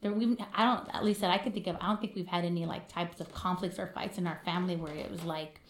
There, 0.00 0.12
we, 0.12 0.36
I 0.54 0.64
don't, 0.64 0.88
at 0.94 1.02
least 1.04 1.20
that 1.22 1.30
I 1.30 1.38
could 1.38 1.54
think 1.54 1.66
of, 1.66 1.76
I 1.80 1.86
don't 1.88 2.00
think 2.00 2.14
we've 2.14 2.26
had 2.26 2.44
any 2.44 2.66
like 2.66 2.88
types 2.88 3.20
of 3.20 3.32
conflicts 3.32 3.78
or 3.78 3.86
fights 3.86 4.18
in 4.18 4.26
our 4.26 4.38
family 4.44 4.76
where 4.76 4.94
it 4.94 5.10
was 5.10 5.24
like 5.24 5.60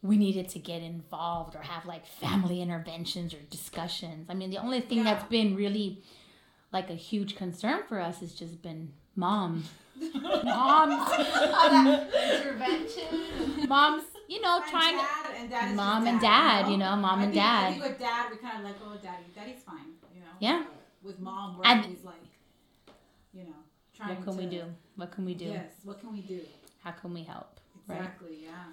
we 0.00 0.16
needed 0.16 0.48
to 0.50 0.58
get 0.58 0.82
involved 0.82 1.54
or 1.56 1.60
have 1.62 1.84
like 1.86 2.06
family 2.06 2.60
interventions 2.62 3.34
or 3.34 3.38
discussions. 3.50 4.26
I 4.30 4.34
mean, 4.34 4.50
the 4.50 4.58
only 4.58 4.80
thing 4.80 5.02
that's 5.04 5.24
been 5.28 5.54
really 5.56 6.02
like 6.72 6.88
a 6.90 6.94
huge 6.94 7.36
concern 7.36 7.80
for 7.88 8.00
us 8.00 8.20
has 8.20 8.32
just 8.34 8.62
been 8.62 8.92
moms. 9.16 9.68
moms. 10.44 11.12
Intervention. 12.32 13.68
moms, 13.68 14.04
you 14.28 14.40
know, 14.40 14.60
And 14.62 14.70
trying 14.70 14.98
to 14.98 15.04
and 15.36 15.50
dad 15.50 15.74
Mom 15.76 16.06
and 16.06 16.20
dad, 16.20 16.62
dad, 16.62 16.70
you 16.70 16.76
know, 16.78 16.96
mom 16.96 17.20
I 17.20 17.24
and 17.24 17.32
think, 17.32 17.44
I 17.44 17.48
dad. 17.62 17.70
think 17.72 17.84
with 17.84 17.98
dad, 17.98 18.30
we 18.30 18.36
kind 18.38 18.58
of 18.58 18.64
like, 18.64 18.76
oh, 18.84 18.96
daddy, 19.02 19.24
daddy's 19.34 19.62
fine, 19.62 19.92
you 20.14 20.20
know. 20.20 20.26
Yeah. 20.40 20.64
With 21.02 21.18
mom, 21.20 21.58
we're 21.58 21.64
And- 21.64 21.96
like, 22.04 22.14
trying 24.02 24.16
what 24.16 24.24
can 24.24 24.36
we 24.36 24.46
do? 24.46 24.64
What 24.96 25.12
can 25.12 25.24
we 25.24 25.34
do? 25.34 25.44
Yes, 25.46 25.70
what 25.84 26.00
can 26.00 26.12
we 26.12 26.20
do? 26.20 26.40
How 26.82 26.90
can 26.92 27.14
we 27.14 27.22
help? 27.22 27.60
Right. 27.86 27.96
Exactly, 27.96 28.38
yeah. 28.44 28.64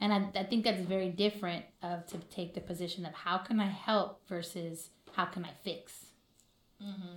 And 0.00 0.12
I, 0.12 0.40
I 0.40 0.44
think 0.44 0.64
that's 0.64 0.82
very 0.82 1.08
different 1.08 1.64
of 1.82 2.06
to 2.08 2.18
take 2.30 2.54
the 2.54 2.60
position 2.60 3.06
of 3.06 3.14
how 3.14 3.38
can 3.38 3.60
I 3.60 3.68
help 3.68 4.20
versus 4.28 4.90
how 5.12 5.24
can 5.26 5.44
I 5.44 5.50
fix. 5.62 6.06
Mm-hmm. 6.82 7.16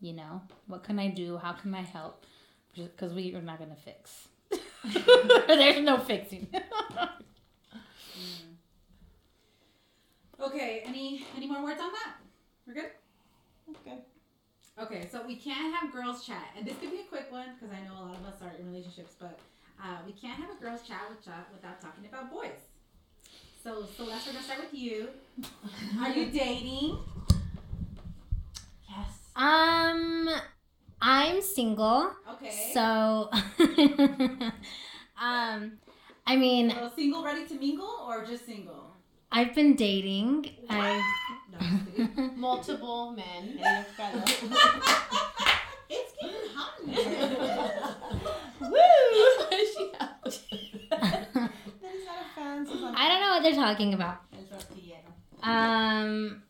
You 0.00 0.12
know, 0.14 0.42
what 0.66 0.82
can 0.82 0.98
I 0.98 1.08
do? 1.08 1.38
How 1.38 1.52
can 1.52 1.74
I 1.74 1.82
help? 1.82 2.26
Because 2.74 3.14
we 3.14 3.34
are 3.34 3.42
not 3.42 3.58
gonna 3.58 3.76
fix. 3.76 4.28
There's 5.46 5.80
no 5.84 5.98
fixing. 5.98 6.48
Okay, 10.44 10.82
any 10.84 11.24
any 11.36 11.46
more 11.46 11.62
words 11.62 11.80
on 11.80 11.90
that? 11.92 12.16
We're 12.66 12.74
good? 12.74 12.90
Good. 13.84 14.02
Okay, 14.80 15.08
so 15.10 15.24
we 15.26 15.36
can't 15.36 15.74
have 15.74 15.92
girls 15.92 16.26
chat, 16.26 16.48
and 16.56 16.66
this 16.66 16.76
could 16.78 16.90
be 16.90 17.00
a 17.00 17.04
quick 17.08 17.30
one 17.30 17.46
because 17.54 17.72
I 17.74 17.80
know 17.86 17.92
a 17.96 18.04
lot 18.06 18.16
of 18.18 18.24
us 18.26 18.42
are 18.42 18.50
in 18.58 18.66
relationships, 18.66 19.14
but 19.20 19.38
uh, 19.80 19.98
we 20.04 20.12
can't 20.12 20.38
have 20.40 20.50
a 20.50 20.60
girls 20.62 20.80
chat 20.86 21.02
without, 21.08 21.52
without 21.52 21.80
talking 21.80 22.04
about 22.06 22.30
boys. 22.30 22.58
So, 23.62 23.84
Celeste, 23.96 24.26
we're 24.26 24.32
gonna 24.32 24.44
start 24.44 24.60
with 24.60 24.74
you. 24.74 25.08
Are 26.00 26.10
you 26.10 26.26
dating? 26.32 26.98
Yes. 28.88 29.30
Um, 29.36 30.28
I'm 31.00 31.40
single, 31.42 32.10
Okay. 32.34 32.70
so 32.72 33.30
um, 35.20 35.72
I 36.26 36.36
mean, 36.36 36.70
So 36.70 36.90
single, 36.94 37.22
ready 37.24 37.46
to 37.46 37.54
mingle, 37.54 38.04
or 38.08 38.24
just 38.24 38.46
single? 38.46 38.92
I've 39.34 39.52
been 39.52 39.74
dating. 39.74 40.48
I've 40.70 41.02
No, 41.50 41.58
just 41.58 41.96
kidding. 41.96 42.30
Multiple 42.36 43.16
men. 43.16 43.58
it's 45.90 46.12
getting 46.22 46.48
hot 46.54 46.74
in 46.84 46.88
here. 46.88 47.96
I 52.96 53.08
don't 53.08 53.20
know 53.20 53.30
what 53.30 53.42
they're 53.42 53.54
talking 53.54 53.92
about. 53.92 54.18
Um, 55.42 56.44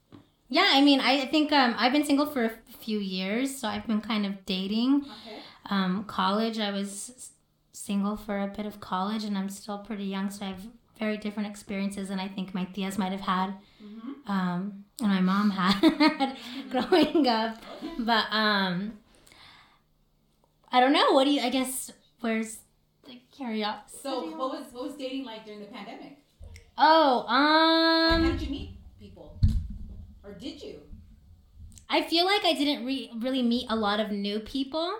yeah, 0.51 0.73
I 0.75 0.83
mean, 0.83 1.01
I 1.01 1.25
think 1.25 1.53
um, 1.53 1.75
I've 1.79 1.92
been 1.92 2.05
single 2.05 2.27
for 2.27 2.44
a 2.44 2.53
few 2.81 2.99
years, 2.99 3.57
so 3.59 3.66
I've 3.66 3.87
been 3.87 4.03
kind 4.03 4.27
of 4.27 4.44
dating. 4.44 5.07
Okay. 5.07 5.38
Um, 5.70 6.05
college, 6.05 6.59
I 6.59 6.70
was 6.70 7.31
single 7.73 8.18
for 8.18 8.38
a 8.38 8.47
bit 8.47 8.66
of 8.66 8.79
college, 8.81 9.25
and 9.25 9.38
I'm 9.38 9.49
still 9.49 9.79
pretty 9.79 10.05
young, 10.05 10.29
so 10.29 10.44
I 10.44 10.49
have 10.51 10.66
very 10.98 11.16
different 11.16 11.48
experiences 11.48 12.09
than 12.09 12.18
I 12.20 12.28
think 12.28 12.54
my 12.54 12.64
tias 12.66 12.98
might 12.98 13.12
have 13.12 13.20
had, 13.22 13.54
Mhm. 13.83 14.28
um, 14.28 14.85
and 15.00 15.09
my 15.09 15.20
mom 15.20 15.50
had 15.59 16.37
growing 16.70 17.26
up. 17.26 17.59
But 17.98 18.26
um, 18.30 18.98
I 20.72 20.80
don't 20.80 20.92
know. 20.92 21.12
What 21.12 21.24
do 21.24 21.30
you? 21.30 21.40
I 21.40 21.50
guess 21.50 21.92
where's 22.20 22.59
the 23.07 23.20
curiosity? 23.30 23.98
So, 24.02 24.20
what 24.37 24.50
was 24.50 24.72
what 24.72 24.85
was 24.85 24.94
dating 24.96 25.24
like 25.24 25.44
during 25.44 25.61
the 25.61 25.66
pandemic? 25.66 26.18
Oh, 26.76 27.24
Like, 27.28 27.37
how 27.37 28.14
um, 28.16 28.33
did 28.33 28.42
you 28.42 28.50
meet 28.50 28.70
people, 28.98 29.38
or 30.24 30.33
did 30.35 30.61
you? 30.62 30.80
I 31.88 32.02
feel 32.02 32.24
like 32.24 32.44
I 32.44 32.54
didn't 32.54 32.85
re- 32.85 33.12
really 33.18 33.42
meet 33.42 33.66
a 33.70 33.76
lot 33.76 34.00
of 34.00 34.11
new 34.11 34.40
people. 34.40 34.92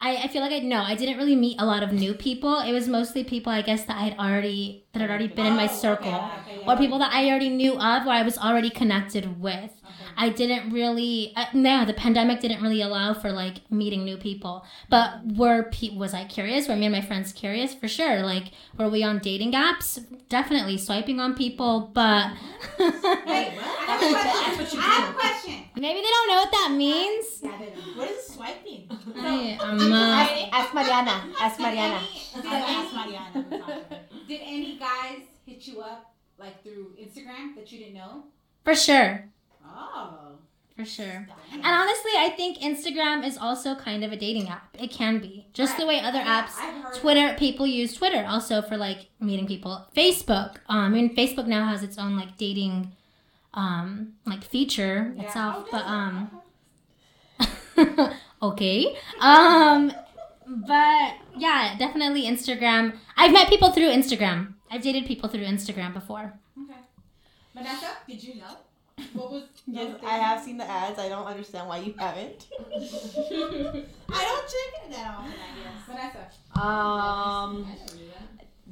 I, 0.00 0.16
I 0.16 0.28
feel 0.28 0.40
like 0.42 0.52
I 0.52 0.58
no, 0.60 0.82
I 0.82 0.94
didn't 0.94 1.18
really 1.18 1.36
meet 1.36 1.60
a 1.60 1.66
lot 1.66 1.82
of 1.82 1.92
new 1.92 2.14
people. 2.14 2.60
It 2.60 2.72
was 2.72 2.88
mostly 2.88 3.22
people 3.24 3.52
I 3.52 3.62
guess 3.62 3.84
that 3.84 3.96
I 3.96 4.02
had 4.04 4.18
already 4.18 4.86
that 4.92 5.00
had 5.00 5.10
already 5.10 5.28
been 5.28 5.46
in 5.46 5.56
my 5.56 5.66
Oh, 5.66 5.68
circle. 5.68 6.12
okay, 6.12 6.36
okay, 6.36 6.42
yeah. 6.66 6.66
Or 6.66 6.76
people 6.76 6.98
that 6.98 7.12
I 7.12 7.28
already 7.28 7.48
knew 7.50 7.78
of 7.78 8.06
or 8.06 8.10
I 8.10 8.22
was 8.22 8.38
already 8.38 8.70
connected 8.70 9.40
with. 9.40 9.70
Okay. 9.80 10.09
I 10.16 10.28
didn't 10.30 10.72
really 10.72 11.32
uh, 11.36 11.46
no, 11.54 11.84
the 11.84 11.92
pandemic 11.94 12.40
didn't 12.40 12.62
really 12.62 12.80
allow 12.82 13.14
for 13.14 13.30
like 13.32 13.70
meeting 13.70 14.04
new 14.04 14.16
people. 14.16 14.64
But 14.88 15.24
were 15.36 15.64
pe- 15.70 15.96
was 15.96 16.14
I 16.14 16.24
curious? 16.24 16.68
Were 16.68 16.76
me 16.76 16.86
and 16.86 16.94
my 16.94 17.00
friends 17.00 17.32
curious? 17.32 17.74
For 17.74 17.88
sure. 17.88 18.22
Like 18.22 18.52
were 18.78 18.88
we 18.88 19.02
on 19.02 19.18
dating 19.18 19.52
apps? 19.52 20.04
Definitely 20.28 20.78
swiping 20.78 21.20
on 21.20 21.34
people, 21.34 21.90
but 21.94 22.32
Wait, 22.78 22.88
what? 22.88 23.26
I 23.26 23.52
have 23.88 24.02
a 24.02 24.54
question. 24.56 24.78
I 24.80 24.82
have 24.82 25.10
a 25.10 25.18
question. 25.18 25.54
maybe 25.76 26.00
they 26.00 26.06
don't 26.06 26.28
know 26.28 26.34
what 26.36 26.50
that 26.52 26.74
means. 26.76 27.40
Yeah, 27.42 27.58
they 27.58 27.66
don't. 27.66 27.96
What 27.96 28.10
is 28.10 28.26
swiping? 28.26 28.88
I, 29.16 29.58
um, 29.60 29.92
uh, 29.92 30.48
Ask 30.52 30.74
Mariana. 30.74 31.24
Ask 31.40 31.60
Mariana. 31.60 32.00
Did 32.34 32.44
I'll 32.46 32.54
any, 32.54 32.74
ask 32.76 32.94
Mariana. 32.94 33.30
when 33.34 33.50
we 33.50 33.58
talk 33.58 33.66
to 33.88 33.94
her. 33.94 34.00
did 34.28 34.40
any 34.42 34.78
guys 34.78 35.22
hit 35.44 35.66
you 35.66 35.80
up 35.80 36.14
like 36.38 36.62
through 36.62 36.92
Instagram 37.00 37.54
that 37.56 37.70
you 37.72 37.78
didn't 37.80 37.94
know? 37.94 38.24
for 38.64 38.74
sure. 38.74 39.26
Oh. 39.80 40.16
For 40.76 40.84
sure. 40.86 41.26
And 41.52 41.64
honestly, 41.66 42.12
I 42.16 42.32
think 42.36 42.58
Instagram 42.58 43.26
is 43.26 43.36
also 43.36 43.74
kind 43.74 44.02
of 44.02 44.12
a 44.12 44.16
dating 44.16 44.48
app. 44.48 44.74
It 44.78 44.90
can 44.90 45.18
be. 45.18 45.46
Just 45.52 45.76
the 45.76 45.84
way 45.86 46.00
other 46.00 46.20
apps, 46.20 46.52
Twitter, 46.98 47.34
people 47.38 47.66
use 47.66 47.92
Twitter 47.94 48.24
also 48.26 48.62
for 48.62 48.76
like 48.78 49.08
meeting 49.20 49.46
people. 49.46 49.86
Facebook, 49.94 50.56
um, 50.68 50.78
I 50.78 50.88
mean, 50.88 51.14
Facebook 51.14 51.46
now 51.46 51.66
has 51.66 51.82
its 51.82 51.98
own 51.98 52.16
like 52.16 52.38
dating, 52.38 52.92
um, 53.52 54.14
like 54.24 54.42
feature 54.42 55.12
Yeah. 55.16 55.22
itself. 55.24 55.66
Oh, 55.66 55.68
but 55.70 55.84
um, 55.84 56.30
okay. 58.42 58.96
Um, 59.20 59.92
but 60.46 61.14
yeah, 61.36 61.76
definitely 61.78 62.22
Instagram. 62.22 62.96
I've 63.18 63.32
met 63.32 63.48
people 63.48 63.70
through 63.72 63.90
Instagram. 63.90 64.54
I've 64.70 64.82
dated 64.82 65.04
people 65.04 65.28
through 65.28 65.44
Instagram 65.44 65.92
before. 65.92 66.38
Okay. 66.64 66.80
Vanessa, 67.54 67.88
did 68.08 68.22
you 68.24 68.36
know? 68.36 68.56
What 69.12 69.30
was? 69.32 69.42
Yes, 69.66 69.96
I 70.04 70.18
have 70.18 70.42
seen 70.42 70.56
the 70.58 70.64
ads. 70.68 70.98
I 70.98 71.08
don't 71.08 71.26
understand 71.26 71.68
why 71.68 71.78
you 71.78 71.94
haven't. 71.98 72.46
I 72.68 72.74
don't 73.28 74.46
check 74.48 74.84
it 74.84 74.90
that 74.90 75.14
often. 75.16 75.32
I 75.32 75.62
guess. 75.62 75.86
Vanessa. 75.86 76.60
Um, 76.60 77.66
I 77.66 77.68
never 77.70 78.00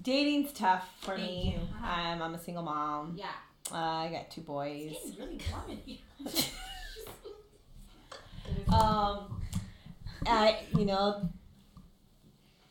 dating's 0.03 0.53
tough 0.53 0.89
for 1.01 1.17
Thank 1.17 1.23
me. 1.31 1.53
you. 1.57 1.61
Uh-huh. 1.77 2.13
Um, 2.13 2.23
I'm 2.23 2.35
a 2.35 2.39
single 2.39 2.63
mom. 2.65 3.17
Yeah. 3.17 3.27
Uh, 3.71 3.77
I 3.77 4.09
got 4.11 4.31
two 4.31 4.41
boys. 4.41 4.95
It's 5.05 5.19
really 5.19 5.41
warm 5.53 5.71
in 5.71 5.77
here. 5.85 5.99
Um, 8.73 9.41
I, 10.27 10.59
you 10.77 10.85
know, 10.85 11.29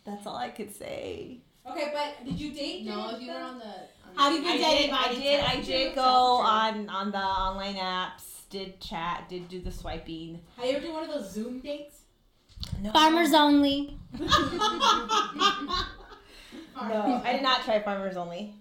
that's 0.05 0.25
all 0.25 0.35
I 0.35 0.49
could 0.49 0.75
say. 0.75 1.39
Okay, 1.69 1.91
but 1.93 2.25
did 2.25 2.39
you 2.39 2.51
date? 2.53 2.85
No, 2.85 3.17
you 3.17 3.27
were 3.27 3.33
the- 3.33 3.39
on 3.39 3.59
the. 3.59 3.73
On 4.17 4.23
How 4.23 4.29
the 4.31 4.37
did 4.37 4.45
you 4.45 4.51
I 4.51 4.57
date? 4.57 4.81
did, 4.87 4.91
I 4.91 5.13
did, 5.13 5.39
I 5.43 5.61
did 5.61 5.95
go 5.95 6.01
on 6.01 6.89
on 6.89 7.11
the 7.11 7.17
online 7.19 7.75
apps. 7.75 8.23
Did 8.49 8.79
chat. 8.79 9.27
Did 9.29 9.47
do 9.49 9.59
the 9.61 9.71
swiping. 9.71 10.39
Have 10.55 10.65
you 10.65 10.71
ever 10.77 10.85
done 10.85 10.93
one 10.93 11.03
of 11.03 11.09
those 11.09 11.31
Zoom 11.31 11.59
dates? 11.59 11.95
No, 12.81 12.91
Farmers 12.91 13.33
only. 13.33 13.97
No, 16.89 17.21
I 17.25 17.33
did 17.33 17.41
not 17.41 17.63
try 17.63 17.81
farmers 17.81 18.15
only. 18.17 18.53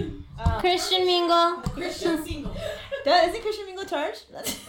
Um, 0.00 0.60
Christian 0.60 1.04
Mingle. 1.04 1.56
Christian 1.62 2.24
single. 2.24 2.56
does, 3.04 3.28
isn't 3.30 3.42
Christian 3.42 3.66
Mingle 3.66 3.84
charged? 3.84 4.26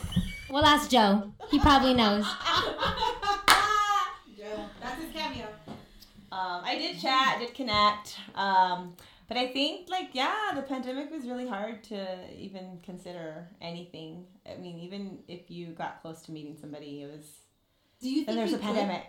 We'll 0.50 0.64
ask 0.66 0.90
Joe. 0.92 1.32
He 1.50 1.60
probably 1.60 1.94
knows. 1.96 2.24
Joe, 4.38 4.66
that's 4.80 5.02
his 5.02 5.12
cameo. 5.12 5.48
Um, 6.32 6.62
I 6.64 6.78
did 6.78 7.00
chat, 7.02 7.38
did 7.40 7.54
connect. 7.56 8.16
Um, 8.36 8.94
But 9.28 9.38
I 9.38 9.48
think 9.48 9.90
like 9.90 10.10
yeah, 10.14 10.52
the 10.54 10.62
pandemic 10.62 11.12
was 11.12 11.26
really 11.26 11.48
hard 11.48 11.84
to 11.86 12.06
even 12.38 12.80
consider 12.84 13.50
anything. 13.62 14.26
I 14.50 14.58
mean, 14.58 14.80
even 14.80 15.20
if 15.28 15.50
you 15.50 15.68
got 15.74 16.02
close 16.02 16.22
to 16.24 16.32
meeting 16.32 16.58
somebody, 16.60 17.02
it 17.02 17.12
was 17.12 17.26
Do 18.02 18.10
you 18.10 18.24
think 18.24 18.38
there's 18.38 18.52
you 18.52 18.58
a 18.58 18.60
could? 18.60 18.68
pandemic. 18.68 19.06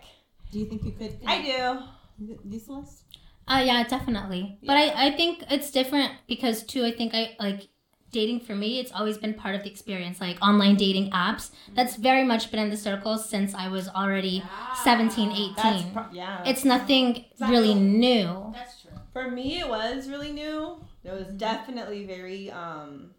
Do 0.51 0.59
you 0.59 0.65
think 0.65 0.83
you 0.83 0.91
could? 0.91 1.19
I 1.25 1.41
do. 1.41 2.25
do. 2.25 2.39
You 2.49 2.59
Celeste? 2.59 3.03
Uh, 3.47 3.63
yeah, 3.65 3.83
definitely. 3.87 4.57
But 4.65 4.75
I, 4.75 5.07
I 5.07 5.11
think 5.15 5.43
it's 5.49 5.71
different 5.71 6.11
because 6.27 6.63
too. 6.63 6.83
I 6.83 6.91
think 6.91 7.13
I 7.13 7.35
like 7.39 7.67
dating 8.11 8.39
for 8.39 8.55
me. 8.55 8.79
It's 8.79 8.91
always 8.91 9.17
been 9.17 9.33
part 9.33 9.55
of 9.55 9.63
the 9.63 9.69
experience, 9.69 10.19
like 10.19 10.41
online 10.41 10.75
dating 10.75 11.11
apps. 11.11 11.51
That's 11.75 11.95
very 11.95 12.23
much 12.23 12.51
been 12.51 12.59
in 12.59 12.69
the 12.69 12.77
circle 12.77 13.17
since 13.17 13.53
I 13.53 13.67
was 13.67 13.87
already 13.89 14.43
17, 14.83 15.31
18. 15.31 15.53
That's 15.55 15.83
pro- 15.93 16.05
yeah. 16.11 16.43
it's 16.45 16.65
nothing 16.65 17.25
not 17.39 17.49
really 17.49 17.73
new. 17.75 18.23
new. 18.23 18.51
That's 18.53 18.81
true. 18.81 18.86
For 19.17 19.31
me, 19.31 19.59
it 19.59 19.67
was 19.67 20.07
really 20.07 20.31
new. 20.31 20.79
It 21.03 21.11
was 21.11 21.25
definitely 21.37 22.05
very 22.05 22.51
um 22.51 23.09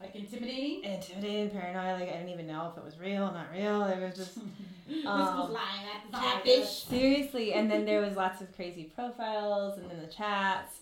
Like 0.00 0.14
intimidating. 0.14 0.84
intimidating, 0.84 1.50
paranoid. 1.50 1.98
Like 2.00 2.10
I 2.10 2.12
didn't 2.12 2.28
even 2.28 2.46
know 2.46 2.70
if 2.70 2.78
it 2.78 2.84
was 2.84 2.96
real, 2.96 3.24
or 3.24 3.32
not 3.32 3.48
real. 3.52 3.82
It 3.86 4.00
was 4.00 4.16
just 4.16 4.34
this 4.88 5.04
Um, 5.04 5.36
was 5.36 5.50
lying. 5.50 5.86
That's 6.12 6.24
catfish. 6.24 6.84
Seriously, 6.84 7.54
and 7.54 7.68
then 7.68 7.84
there 7.84 8.00
was 8.02 8.14
lots 8.14 8.40
of 8.40 8.54
crazy 8.54 8.84
profiles, 8.84 9.78
and 9.78 9.90
then 9.90 10.00
the 10.00 10.06
chats. 10.06 10.78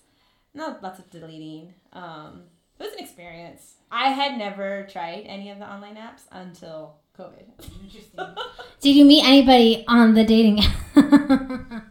Not 0.53 0.83
lots 0.83 0.99
of 0.99 1.09
deleting. 1.09 1.73
Um, 1.95 2.43
it 2.79 2.83
was 2.85 2.93
an 2.93 2.99
experience. 2.99 3.77
I 3.91 4.11
had 4.11 4.37
never 4.37 4.87
tried 4.93 5.25
any 5.27 5.49
of 5.49 5.59
the 5.59 5.73
online 5.73 5.97
apps 5.97 6.25
until 6.31 6.97
COVID. 7.19 7.47
Interesting. 7.83 8.21
Did 8.83 8.95
you 8.95 9.07
meet 9.07 9.25
anybody 9.25 9.87
on 9.89 10.13
the 10.13 10.25
dating 10.25 10.61
app? 10.61 10.75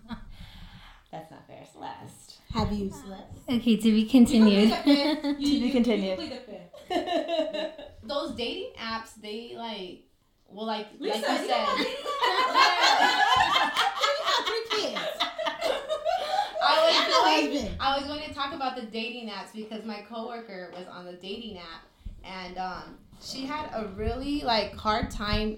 That's 1.11 1.29
not 1.31 1.45
fair, 1.47 1.65
Celeste. 1.71 2.39
Have 2.53 2.71
you 2.73 2.89
slept? 2.91 3.37
okay, 3.49 3.77
to 3.77 3.91
be 3.91 4.05
continued. 4.05 4.69
You, 4.85 5.15
To 5.15 5.35
be 5.61 5.69
continued. 5.71 6.19
You 6.19 6.29
the 6.29 6.35
fifth. 6.35 7.77
Those 8.03 8.35
dating 8.35 8.71
apps, 8.79 9.15
they 9.21 9.53
like, 9.55 10.03
well, 10.49 10.65
like 10.65 10.87
Lisa, 10.99 11.19
like 11.19 11.27
you 11.27 11.33
you 11.43 11.47
said. 11.47 11.65
have 11.65 11.77
You 14.01 14.25
have 14.25 14.45
three 14.45 14.65
kids. 14.81 14.99
I 16.63 16.85
was 16.85 16.95
And 16.95 17.51
going. 17.53 17.75
I 17.79 17.97
was 17.97 18.07
going 18.07 18.23
to 18.27 18.33
talk 18.33 18.53
about 18.53 18.75
the 18.75 18.83
dating 18.83 19.29
apps 19.29 19.53
because 19.53 19.85
my 19.85 20.01
coworker 20.09 20.71
was 20.75 20.87
on 20.87 21.05
the 21.05 21.13
dating 21.13 21.57
app, 21.57 21.85
and 22.23 22.57
um, 22.57 22.97
she 23.21 23.45
had 23.45 23.69
a 23.73 23.87
really 23.95 24.41
like 24.41 24.75
hard 24.75 25.09
time 25.11 25.57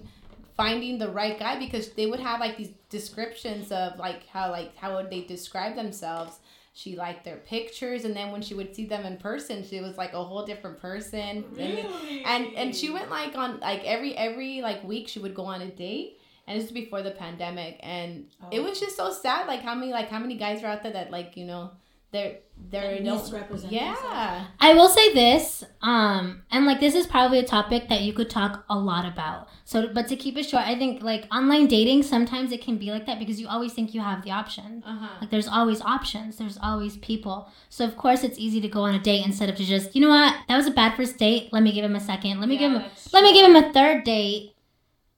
finding 0.55 0.99
the 0.99 1.09
right 1.09 1.39
guy 1.39 1.57
because 1.57 1.89
they 1.93 2.05
would 2.05 2.19
have 2.19 2.39
like 2.39 2.55
these 2.57 2.69
descriptions 2.89 3.71
of 3.71 3.97
like 3.97 4.27
how 4.27 4.51
like 4.51 4.75
how 4.77 4.95
would 4.95 5.09
they 5.09 5.21
describe 5.21 5.75
themselves. 5.75 6.37
She 6.75 6.95
liked 6.95 7.23
their 7.23 7.37
pictures, 7.37 8.03
and 8.03 8.15
then 8.15 8.31
when 8.31 8.41
she 8.41 8.55
would 8.55 8.75
see 8.75 8.85
them 8.85 9.05
in 9.05 9.17
person, 9.17 9.63
she 9.63 9.79
was 9.79 9.95
like 9.95 10.13
a 10.13 10.23
whole 10.23 10.43
different 10.43 10.79
person. 10.79 11.45
And, 11.57 11.87
and 12.25 12.55
and 12.55 12.75
she 12.75 12.89
went 12.89 13.11
like 13.11 13.35
on 13.35 13.59
like 13.59 13.83
every 13.85 14.17
every 14.17 14.61
like 14.61 14.83
week 14.83 15.07
she 15.07 15.19
would 15.19 15.35
go 15.35 15.45
on 15.45 15.61
a 15.61 15.69
date 15.69 16.19
and 16.47 16.59
this 16.59 16.65
is 16.65 16.71
before 16.71 17.01
the 17.01 17.11
pandemic 17.11 17.79
and 17.81 18.25
it 18.51 18.59
oh. 18.59 18.63
was 18.63 18.79
just 18.79 18.97
so 18.97 19.11
sad 19.11 19.47
like 19.47 19.61
how 19.61 19.73
many 19.73 19.91
like 19.91 20.09
how 20.09 20.19
many 20.19 20.35
guys 20.35 20.63
are 20.63 20.67
out 20.67 20.83
there 20.83 20.91
that 20.91 21.11
like 21.11 21.37
you 21.37 21.45
know 21.45 21.71
they're 22.13 22.37
they're 22.69 22.95
That 22.95 23.03
no, 23.03 23.15
misrepresent 23.15 23.73
yeah 23.73 24.45
I 24.59 24.73
will 24.73 24.87
say 24.87 25.13
this, 25.13 25.63
um, 25.81 26.43
and 26.51 26.65
like 26.65 26.79
this 26.79 26.95
is 26.95 27.05
probably 27.07 27.39
a 27.39 27.43
topic 27.43 27.89
that 27.89 28.01
you 28.01 28.13
could 28.13 28.29
talk 28.29 28.63
a 28.69 28.77
lot 28.77 29.05
about. 29.05 29.49
So, 29.65 29.87
but 29.91 30.07
to 30.07 30.15
keep 30.15 30.37
it 30.37 30.43
short, 30.43 30.65
I 30.65 30.77
think 30.77 31.01
like 31.01 31.27
online 31.33 31.67
dating 31.67 32.03
sometimes 32.03 32.51
it 32.51 32.61
can 32.61 32.77
be 32.77 32.91
like 32.91 33.05
that 33.07 33.19
because 33.19 33.41
you 33.41 33.47
always 33.47 33.73
think 33.73 33.93
you 33.93 34.01
have 34.01 34.23
the 34.23 34.31
option. 34.31 34.83
uh-huh 34.85 35.17
Like 35.21 35.31
there's 35.31 35.47
always 35.47 35.81
options. 35.81 36.37
There's 36.37 36.57
always 36.61 36.95
people. 36.97 37.49
So 37.69 37.83
of 37.83 37.97
course 37.97 38.23
it's 38.23 38.37
easy 38.37 38.61
to 38.61 38.67
go 38.67 38.81
on 38.81 38.95
a 38.95 38.99
date 38.99 39.25
instead 39.25 39.49
of 39.49 39.55
to 39.55 39.65
just 39.65 39.95
you 39.95 40.01
know 40.01 40.09
what 40.09 40.35
that 40.47 40.55
was 40.55 40.67
a 40.67 40.71
bad 40.71 40.95
first 40.95 41.17
date. 41.17 41.49
Let 41.51 41.63
me 41.63 41.71
give 41.73 41.83
him 41.83 41.95
a 41.95 41.99
second. 41.99 42.39
Let 42.39 42.47
me 42.47 42.57
give 42.57 42.71
him. 42.71 42.83
Let 43.11 43.23
me 43.23 43.33
give 43.33 43.45
him 43.49 43.55
a 43.55 43.73
third 43.73 44.03
date. 44.03 44.53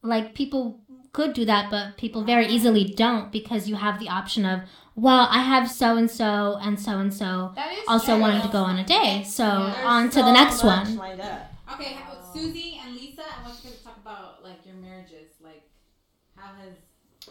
Like 0.02 0.34
people 0.34 0.80
could 1.12 1.34
do 1.34 1.46
that, 1.46 1.72
but 1.72 1.98
people 1.98 2.24
very 2.24 2.48
easily 2.48 2.86
don't 2.86 3.32
because 3.32 3.70
you 3.70 3.76
have 3.76 4.00
the 4.00 4.10
option 4.10 4.46
of 4.46 4.62
well 4.96 5.28
I 5.30 5.40
have 5.40 5.70
so 5.70 5.98
and 5.98 6.10
so 6.10 6.58
and 6.62 6.80
so 6.80 7.00
and 7.00 7.14
so 7.14 7.54
also 7.88 8.14
true. 8.14 8.22
wanted 8.22 8.44
to 8.44 8.50
go 8.50 8.60
on 8.60 8.78
a 8.80 8.86
day. 8.86 9.24
So 9.26 9.44
Yeah. 9.44 9.84
on 9.86 10.10
to 10.12 10.20
the 10.22 10.32
next 10.32 10.64
one. 10.64 10.96
Lined 10.98 11.22
up. 11.22 11.52
Okay, 11.74 11.94
how- 11.94 12.14
Susie 12.34 12.80
and 12.84 12.96
Lisa, 12.96 13.22
I 13.24 13.44
want 13.44 13.64
you 13.64 13.70
guys 13.70 13.80
to 13.80 13.84
talk 13.86 13.98
about 13.98 14.44
like 14.44 14.66
your 14.66 14.76
marriages. 14.76 15.32
Like, 15.42 15.64
how 16.36 16.48
has 16.56 16.74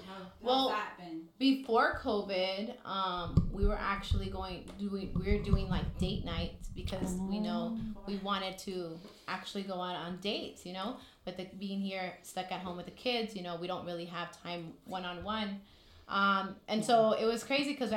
how 0.08 0.14
how's 0.14 0.26
Well, 0.42 0.68
that 0.70 0.96
been? 0.98 1.28
before 1.38 2.00
covid 2.02 2.74
um 2.84 3.48
we 3.52 3.64
were 3.66 3.78
actually 3.78 4.28
going 4.28 4.64
doing 4.78 5.10
we 5.14 5.36
were 5.36 5.42
doing 5.44 5.68
like 5.68 5.86
date 5.98 6.24
nights 6.24 6.68
because 6.74 7.12
we 7.30 7.38
know 7.38 7.78
we 8.08 8.16
wanted 8.16 8.58
to 8.58 8.98
actually 9.28 9.62
go 9.62 9.74
out 9.74 9.94
on 9.94 10.16
dates 10.20 10.66
you 10.66 10.72
know 10.72 10.96
with 11.24 11.36
the, 11.36 11.44
being 11.60 11.80
here 11.80 12.14
stuck 12.22 12.50
at 12.50 12.60
home 12.60 12.76
with 12.76 12.86
the 12.86 12.92
kids 12.92 13.36
you 13.36 13.42
know 13.42 13.54
we 13.56 13.66
don't 13.68 13.86
really 13.86 14.06
have 14.06 14.28
time 14.42 14.72
one-on-one 14.86 15.60
um 16.08 16.54
and 16.68 16.84
so 16.84 17.12
it 17.12 17.24
was 17.24 17.42
crazy 17.42 17.72
because 17.72 17.92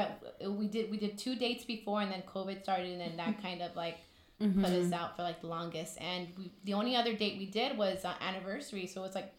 we 0.48 0.68
did 0.68 0.90
we 0.90 0.98
did 0.98 1.18
two 1.18 1.36
dates 1.36 1.66
before 1.66 2.02
and 2.02 2.12
then 2.12 2.22
covid 2.24 2.62
started 2.64 2.88
and 2.90 3.02
then 3.02 3.18
that 3.18 3.42
kind 3.42 3.62
of 3.62 3.76
like 3.76 3.98
Mm-hmm. 4.40 4.64
put 4.64 4.72
us 4.72 4.92
out 4.94 5.16
for 5.16 5.24
like 5.24 5.42
the 5.42 5.48
longest 5.48 5.98
and 6.00 6.28
we, 6.38 6.52
the 6.64 6.76
only 6.76 6.96
other 6.96 7.16
date 7.16 7.40
we 7.40 7.48
did 7.48 7.76
was 7.76 8.06
uh, 8.06 8.14
anniversary 8.22 8.86
so 8.86 9.04
it's 9.04 9.16
like 9.16 9.34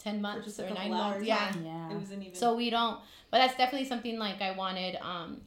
10 0.00 0.20
months 0.20 0.46
just 0.46 0.58
or 0.58 0.64
couple 0.64 0.78
9 0.82 0.90
months 0.90 1.16
hours, 1.18 1.24
yeah 1.24 1.52
Yeah. 1.62 1.90
It 1.92 1.94
wasn't 2.00 2.22
even. 2.24 2.34
so 2.34 2.56
we 2.56 2.68
don't 2.68 2.98
but 3.30 3.38
that's 3.38 3.56
definitely 3.56 3.86
something 3.86 4.18
like 4.18 4.42
i 4.42 4.50
wanted 4.50 4.96
um 5.00 5.42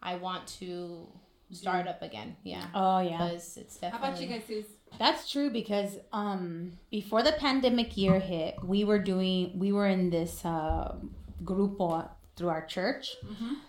i 0.00 0.14
want 0.14 0.46
to 0.60 1.08
start 1.50 1.88
up 1.88 2.00
again 2.00 2.36
yeah 2.44 2.64
Oh 2.76 3.00
yeah. 3.00 3.18
because 3.18 3.56
it's 3.56 3.80
How 3.80 3.90
definitely 3.90 4.08
about 4.08 4.20
you 4.22 4.28
guys, 4.28 4.44
Suze? 4.46 4.66
That's 5.00 5.28
true 5.28 5.50
because 5.50 5.98
um 6.12 6.78
before 6.92 7.24
the 7.24 7.32
pandemic 7.32 7.96
year 7.96 8.20
hit, 8.20 8.54
we 8.64 8.84
were 8.84 9.00
doing 9.00 9.58
we 9.58 9.72
were 9.72 9.88
in 9.88 10.10
this 10.10 10.44
uh, 10.44 10.94
grupo 11.44 12.08
through 12.36 12.48
our 12.48 12.64
church, 12.66 13.16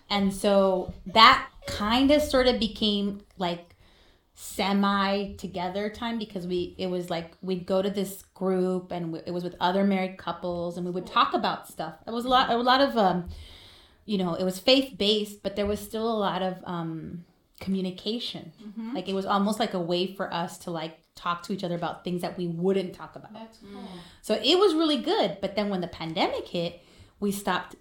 and 0.08 0.32
so 0.32 0.92
that 1.06 1.48
kind 1.66 2.10
of 2.10 2.22
sort 2.22 2.46
of 2.46 2.58
became 2.60 3.20
like 3.38 3.74
semi 4.34 5.34
together 5.34 5.90
time 5.90 6.18
because 6.18 6.46
we 6.46 6.74
it 6.78 6.86
was 6.86 7.10
like 7.10 7.32
we'd 7.42 7.66
go 7.66 7.82
to 7.82 7.90
this 7.90 8.22
group 8.34 8.90
and 8.90 9.06
w- 9.06 9.22
it 9.26 9.32
was 9.32 9.44
with 9.44 9.54
other 9.60 9.84
married 9.84 10.16
couples 10.16 10.76
and 10.76 10.86
we 10.86 10.90
would 10.92 11.06
talk 11.06 11.34
about 11.34 11.68
stuff. 11.68 11.94
It 12.06 12.10
was 12.12 12.24
a 12.24 12.28
lot 12.28 12.48
a 12.50 12.56
lot 12.56 12.80
of 12.80 12.96
um 12.96 13.28
you 14.06 14.16
know 14.16 14.34
it 14.34 14.44
was 14.44 14.58
faith 14.58 14.96
based, 14.96 15.42
but 15.42 15.56
there 15.56 15.66
was 15.66 15.78
still 15.78 16.10
a 16.10 16.18
lot 16.18 16.40
of 16.42 16.56
um 16.64 17.24
communication. 17.60 18.52
Like 18.94 19.08
it 19.08 19.14
was 19.14 19.26
almost 19.26 19.60
like 19.60 19.74
a 19.74 19.80
way 19.80 20.06
for 20.14 20.32
us 20.32 20.56
to 20.58 20.70
like 20.70 20.98
talk 21.14 21.42
to 21.42 21.52
each 21.52 21.62
other 21.62 21.74
about 21.74 22.02
things 22.02 22.22
that 22.22 22.38
we 22.38 22.46
wouldn't 22.46 22.94
talk 22.94 23.14
about. 23.16 23.34
that's 23.34 23.58
cool 23.58 23.82
So 24.22 24.34
it 24.42 24.58
was 24.58 24.72
really 24.74 24.96
good. 25.02 25.36
But 25.42 25.54
then 25.54 25.68
when 25.68 25.82
the 25.82 25.88
pandemic 25.88 26.48
hit, 26.48 26.80
we 27.20 27.30
stopped. 27.30 27.76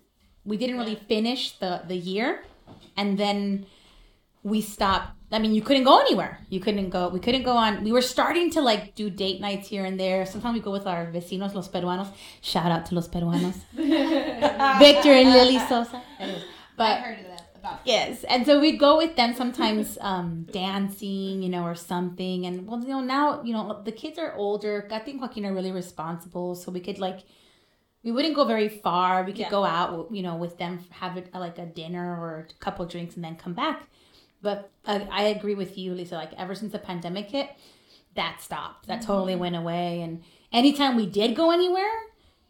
We 0.45 0.57
didn't 0.57 0.77
really 0.77 0.95
finish 0.95 1.57
the 1.57 1.81
the 1.87 1.95
year, 1.95 2.43
and 2.95 3.17
then 3.17 3.65
we 4.43 4.61
stopped. 4.61 5.15
I 5.31 5.37
mean, 5.37 5.53
you 5.53 5.61
couldn't 5.61 5.83
go 5.83 5.99
anywhere. 5.99 6.39
You 6.49 6.59
couldn't 6.59 6.89
go. 6.89 7.09
We 7.09 7.19
couldn't 7.19 7.43
go 7.43 7.55
on. 7.55 7.83
We 7.83 7.91
were 7.91 8.01
starting 8.01 8.49
to 8.51 8.61
like 8.61 8.95
do 8.95 9.09
date 9.09 9.39
nights 9.39 9.67
here 9.67 9.85
and 9.85 9.99
there. 9.99 10.25
Sometimes 10.25 10.55
we 10.55 10.59
go 10.59 10.71
with 10.71 10.87
our 10.87 11.11
vecinos, 11.11 11.53
los 11.53 11.69
peruanos. 11.69 12.11
Shout 12.41 12.71
out 12.71 12.85
to 12.87 12.95
los 12.95 13.07
peruanos, 13.07 13.55
Victor 13.73 15.11
and 15.11 15.29
Lily 15.31 15.59
Sosa. 15.59 16.01
Anyways, 16.19 16.43
i 16.43 16.45
but 16.77 16.99
heard 17.01 17.19
of 17.19 17.25
that 17.25 17.49
about 17.55 17.79
Yes, 17.85 18.23
and 18.23 18.45
so 18.45 18.59
we'd 18.59 18.79
go 18.79 18.97
with 18.97 19.15
them 19.15 19.35
sometimes 19.35 19.97
um, 20.01 20.47
dancing, 20.51 21.43
you 21.43 21.49
know, 21.49 21.63
or 21.63 21.75
something. 21.75 22.45
And 22.45 22.67
well, 22.67 22.81
you 22.81 22.87
know, 22.87 23.01
now 23.01 23.43
you 23.43 23.53
know 23.53 23.81
the 23.83 23.91
kids 23.91 24.17
are 24.17 24.33
older. 24.33 24.87
I 24.91 24.99
think 24.99 25.21
Joaquin 25.21 25.45
are 25.45 25.53
really 25.53 25.71
responsible, 25.71 26.55
so 26.55 26.71
we 26.71 26.79
could 26.79 26.97
like 26.97 27.19
we 28.03 28.11
wouldn't 28.11 28.35
go 28.35 28.45
very 28.45 28.69
far. 28.69 29.23
We 29.23 29.31
could 29.31 29.39
Yeah. 29.41 29.49
go 29.49 29.65
out, 29.65 30.07
you 30.11 30.23
know, 30.23 30.35
with 30.35 30.57
them, 30.57 30.85
have 30.91 31.17
it 31.17 31.33
like 31.33 31.57
a 31.57 31.65
dinner 31.65 32.19
or 32.19 32.47
a 32.49 32.53
couple 32.63 32.85
drinks, 32.85 33.15
and 33.15 33.23
then 33.23 33.35
come 33.35 33.53
back. 33.53 33.87
But 34.41 34.69
uh, 34.85 35.01
I 35.11 35.23
agree 35.23 35.55
with 35.55 35.77
you, 35.77 35.93
Lisa. 35.93 36.15
Like 36.15 36.33
ever 36.37 36.55
since 36.55 36.71
the 36.71 36.79
pandemic 36.79 37.29
hit, 37.29 37.49
that 38.15 38.41
stopped. 38.41 38.87
That 38.87 39.01
totally 39.01 39.35
went 39.35 39.55
away. 39.55 40.01
And 40.01 40.23
anytime 40.51 40.95
we 40.95 41.05
did 41.05 41.35
go 41.35 41.51
anywhere, 41.51 41.91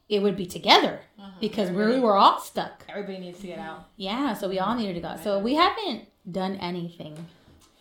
it 0.08 0.22
would 0.22 0.36
be 0.36 0.46
together 0.46 1.02
because 1.40 1.70
we 1.70 2.00
were 2.00 2.16
all 2.16 2.40
stuck. 2.40 2.84
Everybody 2.90 3.20
needs 3.20 3.40
to 3.42 3.48
get 3.48 3.60
out. 3.60 3.90
Yeah, 3.96 4.34
so 4.34 4.50
we 4.50 4.60
all 4.60 4.76
needed 4.76 4.96
to 4.96 5.02
go. 5.02 5.16
So 5.24 5.40
we 5.40 5.56
haven't 5.56 6.08
done 6.32 6.56
anything 6.56 7.28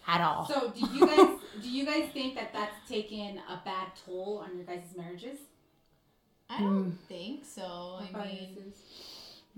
at 0.07 0.21
all. 0.21 0.47
So, 0.47 0.71
do 0.71 0.81
you 0.95 1.07
guys 1.07 1.39
do 1.63 1.69
you 1.69 1.85
guys 1.85 2.09
think 2.13 2.35
that 2.37 2.53
that's 2.53 2.89
taken 2.89 3.39
a 3.49 3.61
bad 3.65 3.89
toll 4.07 4.43
on 4.45 4.57
your 4.57 4.65
guys' 4.65 4.95
marriages? 4.97 5.39
I 6.51 6.57
hmm. 6.57 6.65
don't 6.65 6.99
think 7.09 7.45
so 7.45 8.01
What 8.11 8.23
i 8.23 8.27
mean 8.27 8.73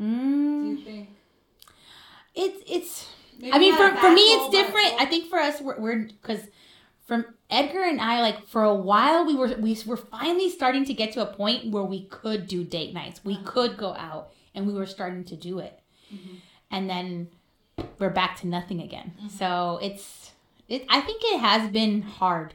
Mm, 0.01 0.63
Do 0.63 0.69
you 0.69 0.85
think? 0.85 1.09
it's 2.35 2.63
it's. 2.67 3.09
Maybe 3.39 3.53
I 3.53 3.59
mean, 3.59 3.75
for 3.75 3.95
for 3.97 4.13
me, 4.13 4.23
it's 4.23 4.51
different. 4.51 4.91
toll? 4.91 5.01
I 5.01 5.05
think 5.07 5.29
for 5.29 5.39
us, 5.39 5.61
we're 5.61 5.79
we're 5.79 5.99
because 6.05 6.41
from 7.07 7.27
Edgar 7.51 7.83
and 7.85 8.01
I, 8.01 8.21
like 8.21 8.47
for 8.47 8.65
a 8.65 8.75
while, 8.75 9.27
we 9.27 9.35
were 9.35 9.55
we 9.59 9.77
were 9.87 9.97
finally 9.97 10.51
starting 10.51 10.85
to 10.87 10.95
get 10.95 11.13
to 11.13 11.23
a 11.23 11.27
point 11.27 11.71
where 11.71 11.83
we 11.83 12.05
could 12.07 12.47
do 12.47 12.65
date 12.65 12.95
nights. 12.95 13.25
We 13.25 13.35
uh-huh. 13.35 13.51
could 13.51 13.77
go 13.77 13.95
out, 13.95 14.33
and 14.55 14.67
we 14.67 14.73
were 14.73 14.87
starting 14.87 15.25
to 15.25 15.37
do 15.37 15.59
it. 15.59 15.79
Mm-hmm. 16.13 16.35
And 16.71 16.89
then 16.89 17.29
we're 17.99 18.11
back 18.11 18.37
to 18.41 18.47
nothing 18.47 18.81
again. 18.81 19.13
Mm-hmm. 19.19 19.29
So 19.29 19.79
it's 19.83 20.33
it. 20.69 20.87
I 20.89 21.01
think 21.01 21.23
it 21.25 21.41
has 21.41 21.71
been 21.71 22.03
hard. 22.03 22.55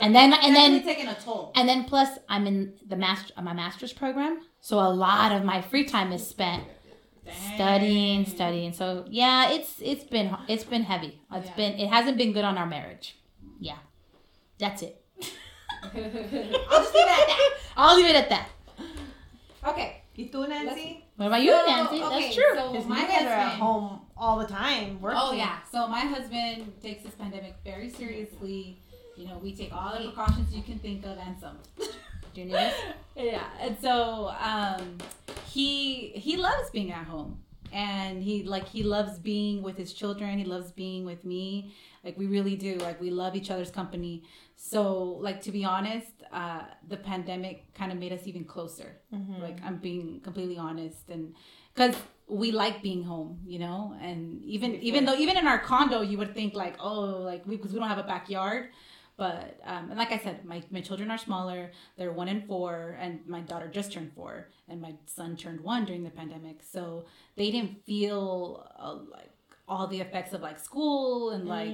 And 0.00 0.14
then 0.14 0.32
and 0.32 0.54
then 0.56 0.82
taking 0.82 1.06
a 1.08 1.14
toll. 1.14 1.52
and 1.54 1.68
then 1.68 1.84
plus 1.84 2.18
I'm 2.28 2.46
in 2.46 2.74
the 2.86 2.96
master 2.96 3.32
my 3.42 3.52
master's 3.52 3.92
program, 3.92 4.40
so 4.60 4.78
a 4.80 4.90
lot 4.90 5.30
of 5.32 5.44
my 5.44 5.60
free 5.62 5.84
time 5.84 6.12
is 6.12 6.26
spent 6.26 6.64
studying, 7.54 8.26
studying. 8.26 8.72
So 8.72 9.04
yeah, 9.08 9.50
it's 9.50 9.76
it's 9.80 10.04
been 10.04 10.36
it's 10.48 10.64
been 10.64 10.82
heavy. 10.82 11.20
It's 11.32 11.46
Yeah. 11.48 11.54
been 11.56 11.72
it 11.78 11.88
hasn't 11.88 12.18
been 12.18 12.32
good 12.32 12.44
on 12.44 12.58
our 12.58 12.66
marriage. 12.66 13.16
Yeah, 13.60 13.78
that's 14.58 14.82
it. 14.82 15.00
I'll 15.82 15.90
just 15.92 16.94
leave 16.94 17.06
it 17.06 17.10
at 17.10 17.26
that. 17.26 17.50
I'll 17.76 17.96
leave 17.96 18.06
it 18.06 18.16
at 18.16 18.28
that. 18.30 18.48
Okay. 19.66 20.00
You 20.16 20.28
too, 20.28 20.46
Nancy? 20.46 21.04
What 21.16 21.26
about 21.26 21.42
you, 21.42 21.50
So, 21.50 21.66
Nancy? 21.66 22.02
okay, 22.02 22.20
That's 22.22 22.34
true. 22.36 22.44
So 22.54 22.70
Because 22.72 22.86
my 22.86 23.00
you 23.00 23.08
guys 23.08 23.22
are 23.26 23.28
at 23.30 23.52
home 23.58 24.00
all 24.16 24.38
the 24.38 24.46
time 24.46 25.00
working. 25.00 25.18
Oh 25.20 25.32
yeah. 25.32 25.58
So 25.72 25.88
my 25.88 26.00
husband 26.00 26.72
takes 26.80 27.02
this 27.02 27.14
pandemic 27.14 27.56
very 27.64 27.90
seriously. 27.90 28.80
You 29.16 29.26
know, 29.28 29.38
we 29.42 29.54
take 29.54 29.72
all 29.72 29.92
the 29.96 30.04
precautions 30.08 30.54
you 30.54 30.62
can 30.62 30.78
think 30.78 31.04
of 31.04 31.16
and 31.18 31.36
some. 31.40 31.58
Do 32.34 32.40
you 32.40 32.46
need 32.46 32.54
this? 32.54 32.74
Yeah, 33.16 33.44
and 33.60 33.76
so 33.80 34.32
um, 34.40 34.98
he 35.46 36.08
he 36.16 36.36
loves 36.36 36.68
being 36.70 36.90
at 36.90 37.06
home, 37.06 37.38
and 37.72 38.20
he 38.24 38.42
like 38.42 38.66
he 38.66 38.82
loves 38.82 39.20
being 39.20 39.62
with 39.62 39.76
his 39.76 39.92
children. 39.92 40.36
He 40.38 40.44
loves 40.44 40.72
being 40.72 41.04
with 41.04 41.24
me. 41.24 41.72
Like 42.02 42.18
we 42.18 42.26
really 42.26 42.56
do. 42.56 42.74
Like 42.78 43.00
we 43.00 43.10
love 43.10 43.36
each 43.36 43.52
other's 43.52 43.70
company. 43.70 44.24
So 44.56 45.02
like 45.20 45.42
to 45.42 45.52
be 45.52 45.64
honest, 45.64 46.10
uh, 46.32 46.62
the 46.88 46.96
pandemic 46.96 47.72
kind 47.74 47.92
of 47.92 47.98
made 47.98 48.12
us 48.12 48.26
even 48.26 48.44
closer. 48.44 48.96
Like 49.40 49.58
I'm 49.64 49.76
being 49.76 50.20
completely 50.24 50.58
honest, 50.58 51.08
and 51.08 51.34
because 51.72 51.94
we 52.26 52.50
like 52.50 52.82
being 52.82 53.04
home, 53.04 53.38
you 53.46 53.60
know, 53.60 53.94
and 54.02 54.42
even 54.44 54.74
even 54.82 55.04
though 55.04 55.14
even 55.14 55.36
in 55.36 55.46
our 55.46 55.60
condo, 55.60 56.00
you 56.00 56.18
would 56.18 56.34
think 56.34 56.54
like 56.54 56.74
oh 56.80 57.22
like 57.30 57.46
we 57.46 57.56
because 57.56 57.72
we 57.72 57.78
don't 57.78 57.88
have 57.88 57.98
a 57.98 58.02
backyard. 58.16 58.70
But 59.16 59.60
um, 59.64 59.90
and 59.90 59.98
like 59.98 60.10
I 60.10 60.18
said, 60.18 60.44
my, 60.44 60.62
my 60.70 60.80
children 60.80 61.10
are 61.10 61.18
smaller. 61.18 61.70
They're 61.96 62.12
one 62.12 62.28
and 62.28 62.44
four, 62.46 62.96
and 63.00 63.20
my 63.26 63.40
daughter 63.40 63.68
just 63.68 63.92
turned 63.92 64.12
four, 64.12 64.48
and 64.68 64.80
my 64.80 64.94
son 65.06 65.36
turned 65.36 65.60
one 65.60 65.84
during 65.84 66.02
the 66.02 66.10
pandemic. 66.10 66.62
So 66.68 67.04
they 67.36 67.52
didn't 67.52 67.84
feel 67.84 68.68
uh, 68.76 68.98
like 69.12 69.30
all 69.66 69.86
the 69.86 70.00
effects 70.00 70.34
of 70.34 70.42
like 70.42 70.58
school 70.58 71.30
and 71.30 71.46
like 71.46 71.70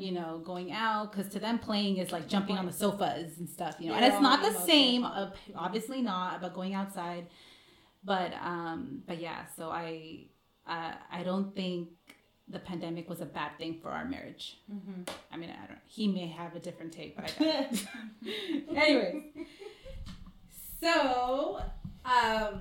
you 0.00 0.12
know 0.12 0.40
going 0.44 0.72
out 0.72 1.12
because 1.12 1.30
to 1.32 1.38
them 1.38 1.58
playing 1.58 1.98
is 1.98 2.10
like 2.10 2.26
jumping 2.26 2.56
on 2.56 2.64
the 2.66 2.72
sofas 2.72 3.38
and 3.38 3.48
stuff, 3.48 3.74
you 3.80 3.88
know. 3.88 3.94
and 3.94 4.04
it's 4.04 4.20
not 4.20 4.40
the 4.42 4.58
same, 4.60 5.04
uh, 5.04 5.30
obviously 5.56 6.00
not, 6.00 6.36
about 6.36 6.54
going 6.54 6.74
outside. 6.74 7.26
But 8.04 8.34
um, 8.34 9.02
but 9.06 9.20
yeah, 9.20 9.46
so 9.56 9.70
I 9.70 10.26
uh, 10.66 10.92
I 11.10 11.22
don't 11.24 11.54
think 11.56 11.88
the 12.48 12.58
pandemic 12.58 13.08
was 13.08 13.20
a 13.20 13.26
bad 13.26 13.56
thing 13.58 13.78
for 13.80 13.88
our 13.90 14.04
marriage. 14.04 14.58
I 15.32 15.36
mean, 15.36 15.50
I 15.50 15.66
don't. 15.66 15.78
He 15.86 16.08
may 16.08 16.26
have 16.28 16.54
a 16.54 16.58
different 16.60 16.92
take, 16.92 17.16
but 17.16 17.32
I 17.40 17.44
don't. 17.44 18.76
Anyways, 18.76 19.22
so 20.80 21.60
um, 22.04 22.60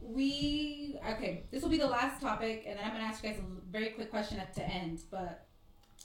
we 0.00 0.98
okay. 1.10 1.44
This 1.50 1.62
will 1.62 1.68
be 1.70 1.78
the 1.78 1.86
last 1.86 2.20
topic, 2.20 2.64
and 2.66 2.78
then 2.78 2.84
I'm 2.84 2.92
gonna 2.92 3.04
ask 3.04 3.22
you 3.22 3.30
guys 3.30 3.38
a 3.38 3.70
very 3.70 3.90
quick 3.90 4.10
question 4.10 4.38
at 4.38 4.54
the 4.54 4.64
end. 4.66 5.00
But 5.10 5.46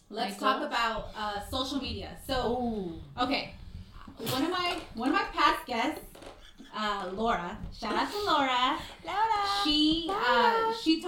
let's 0.10 0.38
talk 0.38 0.60
goals? 0.60 0.68
about 0.72 1.10
uh, 1.16 1.40
social 1.50 1.80
media. 1.80 2.18
So 2.28 2.34
Oh. 2.36 3.24
okay, 3.24 3.54
one 4.18 4.44
of 4.44 4.52
my 4.52 4.78
one 4.96 5.10
of 5.10 5.16
my 5.16 5.26
past 5.34 5.66
guests, 5.66 6.04
uh, 6.76 7.10
Laura. 7.14 7.58
Shout 7.78 7.96
out 7.96 8.12
to 8.12 8.20
Laura. 8.26 8.78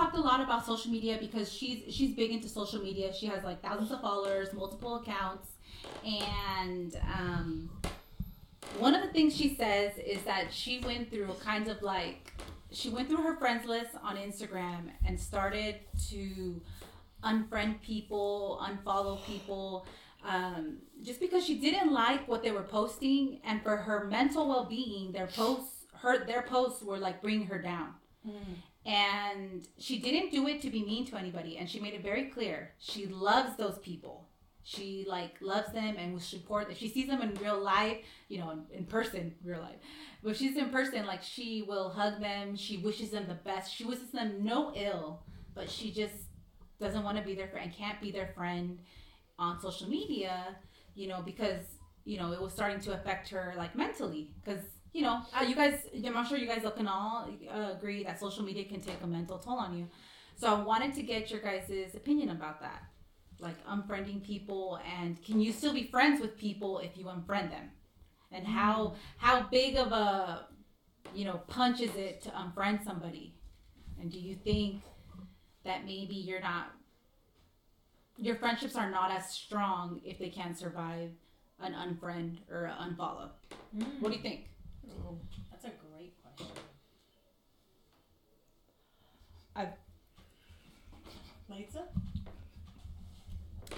Talked 0.10 0.24
a 0.24 0.28
lot 0.28 0.42
about 0.42 0.66
social 0.66 0.90
media 0.90 1.18
because 1.20 1.54
she's 1.54 1.94
she's 1.94 2.16
big 2.16 2.32
into 2.32 2.50
social 2.50 2.82
media. 2.82 3.14
She 3.14 3.28
has 3.28 3.44
like 3.44 3.62
thousands 3.62 3.92
of 3.92 4.02
followers, 4.02 4.52
multiple 4.54 4.96
accounts, 4.96 5.50
and 6.04 7.00
um, 7.16 7.70
one 8.80 8.96
of 8.96 9.04
the 9.04 9.10
things 9.10 9.38
she 9.38 9.54
says 9.54 10.00
is 10.00 10.24
that 10.24 10.52
she 10.52 10.80
went 10.80 11.12
through 11.12 11.36
kind 11.44 11.68
of 11.68 11.84
like 11.84 12.34
she 12.72 12.90
went 12.90 13.08
through 13.08 13.22
her 13.22 13.36
friends 13.36 13.68
list 13.68 13.92
on 14.02 14.18
Instagram 14.18 14.90
and 15.06 15.20
started 15.20 15.76
to 16.10 16.60
unfriend 17.24 17.80
people, 17.84 18.60
unfollow 18.64 19.24
people. 19.26 19.86
Um, 20.26 20.78
just 21.04 21.20
because 21.20 21.46
she 21.46 21.60
didn't 21.60 21.94
like 21.94 22.28
what 22.28 22.42
they 22.42 22.52
were 22.52 22.64
posting, 22.64 23.42
and 23.44 23.62
for 23.62 23.78
her 23.78 24.06
mental 24.06 24.50
well-being, 24.50 25.12
their 25.12 25.28
posts, 25.28 25.86
her 25.94 26.26
their 26.26 26.42
posts 26.42 26.82
were 26.82 26.98
like 26.98 27.22
bringing 27.22 27.46
her 27.46 27.62
down 27.62 27.94
and 28.86 29.68
she 29.78 30.00
didn't 30.00 30.32
do 30.32 30.48
it 30.48 30.62
to 30.62 30.70
be 30.70 30.84
mean 30.84 31.06
to 31.08 31.18
anybody 31.18 31.58
and 31.58 31.70
she 31.70 31.80
made 31.80 31.94
it 31.94 32.04
very 32.04 32.26
clear. 32.26 32.74
She 32.80 33.08
loves 33.08 33.56
those 33.58 33.78
people. 33.80 34.28
She 34.64 35.06
like 35.08 35.36
loves 35.42 35.72
them 35.74 35.96
and 35.98 36.14
will 36.14 36.20
support 36.20 36.70
if 36.70 36.78
she 36.78 36.90
sees 36.90 37.08
them 37.08 37.22
in 37.22 37.34
real 37.36 37.60
life 37.60 37.98
you 38.28 38.40
know 38.40 38.52
in, 38.52 38.66
in 38.72 38.86
person 38.86 39.34
real 39.44 39.62
life. 39.62 39.78
But 40.24 40.38
she's 40.38 40.58
in 40.58 40.70
person 40.70 41.06
like 41.06 41.24
she 41.24 41.64
will 41.68 41.90
hug 41.90 42.20
them. 42.20 42.56
She 42.56 42.78
wishes 42.78 43.12
them 43.12 43.26
the 43.28 43.36
best. 43.36 43.74
She 43.74 43.84
wishes 43.86 44.12
them 44.12 44.44
no 44.44 44.74
ill 44.76 45.24
but 45.56 45.70
she 45.70 45.92
just 45.92 46.14
doesn't 46.80 47.04
want 47.04 47.18
to 47.18 47.24
be 47.24 47.36
their 47.36 47.48
friend 47.48 47.74
can't 47.78 48.00
be 48.00 48.12
their 48.12 48.28
friend 48.28 48.80
on 49.38 49.60
social 49.60 49.90
media 49.90 50.56
you 50.96 51.08
know 51.08 51.22
because 51.22 51.64
you 52.06 52.18
know 52.18 52.32
it 52.32 52.42
was 52.42 52.54
starting 52.54 52.80
to 52.80 52.94
affect 52.94 53.30
her 53.30 53.54
like 53.58 53.76
mentally. 53.76 54.32
Because 54.44 54.64
you 54.94 55.04
know, 55.04 55.22
uh, 55.38 55.44
you 55.44 55.56
guys, 55.56 55.88
I'm 55.94 56.26
sure 56.26 56.38
you 56.38 56.48
guys 56.48 56.64
can 56.76 56.88
all 56.88 57.30
uh, 57.54 57.74
agree 57.78 58.04
that 58.04 58.20
social 58.20 58.44
media 58.44 58.66
can 58.66 58.82
take 58.82 58.98
a 59.04 59.08
mental 59.08 59.38
toll 59.38 59.60
on 59.60 59.78
you. 59.78 59.88
So 60.36 60.48
I 60.48 60.62
wanted 60.64 60.94
to 60.96 61.04
get 61.04 61.30
your 61.30 61.42
guys' 61.42 61.94
opinion 61.96 62.30
about 62.30 62.62
that. 62.62 62.84
Like 63.40 63.66
unfriending 63.68 64.24
people 64.24 64.80
and 65.00 65.24
can 65.24 65.40
you 65.40 65.54
still 65.54 65.74
be 65.74 65.86
friends 65.86 66.20
with 66.20 66.38
people 66.38 66.80
if 66.80 66.98
you 66.98 67.06
unfriend 67.06 67.52
them? 67.52 67.70
And 68.32 68.46
how 68.46 68.96
how 69.18 69.44
big 69.44 69.78
of 69.78 69.92
a 69.94 70.48
you 71.16 71.26
know 71.26 71.42
punch 71.48 71.80
is 71.80 71.96
it 71.96 72.22
to 72.24 72.30
unfriend 72.32 72.84
somebody? 72.84 73.36
And 74.00 74.12
do 74.12 74.20
you 74.20 74.36
think 74.36 74.82
that 75.64 75.86
maybe 75.86 76.16
you're 76.16 76.42
not 76.42 76.72
your 78.18 78.36
friendships 78.36 78.76
are 78.76 78.92
not 78.92 79.10
as 79.12 79.30
strong 79.30 80.02
if 80.04 80.20
they 80.20 80.30
can't 80.30 80.58
survive 80.58 81.12
an 81.62 81.74
unfriend 81.74 82.40
or 82.52 82.66
an 82.66 82.96
unfollow? 82.96 83.30
What 84.02 84.10
do 84.10 84.18
you 84.18 84.22
think? 84.22 84.50
That's 85.52 85.66
a 85.66 85.72
great 85.92 86.14
question. 86.22 86.48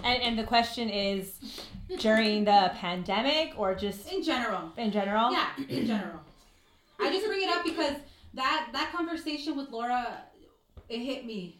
And, 0.04 0.22
and 0.24 0.40
the 0.40 0.44
question 0.44 0.90
is 0.90 1.34
during 2.00 2.46
the 2.46 2.72
pandemic 2.76 3.54
or 3.58 3.76
just 3.76 4.12
In 4.12 4.24
general. 4.24 4.72
in 4.78 4.92
general? 4.92 5.32
Yeah, 5.32 5.48
in 5.70 5.86
general. 5.86 6.20
I 7.00 7.12
just 7.12 7.26
bring 7.26 7.42
it 7.42 7.50
up 7.50 7.64
because 7.64 7.96
that 8.34 8.70
that 8.74 8.92
conversation 8.92 9.58
with 9.58 9.70
Laura, 9.70 10.22
it 10.90 11.00
hit 11.00 11.26
me. 11.26 11.58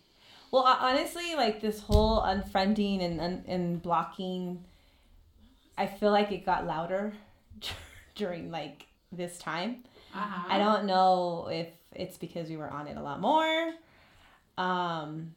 Well, 0.52 0.64
uh, 0.66 0.78
honestly, 0.80 1.36
like 1.36 1.62
this 1.62 1.80
whole 1.80 2.22
unfriending 2.22 3.04
and, 3.04 3.22
and, 3.22 3.46
and 3.48 3.82
blocking, 3.82 4.64
I 5.78 5.88
feel 5.88 6.12
like 6.12 6.32
it 6.32 6.46
got 6.46 6.66
louder 6.68 7.14
during 8.16 8.52
like 8.52 8.86
this 9.12 9.38
time. 9.38 9.84
Uh-huh. 10.14 10.48
I 10.48 10.58
don't 10.58 10.86
know 10.86 11.48
if 11.52 11.68
it's 11.94 12.18
because 12.18 12.50
we 12.50 12.58
were 12.58 12.70
on 12.70 12.88
it 12.88 12.98
a 12.98 13.02
lot 13.02 13.20
more. 13.20 13.74
Um, 14.58 15.36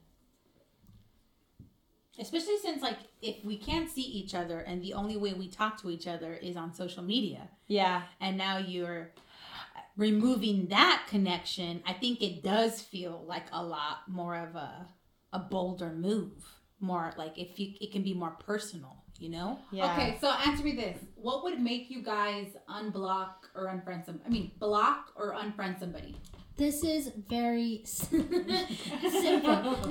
Especially 2.18 2.59
since 2.59 2.81
like 2.81 2.99
if 3.22 3.45
we 3.45 3.57
can't 3.57 3.91
see 3.91 4.03
each 4.03 4.35
other 4.35 4.61
and 4.61 4.83
the 4.83 4.95
only 4.95 5.16
way 5.16 5.33
we 5.33 5.49
talk 5.49 5.81
to 5.83 5.91
each 5.91 6.07
other 6.07 6.35
is 6.35 6.57
on 6.57 6.72
social 6.72 7.03
media 7.03 7.49
yeah. 7.66 8.03
and 8.20 8.39
now 8.39 8.59
you're 8.59 9.11
removing 9.97 10.66
that 10.68 11.07
connection, 11.09 11.83
I 11.87 11.93
think 11.93 12.22
it 12.22 12.43
does 12.43 12.81
feel 12.81 13.25
like 13.27 13.47
a 13.53 13.62
lot 13.62 14.09
more 14.09 14.37
of 14.37 14.55
a 14.55 14.87
a 15.33 15.39
bolder 15.41 15.91
move. 15.91 16.33
More 16.81 17.12
like 17.16 17.39
if 17.39 17.59
you 17.59 17.75
it 17.81 17.93
can 17.93 18.03
be 18.03 18.14
more 18.14 18.31
personal, 18.31 19.04
you 19.25 19.31
know? 19.31 19.59
Yeah. 19.72 19.93
Okay, 19.93 20.18
so 20.20 20.31
answer 20.31 20.62
me 20.62 20.72
this: 20.72 20.99
What 21.16 21.43
would 21.45 21.59
make 21.59 21.91
you 21.91 22.03
guys 22.03 22.49
unblock 22.68 23.49
or 23.55 23.66
unfriend 23.66 24.05
some? 24.05 24.20
I 24.27 24.29
mean, 24.29 24.53
block 24.59 25.12
or 25.16 25.35
unfriend 25.35 25.81
somebody? 25.81 26.16
This 26.57 26.85
is 26.85 27.11
very 27.29 27.83
simple. 27.87 28.18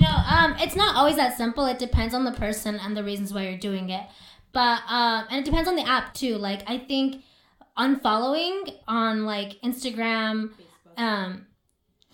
No, 0.00 0.08
um, 0.30 0.54
it's 0.58 0.76
not 0.76 0.96
always 0.96 1.16
that 1.16 1.36
simple. 1.36 1.66
It 1.66 1.78
depends 1.78 2.14
on 2.14 2.24
the 2.24 2.32
person 2.32 2.76
and 2.76 2.96
the 2.96 3.04
reasons 3.04 3.34
why 3.34 3.48
you're 3.48 3.58
doing 3.58 3.90
it. 3.90 4.06
But 4.52 4.82
um, 4.88 5.26
and 5.30 5.40
it 5.40 5.44
depends 5.44 5.68
on 5.68 5.74
the 5.74 5.86
app 5.86 6.14
too. 6.14 6.38
Like 6.38 6.62
I 6.70 6.78
think 6.78 7.22
unfollowing 7.76 8.72
on 8.86 9.26
like 9.26 9.60
Instagram, 9.62 10.52
um, 10.96 11.46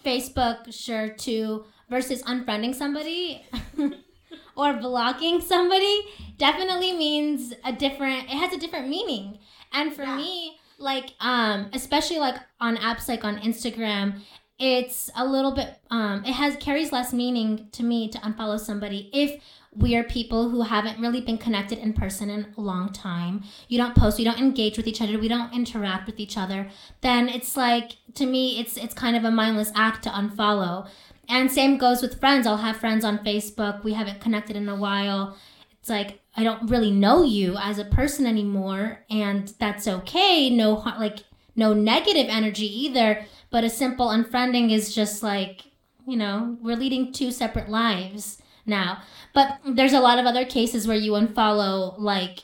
Facebook, 0.05 0.73
sure 0.73 1.11
too, 1.11 1.67
versus 1.91 2.23
unfriending 2.23 2.75
somebody 2.75 3.45
or 4.57 4.75
blocking 4.75 5.41
somebody 5.41 6.03
definitely 6.39 6.93
means 6.93 7.53
a 7.65 7.73
different. 7.73 8.25
It 8.25 8.37
has 8.37 8.53
a 8.53 8.59
different 8.59 8.89
meaning. 8.89 9.39
And 9.73 9.95
for 9.95 10.03
Yeah. 10.03 10.17
me, 10.17 10.59
like 10.79 11.15
um, 11.21 11.69
especially 11.73 12.19
like 12.19 12.37
on 12.61 12.77
apps 12.77 13.09
like 13.09 13.25
on 13.25 13.39
Instagram, 13.39 14.21
it's 14.59 15.11
a 15.17 15.25
little 15.25 15.53
bit 15.53 15.79
um 15.91 16.23
it 16.25 16.33
has 16.33 16.55
carries 16.57 16.93
less 16.93 17.13
meaning 17.15 17.69
to 17.73 17.83
me 17.83 18.09
to 18.09 18.19
unfollow 18.19 18.61
somebody 18.61 19.09
if 19.13 19.43
we 19.75 19.95
are 19.95 20.03
people 20.03 20.51
who 20.51 20.63
haven't 20.63 20.99
really 21.01 21.21
been 21.21 21.39
connected 21.39 21.79
in 21.79 21.93
person 21.93 22.29
in 22.29 22.45
a 22.59 22.61
long 22.61 22.93
time. 22.93 23.43
You 23.69 23.79
don't 23.79 23.95
post, 23.95 24.19
we 24.19 24.25
don't 24.25 24.39
engage 24.41 24.77
with 24.77 24.87
each 24.89 25.01
other, 25.01 25.17
we 25.19 25.29
don't 25.29 25.55
interact 25.55 26.07
with 26.07 26.19
each 26.19 26.37
other. 26.37 26.69
Then 27.03 27.29
it's 27.29 27.57
like 27.57 27.93
to 28.15 28.27
me 28.27 28.59
it's 28.59 28.77
it's 28.77 28.95
kind 28.95 29.17
of 29.17 29.25
a 29.25 29.31
mindless 29.31 29.71
act 29.77 30.03
to 30.05 30.11
unfollow. 30.11 30.89
And 31.31 31.51
same 31.51 31.79
goes 31.79 32.03
with 32.03 32.19
friends. 32.19 32.47
I'll 32.47 32.57
have 32.57 32.77
friends 32.77 33.05
on 33.05 33.25
Facebook. 33.25 33.85
We 33.85 33.95
haven't 33.95 34.21
connected 34.21 34.57
in 34.57 34.69
a 34.69 34.77
while. 34.77 35.37
It's 35.79 35.89
like 35.89 36.21
I 36.37 36.45
don't 36.45 36.71
really 36.71 36.91
know 36.91 37.23
you 37.23 37.57
as 37.57 37.79
a 37.79 37.85
person 37.85 38.27
anymore 38.27 39.05
and 39.11 39.53
that's 39.59 39.89
okay. 39.89 40.51
No 40.51 40.75
like 40.75 41.21
no 41.57 41.73
negative 41.73 42.27
energy 42.29 42.67
either, 42.85 43.25
but 43.51 43.65
a 43.65 43.71
simple 43.71 44.09
unfriending 44.09 44.73
is 44.73 44.95
just 44.95 45.23
like, 45.23 45.63
you 46.07 46.17
know, 46.17 46.57
we're 46.61 46.77
leading 46.77 47.13
two 47.13 47.31
separate 47.31 47.69
lives 47.69 48.41
now. 48.67 49.03
But 49.33 49.61
there's 49.67 49.93
a 49.93 50.01
lot 50.01 50.19
of 50.19 50.27
other 50.27 50.45
cases 50.45 50.87
where 50.87 50.97
you 50.97 51.13
unfollow 51.13 51.95
like 51.99 52.41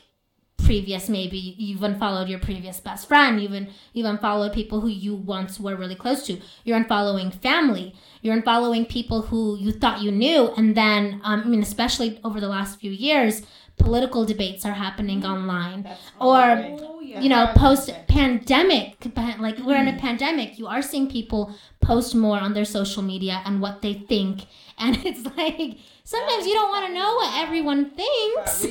previous 0.57 1.07
maybe 1.07 1.37
you've 1.57 1.83
unfollowed 1.83 2.27
your 2.27 2.39
previous 2.39 2.79
best 2.79 3.07
friend 3.07 3.41
you've 3.41 3.53
un- 3.53 3.69
you've 3.93 4.05
unfollowed 4.05 4.51
people 4.53 4.81
who 4.81 4.87
you 4.89 5.15
once 5.15 5.59
were 5.59 5.75
really 5.75 5.95
close 5.95 6.25
to. 6.27 6.39
You're 6.65 6.79
unfollowing 6.83 7.33
family. 7.33 7.95
You're 8.21 8.41
unfollowing 8.41 8.89
people 8.89 9.21
who 9.23 9.57
you 9.57 9.71
thought 9.71 10.01
you 10.01 10.11
knew 10.11 10.51
and 10.57 10.75
then 10.75 11.21
um, 11.23 11.41
i 11.45 11.47
mean 11.47 11.61
especially 11.61 12.19
over 12.23 12.39
the 12.41 12.49
last 12.49 12.79
few 12.79 12.91
years 12.91 13.43
political 13.77 14.25
debates 14.25 14.65
are 14.65 14.73
happening 14.73 15.23
online. 15.23 15.87
Or 16.19 16.41
Oh, 16.41 16.99
you 17.23 17.29
know 17.29 17.51
post 17.55 17.89
pandemic 18.07 18.95
like 19.39 19.57
we're 19.59 19.77
in 19.77 19.87
a 19.87 19.97
pandemic. 19.97 20.57
You 20.59 20.67
are 20.67 20.81
seeing 20.81 21.07
people 21.09 21.53
post 21.79 22.13
more 22.15 22.39
on 22.39 22.53
their 22.53 22.65
social 22.65 23.03
media 23.03 23.41
and 23.45 23.61
what 23.61 23.81
they 23.81 23.93
think. 23.93 24.45
And 24.79 24.95
it's 25.09 25.23
like 25.35 25.77
sometimes 26.03 26.45
you 26.45 26.53
don't 26.53 26.69
want 26.69 26.85
to 26.87 26.93
know 26.93 27.15
what 27.15 27.29
everyone 27.43 27.89
thinks. 27.91 28.63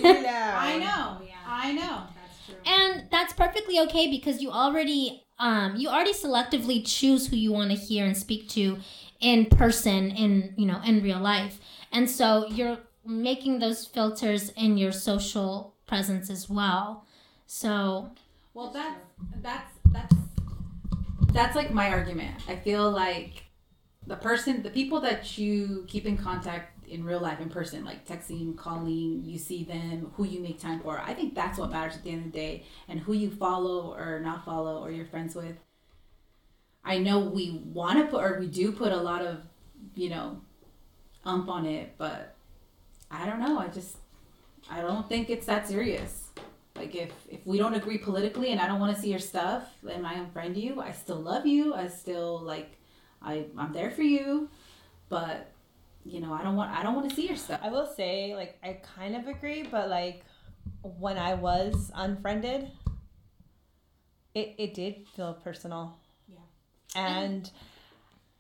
I 0.66 0.78
know. 0.78 1.25
I 1.46 1.72
know. 1.72 2.02
That's 2.14 2.46
true. 2.46 2.54
and 2.66 3.04
that's 3.10 3.32
perfectly 3.32 3.78
okay 3.80 4.10
because 4.10 4.40
you 4.42 4.50
already 4.50 5.22
um 5.38 5.76
you 5.76 5.88
already 5.88 6.12
selectively 6.12 6.82
choose 6.86 7.26
who 7.28 7.36
you 7.36 7.52
want 7.52 7.70
to 7.70 7.76
hear 7.76 8.04
and 8.06 8.16
speak 8.16 8.48
to 8.50 8.78
in 9.20 9.46
person 9.46 10.10
in 10.10 10.54
you 10.56 10.66
know 10.66 10.80
in 10.84 11.02
real 11.02 11.18
life 11.20 11.58
and 11.92 12.08
so 12.10 12.46
you're 12.48 12.78
making 13.04 13.58
those 13.58 13.84
filters 13.86 14.50
in 14.56 14.76
your 14.78 14.92
social 14.92 15.74
presence 15.86 16.30
as 16.30 16.48
well 16.48 17.04
so 17.46 18.10
Well, 18.54 18.70
that's 18.72 19.00
that's 19.42 19.72
that's 19.92 20.14
that's 21.32 21.56
like 21.56 21.70
my 21.70 21.90
argument. 21.90 22.34
I 22.48 22.56
feel 22.56 22.90
like 22.90 23.44
the 24.06 24.16
person, 24.16 24.62
the 24.62 24.70
people 24.70 25.00
that 25.00 25.36
you 25.38 25.84
keep 25.88 26.06
in 26.06 26.16
contact 26.16 26.75
in 26.88 27.04
real 27.04 27.20
life, 27.20 27.40
in 27.40 27.48
person, 27.48 27.84
like 27.84 28.06
texting, 28.06 28.56
calling, 28.56 29.22
you 29.24 29.38
see 29.38 29.64
them, 29.64 30.12
who 30.14 30.24
you 30.24 30.40
make 30.40 30.60
time 30.60 30.80
for. 30.80 31.00
I 31.00 31.14
think 31.14 31.34
that's 31.34 31.58
what 31.58 31.70
matters 31.70 31.96
at 31.96 32.04
the 32.04 32.10
end 32.10 32.26
of 32.26 32.32
the 32.32 32.38
day, 32.38 32.64
and 32.88 33.00
who 33.00 33.12
you 33.12 33.30
follow 33.30 33.94
or 33.94 34.20
not 34.20 34.44
follow 34.44 34.82
or 34.82 34.90
you're 34.90 35.06
friends 35.06 35.34
with. 35.34 35.56
I 36.84 36.98
know 36.98 37.18
we 37.18 37.62
want 37.64 37.98
to 37.98 38.06
put 38.06 38.22
or 38.22 38.38
we 38.38 38.46
do 38.46 38.70
put 38.70 38.92
a 38.92 38.96
lot 38.96 39.22
of, 39.22 39.42
you 39.94 40.08
know, 40.08 40.40
ump 41.24 41.48
on 41.48 41.66
it, 41.66 41.94
but 41.98 42.36
I 43.10 43.26
don't 43.26 43.40
know. 43.40 43.58
I 43.58 43.68
just 43.68 43.96
I 44.70 44.80
don't 44.80 45.08
think 45.08 45.28
it's 45.28 45.46
that 45.46 45.66
serious. 45.66 46.30
Like 46.76 46.94
if 46.94 47.12
if 47.28 47.44
we 47.46 47.58
don't 47.58 47.74
agree 47.74 47.98
politically 47.98 48.52
and 48.52 48.60
I 48.60 48.66
don't 48.66 48.80
want 48.80 48.94
to 48.94 49.02
see 49.02 49.10
your 49.10 49.18
stuff, 49.18 49.64
and 49.88 50.06
I 50.06 50.14
unfriend 50.14 50.56
you, 50.56 50.80
I 50.80 50.92
still 50.92 51.16
love 51.16 51.46
you. 51.46 51.74
I 51.74 51.88
still 51.88 52.40
like 52.40 52.78
I 53.22 53.46
I'm 53.58 53.72
there 53.72 53.90
for 53.90 54.02
you, 54.02 54.48
but 55.08 55.50
you 56.06 56.20
know 56.20 56.32
I 56.32 56.42
don't 56.42 56.56
want 56.56 56.70
I 56.70 56.82
don't 56.82 56.94
want 56.94 57.08
to 57.10 57.14
see 57.14 57.26
your 57.26 57.36
stuff. 57.36 57.60
I 57.62 57.70
will 57.70 57.86
say, 57.86 58.34
like, 58.34 58.58
I 58.62 58.80
kind 58.96 59.16
of 59.16 59.26
agree, 59.26 59.62
but 59.62 59.88
like, 59.88 60.24
when 60.82 61.18
I 61.18 61.34
was 61.34 61.90
unfriended, 61.94 62.70
it 64.34 64.54
it 64.58 64.74
did 64.74 65.06
feel 65.14 65.34
personal. 65.34 65.98
Yeah. 66.28 66.38
And 66.94 67.50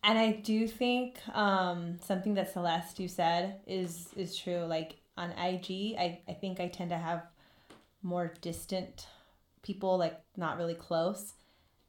and 0.04 0.18
I 0.18 0.32
do 0.32 0.68
think 0.68 1.18
um, 1.34 1.98
something 2.00 2.34
that 2.34 2.52
Celeste 2.52 3.00
you 3.00 3.08
said 3.08 3.60
is 3.66 4.08
is 4.16 4.36
true. 4.36 4.60
Like 4.60 4.96
on 5.16 5.30
IG, 5.32 5.96
I 5.98 6.20
I 6.28 6.34
think 6.34 6.60
I 6.60 6.68
tend 6.68 6.90
to 6.90 6.98
have 6.98 7.22
more 8.02 8.32
distant 8.40 9.06
people, 9.62 9.98
like 9.98 10.18
not 10.36 10.58
really 10.58 10.74
close. 10.74 11.34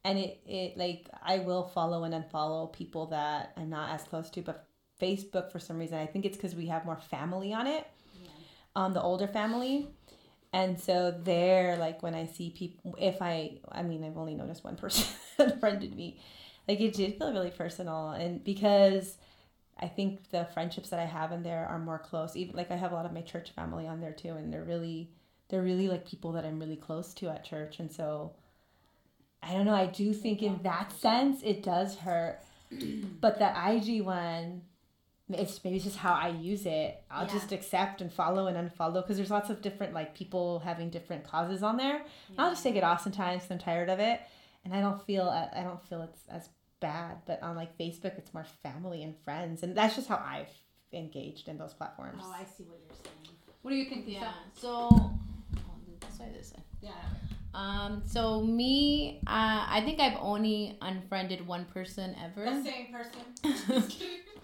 And 0.04 0.18
it, 0.18 0.40
it 0.46 0.76
like 0.76 1.08
I 1.22 1.38
will 1.40 1.64
follow 1.68 2.04
and 2.04 2.14
unfollow 2.14 2.72
people 2.72 3.06
that 3.06 3.52
I'm 3.56 3.70
not 3.70 3.90
as 3.90 4.02
close 4.04 4.30
to, 4.30 4.42
but 4.42 4.67
Facebook 5.00 5.50
for 5.52 5.58
some 5.58 5.78
reason. 5.78 5.98
I 5.98 6.06
think 6.06 6.24
it's 6.24 6.36
because 6.36 6.54
we 6.54 6.66
have 6.66 6.84
more 6.84 6.96
family 6.96 7.52
on 7.52 7.66
it, 7.66 7.86
um, 8.76 8.92
the 8.92 9.02
older 9.02 9.26
family, 9.26 9.88
and 10.52 10.80
so 10.80 11.10
there, 11.10 11.76
like 11.76 12.02
when 12.02 12.14
I 12.14 12.26
see 12.26 12.50
people, 12.50 12.96
if 12.98 13.20
I, 13.20 13.58
I 13.70 13.82
mean, 13.82 14.02
I've 14.02 14.16
only 14.16 14.34
noticed 14.34 14.64
one 14.64 14.76
person 14.76 15.06
that 15.36 15.52
unfriended 15.52 15.94
me, 15.94 16.18
like 16.66 16.80
it 16.80 16.94
did 16.94 17.18
feel 17.18 17.32
really 17.32 17.50
personal, 17.50 18.10
and 18.10 18.42
because 18.42 19.16
I 19.80 19.88
think 19.88 20.30
the 20.30 20.46
friendships 20.54 20.88
that 20.90 21.00
I 21.00 21.04
have 21.04 21.32
in 21.32 21.42
there 21.42 21.66
are 21.66 21.78
more 21.78 21.98
close. 21.98 22.34
Even 22.34 22.56
like 22.56 22.70
I 22.70 22.76
have 22.76 22.92
a 22.92 22.94
lot 22.94 23.06
of 23.06 23.12
my 23.12 23.22
church 23.22 23.50
family 23.50 23.86
on 23.86 24.00
there 24.00 24.12
too, 24.12 24.30
and 24.30 24.52
they're 24.52 24.64
really, 24.64 25.10
they're 25.48 25.62
really 25.62 25.88
like 25.88 26.08
people 26.08 26.32
that 26.32 26.44
I'm 26.44 26.58
really 26.58 26.76
close 26.76 27.14
to 27.14 27.28
at 27.28 27.44
church, 27.44 27.78
and 27.78 27.90
so. 27.90 28.32
I 29.40 29.52
don't 29.52 29.66
know. 29.66 29.74
I 29.74 29.86
do 29.86 30.12
think 30.12 30.42
in 30.42 30.58
that 30.64 30.92
sense 30.92 31.42
it 31.44 31.62
does 31.62 31.94
hurt, 31.94 32.40
but 33.20 33.38
the 33.38 33.46
IG 33.48 34.02
one, 34.02 34.62
it's 35.30 35.62
maybe 35.62 35.76
it's 35.76 35.84
just 35.84 35.98
how 35.98 36.12
I 36.14 36.28
use 36.28 36.64
it. 36.66 37.02
I'll 37.10 37.26
Yeah. 37.26 37.32
just 37.32 37.52
accept 37.52 38.00
and 38.00 38.12
follow 38.12 38.46
and 38.46 38.56
unfollow 38.56 39.02
because 39.02 39.16
there's 39.16 39.30
lots 39.30 39.50
of 39.50 39.60
different 39.60 39.92
like 39.92 40.14
people 40.14 40.60
having 40.60 40.88
different 40.90 41.24
causes 41.24 41.62
on 41.62 41.76
there. 41.76 42.02
I'll 42.38 42.50
just 42.50 42.62
take 42.62 42.76
it 42.76 42.84
off 42.84 43.02
sometimes 43.02 43.42
'cause 43.42 43.50
I'm 43.50 43.58
tired 43.58 43.90
of 43.90 43.98
it, 44.00 44.20
and 44.64 44.74
I 44.74 44.80
don't 44.80 45.02
feel 45.04 45.28
I 45.28 45.62
don't 45.62 45.82
feel 45.88 46.02
it's 46.02 46.26
as 46.28 46.48
bad. 46.80 47.18
But 47.26 47.42
on 47.42 47.56
like 47.56 47.76
Facebook, 47.76 48.16
it's 48.16 48.32
more 48.32 48.44
family 48.62 49.02
and 49.02 49.16
friends, 49.24 49.62
and 49.62 49.76
that's 49.76 49.96
just 49.96 50.08
how 50.08 50.16
I've 50.16 50.50
engaged 50.92 51.48
in 51.48 51.58
those 51.58 51.74
platforms. 51.74 52.22
Oh, 52.24 52.32
I 52.32 52.44
see 52.44 52.64
what 52.64 52.78
you're 52.86 52.96
saying. 53.04 53.36
What 53.62 53.70
do 53.72 53.76
you 53.76 53.84
think? 53.90 54.04
Yeah. 54.08 54.20
Lisa? 54.54 54.60
So, 54.60 55.10
this 56.00 56.18
way, 56.20 56.30
this 56.32 56.52
way. 56.54 56.62
Yeah. 56.80 56.92
Um. 57.54 58.02
So 58.06 58.40
me, 58.42 59.18
uh, 59.26 59.66
I 59.68 59.82
think 59.84 60.00
I've 60.00 60.16
only 60.20 60.78
unfriended 60.80 61.46
one 61.46 61.64
person 61.66 62.14
ever. 62.22 62.44
The 62.44 62.62
same 62.62 62.92
person. 62.92 63.20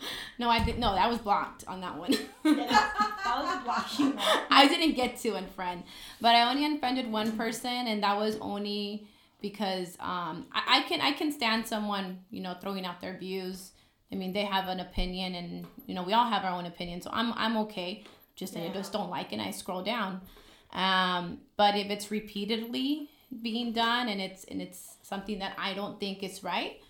no, 0.38 0.48
I 0.48 0.64
didn't. 0.64 0.80
No, 0.80 0.94
that 0.94 1.08
was 1.08 1.18
blocked 1.18 1.64
on 1.66 1.80
that 1.80 1.96
one. 1.96 2.12
that 2.44 3.14
was 3.24 3.64
blocking. 3.64 4.14
I 4.50 4.66
didn't 4.68 4.94
get 4.94 5.18
to 5.20 5.32
unfriend, 5.32 5.82
but 6.20 6.34
I 6.34 6.48
only 6.50 6.64
unfriended 6.64 7.10
one 7.10 7.36
person, 7.36 7.86
and 7.86 8.02
that 8.02 8.16
was 8.16 8.36
only 8.40 9.06
because 9.40 9.96
um 10.00 10.46
I, 10.52 10.78
I 10.78 10.80
can 10.88 11.00
I 11.00 11.12
can 11.12 11.30
stand 11.30 11.66
someone 11.66 12.20
you 12.30 12.40
know 12.42 12.54
throwing 12.60 12.86
out 12.86 13.00
their 13.00 13.16
views. 13.18 13.72
I 14.12 14.16
mean 14.16 14.32
they 14.32 14.44
have 14.44 14.68
an 14.68 14.80
opinion, 14.80 15.34
and 15.34 15.66
you 15.86 15.94
know 15.94 16.02
we 16.02 16.12
all 16.12 16.26
have 16.26 16.44
our 16.44 16.52
own 16.52 16.66
opinion, 16.66 17.02
so 17.02 17.10
I'm 17.12 17.32
I'm 17.34 17.56
okay. 17.58 18.04
Just 18.36 18.56
I 18.56 18.68
just 18.72 18.92
don't 18.92 19.10
like 19.10 19.32
it. 19.32 19.34
and 19.34 19.42
I 19.42 19.50
scroll 19.52 19.82
down. 19.82 20.20
Um, 20.72 21.38
but 21.56 21.76
if 21.76 21.88
it's 21.88 22.10
repeatedly 22.10 23.08
being 23.42 23.72
done 23.72 24.08
and 24.08 24.20
it's 24.20 24.44
and 24.44 24.60
it's 24.60 24.96
something 25.02 25.38
that 25.38 25.54
I 25.56 25.74
don't 25.74 26.00
think 26.00 26.22
is 26.22 26.42
right, 26.42 26.80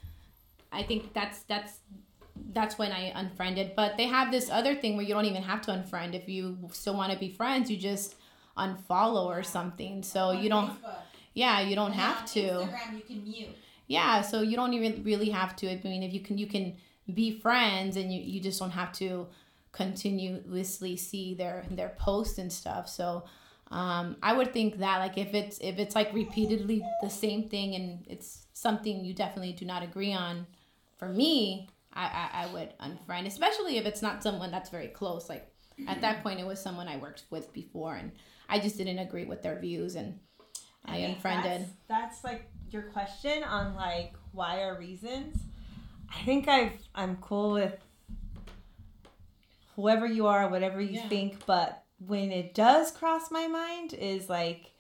I 0.73 0.83
think 0.83 1.13
that's 1.13 1.43
that's 1.43 1.79
that's 2.53 2.79
when 2.79 2.93
I 2.93 3.13
unfriended. 3.15 3.73
But 3.77 3.97
they 3.97 4.07
have 4.07 4.31
this 4.31 4.51
other 4.51 4.75
thing 4.75 4.97
where 4.97 5.05
you 5.05 5.15
don't 5.15 5.25
even 5.25 5.43
have 5.43 5.63
to 5.63 5.73
unfriend. 5.73 6.15
If 6.15 6.29
you 6.29 6.59
still 6.73 6.95
want 6.95 7.13
to 7.13 7.19
be 7.19 7.31
friends, 7.31 7.71
you 7.71 7.77
just 7.77 8.17
unfollow 8.57 9.27
or 9.27 9.43
something. 9.43 10.03
So 10.03 10.33
you 10.33 10.49
don't 10.49 10.73
yeah, 11.35 11.61
you 11.61 11.75
don't 11.75 11.93
have 11.93 12.25
to. 12.33 12.41
Instagram, 12.41 12.97
you 12.97 13.03
can 13.03 13.25
mute. 13.25 13.57
Yeah, 13.87 14.23
so 14.23 14.41
you 14.41 14.57
don't 14.57 14.73
even 14.73 15.03
really 15.05 15.31
have 15.31 15.57
to. 15.57 15.71
I 15.71 15.81
mean, 15.83 16.03
if 16.03 16.13
you 16.13 16.21
can 16.21 16.39
you 16.39 16.47
can 16.47 16.77
be 17.13 17.39
friends 17.39 17.97
and 17.97 18.13
you, 18.13 18.21
you 18.21 18.41
just 18.41 18.59
don't 18.59 18.71
have 18.71 18.93
to 18.95 19.27
continuously 19.73 20.97
see 20.97 21.35
their 21.35 21.65
their 21.71 21.91
posts 21.99 22.39
and 22.39 22.53
stuff. 22.53 22.89
So 22.89 23.25
um, 23.71 24.17
I 24.23 24.33
would 24.33 24.53
think 24.53 24.79
that 24.79 24.99
like 24.99 25.19
if 25.19 25.35
it's 25.35 25.59
if 25.59 25.79
it's 25.79 25.95
like 25.95 26.13
repeatedly 26.15 26.83
the 27.03 27.11
same 27.11 27.49
thing 27.49 27.75
and 27.75 28.07
it's 28.09 28.47
something 28.53 29.05
you 29.05 29.13
definitely 29.13 29.53
do 29.53 29.67
not 29.67 29.83
agree 29.83 30.13
on, 30.13 30.47
for 30.97 31.09
me, 31.09 31.69
I, 31.95 32.05
I, 32.05 32.45
I 32.45 32.53
would 32.53 32.73
unfriend, 32.79 33.27
especially 33.27 33.77
if 33.79 33.87
it's 33.87 34.03
not 34.03 34.23
someone 34.23 34.51
that's 34.51 34.71
very 34.71 34.89
close. 34.89 35.29
Like 35.29 35.49
at 35.89 36.01
that 36.01 36.23
point, 36.23 36.41
it 36.41 36.47
was 36.47 36.61
someone 36.61 36.89
I 36.89 36.97
worked 36.97 37.25
with 37.31 37.53
before, 37.53 37.95
and 37.95 38.13
I 38.49 38.59
just 38.59 38.77
didn't 38.77 38.99
agree 38.99 39.25
with 39.25 39.43
their 39.43 39.59
views, 39.59 39.95
and 39.95 40.19
I 40.85 40.99
unfriended. 40.99 41.63
That's, 41.63 41.73
that's 41.89 42.25
like 42.25 42.51
your 42.71 42.83
question 42.83 43.43
on 43.45 43.75
like 43.75 44.15
why 44.33 44.63
are 44.63 44.79
reasons. 44.79 45.37
I 46.15 46.23
think 46.25 46.49
I've 46.49 46.73
I'm 46.95 47.17
cool 47.17 47.53
with 47.53 47.77
whoever 49.77 50.07
you 50.07 50.27
are, 50.27 50.49
whatever 50.49 50.81
you 50.81 50.97
Yeah. 50.97 51.09
think, 51.09 51.47
but 51.47 51.85
when 51.99 52.31
it 52.33 52.55
does 52.55 52.91
cross 52.91 53.31
my 53.31 53.47
mind 53.47 53.95
is 53.95 54.29
like 54.29 54.73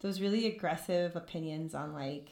those 0.00 0.20
really 0.20 0.46
aggressive 0.46 1.16
opinions 1.16 1.74
on 1.74 1.92
like 1.94 2.30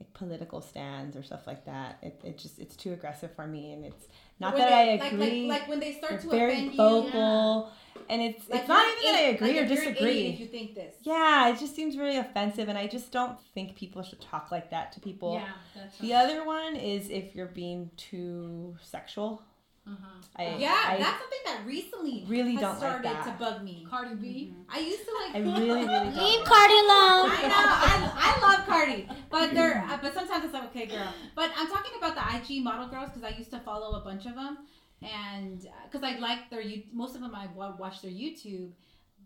like 0.00 0.12
political 0.14 0.60
stands 0.60 1.16
or 1.16 1.22
stuff 1.22 1.46
like 1.46 1.64
that. 1.66 1.98
It, 2.02 2.20
it 2.24 2.38
just 2.38 2.58
it's 2.58 2.76
too 2.76 2.92
aggressive 2.92 3.30
for 3.34 3.46
me, 3.46 3.72
and 3.72 3.84
it's 3.84 4.08
not 4.40 4.56
that 4.56 4.68
they- 4.68 4.74
I 5.00 5.06
agree. 5.06 5.48
Like, 5.48 5.60
like, 5.60 5.68
when 5.68 5.80
they 5.80 5.92
start 5.92 6.20
to 6.20 6.28
very 6.28 6.52
offend 6.54 6.72
you. 6.72 6.76
vocal, 6.78 7.70
and 8.08 8.20
it's 8.20 8.48
Like, 8.48 8.60
it's 8.60 8.68
not 8.68 8.84
even 8.86 9.12
that 9.12 9.18
I 9.20 9.26
agree 9.28 9.52
like, 9.54 9.62
or 9.62 9.68
disagree. 9.68 10.26
If 10.26 10.40
you 10.40 10.46
think 10.46 10.74
this. 10.74 10.96
Yeah, 11.02 11.48
it 11.50 11.58
just 11.60 11.76
seems 11.76 11.96
really 11.96 12.16
offensive, 12.16 12.68
and 12.68 12.76
I 12.76 12.86
just 12.88 13.12
don't 13.12 13.38
think 13.54 13.76
people 13.76 14.02
should 14.02 14.20
talk 14.20 14.50
like 14.50 14.70
that 14.70 14.90
to 14.92 15.00
people. 15.00 15.34
yeah, 15.34 15.52
that's 15.76 15.98
The 15.98 16.12
other 16.14 16.44
one 16.44 16.74
is 16.76 17.08
if 17.10 17.34
you're 17.36 17.46
being 17.46 17.90
too 17.96 18.76
sexual. 18.82 19.42
Uh-huh. 19.86 20.06
I, 20.36 20.56
Yeah, 20.56 20.74
I, 20.86 20.98
that's 20.98 21.18
something 21.18 21.38
that 21.46 21.60
recently 21.66 22.24
really 22.26 22.52
has 22.52 22.60
don't 22.60 22.80
like 22.80 22.90
started 22.90 23.04
that. 23.10 23.24
to 23.26 23.32
bug 23.44 23.62
me. 23.62 23.86
Cardi 23.88 24.14
B. 24.14 24.54
I 24.68 24.78
used 24.80 25.04
to 25.04 25.12
like. 25.20 25.36
I 25.36 25.38
really, 25.60 25.86
really 25.86 25.86
don't. 25.86 26.16
Leave 26.16 26.44
Cardi 26.44 26.78
alone. 26.84 27.28
I 27.30 27.42
know. 27.52 27.64
I, 27.86 28.12
I 28.16 28.48
love 28.56 28.66
Cardi, 28.66 29.08
but 29.30 29.54
they're 29.54 29.84
uh, 29.90 29.98
but 30.00 30.14
sometimes 30.14 30.44
it's 30.44 30.54
like 30.54 30.64
okay, 30.70 30.86
girl. 30.86 31.12
But 31.34 31.50
I'm 31.56 31.68
talking 31.68 31.92
about 31.98 32.14
the 32.14 32.24
IG 32.56 32.62
model 32.64 32.88
girls 32.88 33.10
because 33.10 33.24
I 33.24 33.36
used 33.36 33.50
to 33.50 33.60
follow 33.60 34.00
a 34.00 34.04
bunch 34.04 34.26
of 34.26 34.34
them, 34.34 34.58
and 35.02 35.66
because 35.84 36.02
I 36.02 36.18
like 36.18 36.50
their 36.50 36.60
you 36.62 36.84
most 36.92 37.14
of 37.14 37.20
them 37.20 37.34
I 37.34 37.46
wa- 37.54 37.76
watch 37.78 38.00
their 38.02 38.10
YouTube, 38.10 38.70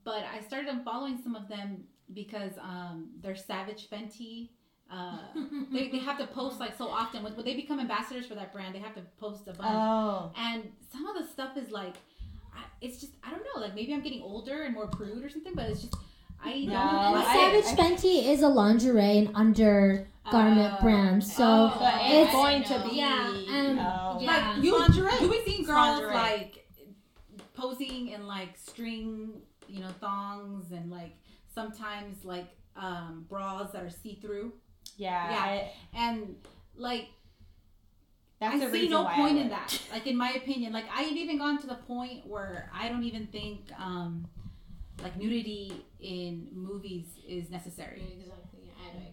but 0.05 0.25
I 0.25 0.41
started 0.41 0.81
following 0.85 1.19
some 1.23 1.35
of 1.37 1.49
them 1.49 1.85
because 2.13 2.53
um 2.61 3.11
they're 3.23 3.37
Savage 3.37 3.89
Fenty. 3.89 4.49
Uh, 4.91 5.19
they, 5.73 5.89
they 5.89 5.99
have 5.99 6.17
to 6.19 6.27
post 6.29 6.59
like 6.59 6.77
so 6.79 6.89
often 6.89 7.23
when, 7.23 7.35
when 7.37 7.45
they 7.45 7.55
become 7.55 7.79
ambassadors 7.79 8.27
for 8.27 8.35
that 8.35 8.53
brand 8.55 8.75
they 8.75 8.79
have 8.79 8.95
to 8.95 9.03
post 9.21 9.43
a 9.47 9.53
bunch 9.53 9.61
Oh, 9.71 10.33
and 10.37 10.63
some 10.91 11.07
of 11.07 11.15
the 11.23 11.31
stuff 11.31 11.59
is 11.59 11.71
like 11.71 11.95
I, 12.57 12.63
it's 12.81 12.99
just 12.99 13.13
i 13.23 13.31
don't 13.31 13.43
know 13.55 13.61
like 13.61 13.75
maybe 13.75 13.93
i'm 13.93 14.01
getting 14.01 14.23
older 14.23 14.63
and 14.63 14.73
more 14.75 14.87
prude 14.87 15.23
or 15.23 15.29
something 15.29 15.53
but 15.55 15.69
it's 15.69 15.83
just 15.83 15.95
i 16.43 16.61
No, 16.65 16.73
don't 16.73 16.75
And 16.75 17.15
like 17.17 17.27
I- 17.27 17.63
Savage 17.63 17.79
Fenty 18.01 18.27
is 18.33 18.41
a 18.43 18.49
lingerie 18.49 19.19
and 19.19 19.31
undergarment 19.35 20.09
Oh, 20.79 20.83
brand, 20.83 21.23
so 21.23 21.45
Oh, 21.45 21.77
but 21.79 21.95
it's 22.05 22.29
it's- 22.29 22.33
going 22.33 22.63
to 22.65 22.89
be. 22.89 22.97
yeah, 22.97 23.29
and- 23.51 23.79
oh. 23.81 24.19
yeah. 24.23 24.55
like 24.55 24.65
you 24.65 24.79
lingerie. 24.79 25.19
do 25.21 25.29
we 25.29 25.43
see 25.45 25.65
girls 25.65 26.01
lingerie. 26.01 26.15
like 26.15 26.67
posing 27.55 28.09
in 28.09 28.27
like 28.27 28.57
string 28.57 29.33
you 29.69 29.81
know 29.81 29.91
thongs 30.01 30.71
and 30.73 30.91
like 30.91 31.13
sometimes 31.55 32.25
like 32.25 32.47
um 32.77 33.27
bras 33.29 33.73
that 33.73 33.83
are 33.83 33.91
see-through 33.91 34.53
yeah, 34.99 35.31
Yeah. 35.31 35.41
I- 35.41 35.73
and 35.95 36.37
like 36.77 37.09
that's 38.41 38.63
I 38.63 38.71
see 38.71 38.89
no 38.89 39.03
why 39.03 39.15
point 39.17 39.39
in 39.39 39.49
that. 39.49 39.81
Like 39.91 40.07
in 40.07 40.17
my 40.17 40.31
opinion, 40.33 40.73
like 40.73 40.85
I've 40.95 41.17
even 41.17 41.39
gone 41.39 41.59
to 41.61 41.67
the 41.67 41.75
point 41.75 42.27
where 42.27 42.71
I 42.73 42.89
don't 42.89 43.03
even 43.05 43.27
think 43.29 43.61
um, 43.79 44.27
like 45.03 45.17
nudity 45.17 45.73
in 46.01 46.49
movies 46.53 47.07
is 47.27 47.51
necessary. 47.51 48.03
Exactly. 48.21 48.48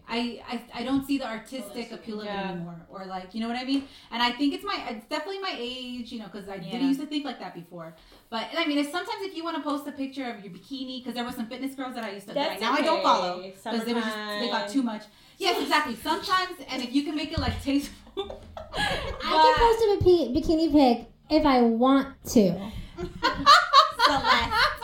I. 0.08 0.40
I, 0.48 0.54
I, 0.54 0.80
I 0.80 0.84
don't 0.84 1.04
see 1.06 1.18
the 1.18 1.26
artistic 1.26 1.92
appeal 1.92 2.20
of 2.20 2.26
Yeah. 2.26 2.48
it 2.48 2.52
anymore, 2.54 2.80
or 2.88 3.06
like 3.06 3.34
you 3.34 3.40
know 3.40 3.48
what 3.48 3.56
I 3.56 3.64
mean. 3.64 3.84
And 4.12 4.22
I 4.22 4.30
think 4.32 4.54
it's 4.54 4.64
my 4.64 4.76
it's 4.90 5.06
definitely 5.06 5.40
my 5.40 5.54
age, 5.56 6.12
you 6.12 6.18
know, 6.20 6.26
because 6.32 6.48
I 6.48 6.56
Yeah. 6.56 6.70
didn't 6.72 6.88
used 6.88 7.00
to 7.00 7.06
think 7.06 7.24
like 7.24 7.38
that 7.40 7.54
before. 7.54 7.94
But 8.30 8.46
I 8.56 8.66
mean, 8.66 8.78
it's 8.78 8.90
sometimes 8.90 9.20
if 9.22 9.36
you 9.36 9.44
want 9.44 9.56
to 9.56 9.62
post 9.62 9.86
a 9.86 9.92
picture 9.92 10.24
of 10.30 10.44
your 10.44 10.52
bikini, 10.52 11.00
because 11.00 11.14
there 11.14 11.24
was 11.24 11.34
some 11.34 11.46
fitness 11.46 11.74
girls 11.74 11.94
that 11.96 12.04
I 12.04 12.12
used 12.12 12.28
to 12.28 12.34
That's 12.34 12.50
right 12.50 12.60
now 12.60 12.72
I 12.72 12.82
don't 12.82 13.02
follow 13.02 13.42
because 13.42 13.84
they 13.84 13.94
were 13.94 14.00
just 14.00 14.16
they 14.40 14.48
got 14.48 14.68
too 14.68 14.82
much. 14.82 15.04
Yes, 15.38 15.60
exactly. 15.60 15.96
Sometimes, 15.96 16.56
and 16.70 16.82
if 16.82 16.94
you 16.94 17.02
can 17.02 17.14
make 17.14 17.32
it 17.32 17.38
like 17.38 17.62
tasteful. 17.62 18.40
I 18.78 19.34
can 19.44 19.54
post 19.62 19.80
a 19.84 20.04
bi- 20.04 20.30
bikini 20.40 20.72
pic 20.72 21.06
if 21.30 21.44
I 21.44 21.60
want 21.62 22.08
to. 22.34 22.70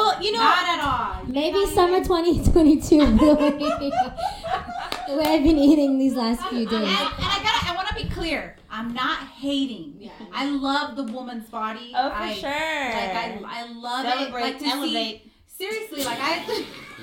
Well, 0.00 0.22
you 0.22 0.32
know, 0.32 0.38
Not 0.38 0.68
at 0.68 0.80
all. 0.82 1.24
Maybe 1.26 1.66
summer 1.66 1.98
2022 2.02 2.96
will 2.98 3.36
be 3.36 3.64
the 5.08 5.16
way 5.16 5.24
I've 5.24 5.42
been 5.44 5.58
eating 5.58 5.98
these 5.98 6.14
last 6.14 6.42
few 6.48 6.64
days. 6.66 6.72
and 6.78 6.86
I 6.86 7.40
gotta, 7.42 7.70
I 7.70 7.74
want 7.74 7.88
to 7.88 7.94
be 7.94 8.08
clear. 8.08 8.56
I'm 8.70 8.94
not 8.94 9.18
hating. 9.28 9.96
Yeah. 9.98 10.10
I 10.32 10.48
love 10.48 10.96
the 10.96 11.04
woman's 11.04 11.48
body. 11.50 11.92
Oh, 11.94 12.08
for 12.10 12.14
I, 12.16 12.32
sure. 12.34 12.50
Like 12.50 12.56
I, 12.56 13.40
I 13.44 13.72
love 13.72 14.04
Celebrate, 14.06 14.40
it. 14.40 14.44
Like 14.44 14.58
to 14.60 14.66
elevate. 14.66 15.22
see. 15.22 15.32
Seriously, 15.48 16.04
like 16.04 16.18
I. 16.20 16.38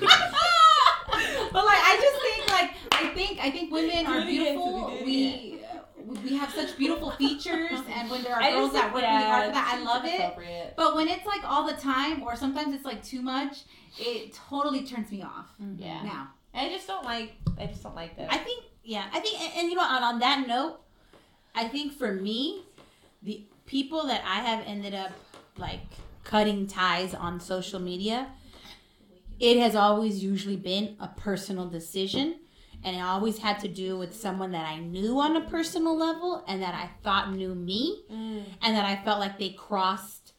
but 1.52 1.64
like 1.64 1.78
I 1.80 1.98
just 2.00 2.22
think 2.22 2.50
like 2.50 2.70
I 2.92 3.14
think 3.14 3.38
I 3.40 3.50
think 3.50 3.70
women 3.72 4.06
are 4.06 4.20
Do 4.20 4.26
it 4.26 4.32
again, 4.32 4.44
beautiful. 4.56 4.88
do 4.90 4.94
it 4.96 5.04
We 5.04 5.57
we 6.08 6.36
have 6.36 6.50
such 6.52 6.76
beautiful 6.76 7.10
features, 7.12 7.80
and 7.90 8.10
when 8.10 8.22
there 8.22 8.34
are 8.34 8.42
I 8.42 8.50
girls 8.52 8.72
that 8.72 8.92
work 8.92 9.02
really 9.02 9.24
hard 9.24 9.46
for 9.46 9.52
that, 9.52 9.78
I 9.78 9.82
love 9.82 10.02
it. 10.04 10.74
But 10.76 10.94
when 10.96 11.08
it's 11.08 11.26
like 11.26 11.44
all 11.44 11.66
the 11.66 11.74
time, 11.74 12.22
or 12.22 12.36
sometimes 12.36 12.74
it's 12.74 12.84
like 12.84 13.02
too 13.02 13.22
much, 13.22 13.62
it 13.98 14.32
totally 14.32 14.84
turns 14.84 15.10
me 15.10 15.22
off. 15.22 15.48
Mm-hmm. 15.62 15.82
Yeah. 15.82 16.02
Now, 16.02 16.28
I 16.54 16.68
just 16.68 16.86
don't 16.86 17.04
like. 17.04 17.34
I 17.58 17.66
just 17.66 17.82
don't 17.82 17.94
like 17.94 18.16
that. 18.16 18.32
I 18.32 18.38
think, 18.38 18.64
yeah, 18.84 19.06
I 19.12 19.20
think, 19.20 19.40
and, 19.40 19.52
and 19.58 19.68
you 19.70 19.76
know, 19.76 19.82
on, 19.82 20.02
on 20.02 20.18
that 20.20 20.46
note, 20.46 20.80
I 21.54 21.68
think 21.68 21.92
for 21.92 22.12
me, 22.12 22.62
the 23.22 23.42
people 23.66 24.06
that 24.06 24.22
I 24.24 24.40
have 24.40 24.64
ended 24.66 24.94
up 24.94 25.12
like 25.56 25.80
cutting 26.24 26.66
ties 26.66 27.14
on 27.14 27.40
social 27.40 27.80
media, 27.80 28.28
it 29.40 29.58
has 29.58 29.74
always 29.74 30.22
usually 30.22 30.56
been 30.56 30.96
a 31.00 31.08
personal 31.08 31.68
decision. 31.68 32.36
And 32.84 32.96
it 32.96 33.00
always 33.00 33.38
had 33.38 33.58
to 33.60 33.68
do 33.68 33.98
with 33.98 34.14
someone 34.14 34.52
that 34.52 34.66
I 34.66 34.78
knew 34.78 35.18
on 35.18 35.36
a 35.36 35.48
personal 35.48 35.96
level 35.96 36.44
and 36.46 36.62
that 36.62 36.74
I 36.74 36.90
thought 37.02 37.32
knew 37.32 37.54
me. 37.54 38.04
Mm. 38.10 38.44
And 38.62 38.76
that 38.76 38.84
I 38.84 39.02
felt 39.04 39.18
like 39.18 39.38
they 39.38 39.50
crossed 39.50 40.32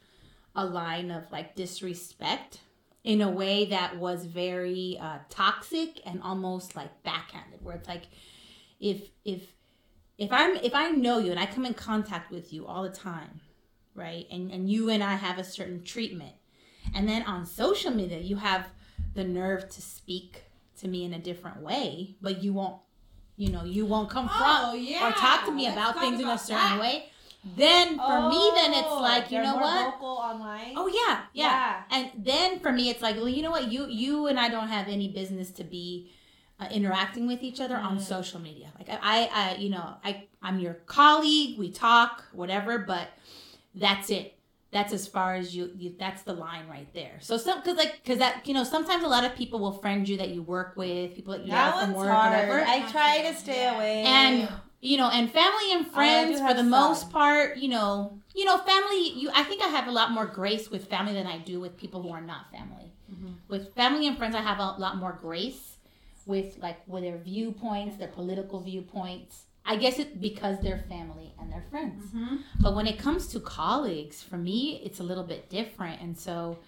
a 0.56 0.66
line 0.66 1.12
of 1.12 1.32
like 1.32 1.56
disrespect 1.56 2.60
in 3.04 3.22
a 3.22 3.30
way 3.30 3.66
that 3.66 3.98
was 3.98 4.26
very 4.26 4.98
uh, 5.00 5.20
toxic 5.30 6.02
and 6.06 6.22
almost 6.22 6.76
like 6.76 7.04
backhanded 7.04 7.64
where 7.64 7.76
it's 7.76 7.88
like 7.88 8.08
if 8.80 9.10
if 9.24 9.54
if 10.18 10.32
i'm 10.32 10.56
if 10.58 10.76
i 10.76 10.90
know 10.90 11.18
you 11.18 11.32
and 11.32 11.40
i 11.40 11.46
come 11.46 11.66
in 11.66 11.74
contact 11.74 12.32
with 12.32 12.52
you 12.52 12.66
all 12.66 12.84
the 12.84 12.90
time 12.90 13.40
right 13.96 14.28
and 14.32 14.52
and 14.52 14.70
you 14.70 14.90
and 14.90 15.04
i 15.04 15.16
have 15.16 15.38
a 15.38 15.44
certain 15.44 15.82
treatment 15.84 16.34
and 16.94 17.08
then 17.08 17.24
on 17.24 17.46
social 17.46 17.92
media 17.92 18.20
you 18.20 18.36
have 18.36 18.68
the 19.14 19.24
nerve 19.24 19.70
to 19.70 19.82
speak 19.82 20.44
to 20.80 20.88
me 20.88 21.04
in 21.04 21.14
a 21.14 21.20
different 21.20 21.62
way 21.62 22.16
but 22.22 22.44
you 22.44 22.54
won't 22.54 22.78
you 23.38 23.50
know 23.52 23.64
you 23.64 23.86
won't 23.86 24.10
confront 24.10 24.68
Oh, 24.70 24.74
yeah. 24.74 25.08
or 25.08 25.12
talk 25.12 25.46
to 25.46 25.52
me 25.52 25.64
Let's 25.64 25.76
about 25.78 26.00
things 26.00 26.20
in 26.22 26.28
a 26.28 26.38
certain 26.38 26.56
that. 26.78 26.80
way 26.80 27.06
then 27.56 27.96
for 27.98 28.30
me 28.30 28.52
then 28.56 28.74
it's 28.74 28.88
Oh, 28.90 29.02
like 29.02 29.32
you 29.32 29.42
know 29.42 29.56
what. 29.56 29.96
Oh 30.76 30.88
yeah, 30.88 31.22
yeah, 31.34 31.46
Yeah. 31.46 31.84
And 31.90 32.26
then 32.26 32.60
for 32.60 32.70
me, 32.72 32.90
it's 32.90 33.02
like, 33.02 33.16
well, 33.16 33.30
you 33.30 33.42
know 33.42 33.52
what? 33.52 33.72
You 33.72 33.88
you 33.88 34.28
and 34.28 34.38
I 34.38 34.50
don't 34.50 34.68
have 34.68 34.90
any 34.90 35.08
business 35.08 35.50
to 35.52 35.64
be 35.64 36.12
uh, 36.60 36.68
interacting 36.70 37.28
with 37.28 37.42
each 37.42 37.62
other 37.62 37.78
on 37.78 37.98
social 38.02 38.42
media. 38.42 38.68
Like 38.78 38.90
I, 38.90 39.00
I, 39.02 39.30
I, 39.34 39.56
you 39.56 39.70
know, 39.70 39.96
I 40.04 40.28
I'm 40.42 40.60
your 40.60 40.74
colleague. 40.86 41.58
We 41.58 41.72
talk, 41.72 42.26
whatever. 42.34 42.78
But 42.78 43.08
that's 43.74 44.10
it. 44.10 44.38
That's 44.72 44.94
as 44.94 45.08
far 45.08 45.34
as 45.36 45.56
you. 45.56 45.72
you 45.76 45.96
that's 45.98 46.22
the 46.24 46.34
line 46.34 46.68
right 46.70 46.88
there. 46.94 47.18
So 47.22 47.38
some 47.38 47.60
because 47.60 47.78
like 47.78 48.02
because 48.04 48.20
that 48.20 48.48
you 48.48 48.54
know 48.54 48.64
sometimes 48.64 49.04
a 49.04 49.08
lot 49.08 49.24
of 49.24 49.36
people 49.36 49.60
will 49.60 49.72
friend 49.72 50.08
you 50.08 50.18
that 50.18 50.30
you 50.30 50.44
work 50.44 50.74
with 50.76 51.16
people 51.16 51.34
that 51.34 51.44
you 51.46 51.52
That 51.52 51.76
know 51.76 51.82
from 51.82 51.94
one's 51.94 51.98
work 52.06 52.16
hard. 52.16 52.34
whatever. 52.34 52.64
I 52.66 52.92
try 52.92 53.22
to 53.24 53.36
stay 53.36 53.68
away. 53.68 54.04
and 54.06 54.48
you 54.82 54.98
know 54.98 55.10
and 55.10 55.30
family 55.32 55.72
and 55.74 55.82
oh, 55.82 55.84
do 55.86 55.90
friends 55.92 56.40
for 56.40 56.54
the 56.54 56.60
some. 56.60 56.70
most 56.70 57.12
part 57.12 57.58
you 57.58 57.68
know 57.68 58.18
you 58.34 58.46
know 58.46 58.58
family 58.60 59.10
you 59.10 59.30
i 59.36 59.44
think 59.44 59.62
i 59.62 59.68
have 59.68 59.88
a 59.88 59.92
lot 59.92 60.12
more 60.12 60.26
grace 60.26 60.72
with 60.72 60.88
family 60.88 61.12
than 61.14 61.28
i 61.28 61.38
do 61.38 61.60
with 61.60 61.76
people 61.76 62.02
who 62.02 62.10
are 62.12 62.22
not 62.22 62.50
family 62.50 62.90
mm-hmm. 63.12 63.34
with 63.50 63.74
family 63.76 64.08
and 64.08 64.18
friends 64.18 64.36
i 64.36 64.42
have 64.42 64.60
a 64.60 64.76
lot 64.80 64.96
more 64.96 65.18
grace 65.22 65.76
with 66.26 66.58
like 66.62 66.78
with 66.88 67.04
their 67.04 67.18
viewpoints 67.18 67.98
their 67.98 68.08
political 68.08 68.62
viewpoints 68.62 69.44
i 69.72 69.76
guess 69.84 69.96
it 70.04 70.10
because 70.30 70.56
they're 70.64 70.84
family 70.96 71.30
and 71.40 71.46
they're 71.52 71.68
friends. 71.74 72.02
Mm-hmm. 72.08 72.36
But 72.64 72.76
when 72.78 72.88
it 72.92 72.98
comes 73.06 73.24
to 73.34 73.40
colleagues 73.40 74.18
for 74.30 74.38
me 74.50 74.60
it's 74.86 75.00
a 75.00 75.04
little 75.12 75.24
bit 75.34 75.42
different. 75.50 75.98
And 76.02 76.14
so 76.18 76.60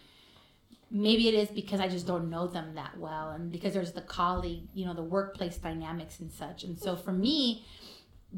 maybe 0.89 1.23
it 1.31 1.33
is 1.43 1.49
because 1.61 1.79
I 1.85 1.87
just 1.95 2.05
don't 2.11 2.29
know 2.29 2.47
them 2.47 2.75
that 2.75 2.93
well, 3.05 3.29
and 3.35 3.51
because 3.55 3.73
there's 3.73 3.93
the 3.93 4.01
colleague, 4.19 4.63
you 4.73 4.85
know, 4.85 4.93
the 4.93 5.03
workplace 5.17 5.57
dynamics 5.57 6.19
and 6.19 6.31
such. 6.31 6.63
And 6.65 6.77
so 6.77 6.95
for 6.95 7.13
me, 7.13 7.65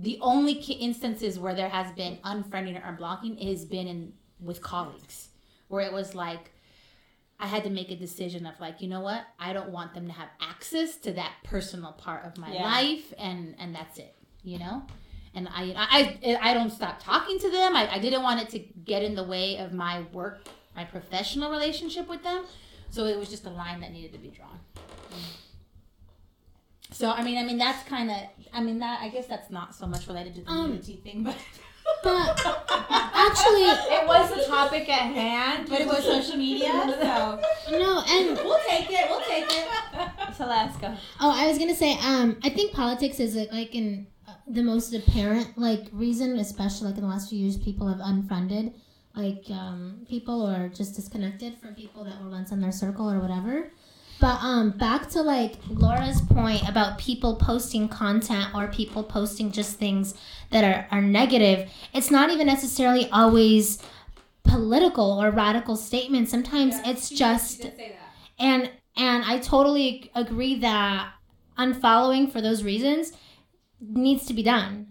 the 0.08 0.18
only 0.22 0.54
instances 0.54 1.40
where 1.40 1.56
there 1.56 1.70
has 1.70 1.92
been 2.02 2.18
unfriending 2.24 2.76
or 2.78 2.84
unblocking 2.92 3.34
has 3.48 3.66
been 3.66 3.88
in 3.88 4.14
with 4.40 4.62
colleagues, 4.62 5.30
where 5.68 5.82
it 5.86 5.94
was 5.94 6.14
like 6.16 6.52
I 7.40 7.48
had 7.48 7.64
to 7.64 7.70
make 7.70 7.90
a 7.92 7.96
decision 7.96 8.46
of 8.46 8.60
like, 8.60 8.82
you 8.82 8.88
know 8.88 9.02
what, 9.02 9.24
I 9.40 9.54
don't 9.54 9.72
want 9.72 9.94
them 9.96 10.06
to 10.08 10.14
have 10.14 10.30
access 10.40 10.96
to 10.98 11.12
that 11.14 11.34
personal 11.44 11.92
part 11.94 12.26
of 12.26 12.38
my 12.38 12.54
Yeah. 12.54 12.64
life, 12.64 13.14
and 13.18 13.56
and 13.58 13.74
that's 13.76 13.98
it, 13.98 14.16
you 14.44 14.60
know. 14.60 14.84
And 15.36 15.48
I, 15.52 15.74
I, 16.24 16.38
I 16.52 16.54
don't 16.54 16.70
stop 16.70 17.02
talking 17.02 17.40
to 17.40 17.50
them. 17.50 17.76
I, 17.76 17.92
I 17.96 18.00
didn't 18.00 18.22
want 18.22 18.40
it 18.42 18.50
to 18.50 18.60
get 18.60 19.02
in 19.02 19.16
the 19.16 19.24
way 19.24 19.58
of 19.58 19.74
my 19.74 20.02
work 20.14 20.46
my 20.76 20.84
professional 20.84 21.52
relationship 21.52 22.08
with 22.10 22.24
them. 22.24 22.44
So 22.90 23.06
it 23.06 23.18
was 23.18 23.30
just 23.30 23.46
a 23.46 23.50
line 23.50 23.82
that 23.82 23.92
needed 23.92 24.12
to 24.14 24.20
be 24.20 24.30
drawn. 24.30 24.60
So 26.92 27.10
I 27.12 27.24
mean, 27.24 27.38
I 27.38 27.44
mean 27.44 27.58
that's 27.58 27.88
kind 27.88 28.12
of, 28.12 28.18
I 28.54 28.62
mean 28.62 28.80
that 28.80 29.02
I 29.02 29.10
guess 29.10 29.26
that's 29.28 29.50
not 29.50 29.74
so 29.74 29.88
much 29.88 30.08
related 30.08 30.36
to 30.36 30.42
the 30.42 30.50
Um, 30.50 30.72
nudity 30.72 30.98
thing, 31.04 31.24
but 31.24 31.36
But 32.04 32.40
actually, 32.80 33.64
it 33.64 34.08
was 34.08 34.30
the 34.30 34.46
topic 34.46 34.88
at 34.90 35.12
hand. 35.14 35.68
but 35.70 35.82
it 35.82 35.88
was 35.88 36.04
social 36.04 36.38
media. 36.38 36.72
So 37.02 37.40
no, 37.72 38.04
and 38.08 38.38
we'll 38.38 38.60
take 38.68 38.88
it. 38.90 39.10
We'll 39.10 39.22
take 39.22 39.46
it. 39.50 39.68
Celeste, 40.36 40.80
go. 40.82 40.94
Oh, 41.20 41.32
I 41.32 41.48
was 41.48 41.58
gonna 41.58 41.76
say, 41.76 41.98
um, 42.00 42.38
I 42.44 42.50
think 42.50 42.72
politics 42.74 43.20
is 43.20 43.36
like, 43.36 43.52
like 43.52 43.76
in 43.76 44.08
uh, 44.08 44.13
the 44.48 44.64
most 44.64 44.94
apparent 44.94 45.58
like 45.58 45.88
reason, 45.92 46.38
especially 46.38 46.88
like 46.88 46.98
in 46.98 47.04
the 47.04 47.10
last 47.10 47.30
few 47.30 47.40
years, 47.40 47.58
people 47.58 47.88
have 47.88 48.00
unfriended 48.02 48.74
like 49.16 49.44
um, 49.52 50.06
people 50.10 50.48
or 50.48 50.70
just 50.70 50.96
disconnected 50.96 51.58
from 51.60 51.76
people 51.76 52.04
that 52.04 52.22
were 52.22 52.30
once 52.30 52.52
in 52.52 52.60
their 52.60 52.72
circle 52.72 53.10
or 53.10 53.20
whatever. 53.20 53.70
But 54.20 54.42
um, 54.42 54.72
back 54.72 55.10
to 55.10 55.22
like 55.22 55.56
Laura's 55.70 56.22
point 56.22 56.68
about 56.68 56.98
people 56.98 57.36
posting 57.36 57.90
content 57.90 58.56
or 58.56 58.68
people 58.68 59.04
posting 59.04 59.52
just 59.52 59.78
things 59.78 60.16
that 60.52 60.64
are, 60.64 60.88
are 60.98 61.02
negative, 61.02 61.70
it's 61.94 62.10
not 62.10 62.30
even 62.30 62.48
necessarily 62.48 63.10
always 63.10 63.80
political 64.44 65.22
or 65.22 65.32
radical 65.32 65.76
statements. 65.76 66.32
Sometimes 66.32 66.76
it's 66.86 67.10
just 67.10 67.64
did 67.64 67.74
and 68.40 68.72
and 68.96 69.24
I 69.26 69.40
totally 69.40 70.12
agree 70.16 70.60
that 70.60 71.12
unfollowing 71.58 72.32
for 72.32 72.42
those 72.42 72.64
reasons 72.64 73.14
needs 73.84 74.26
to 74.28 74.34
be 74.34 74.44
done. 74.44 74.88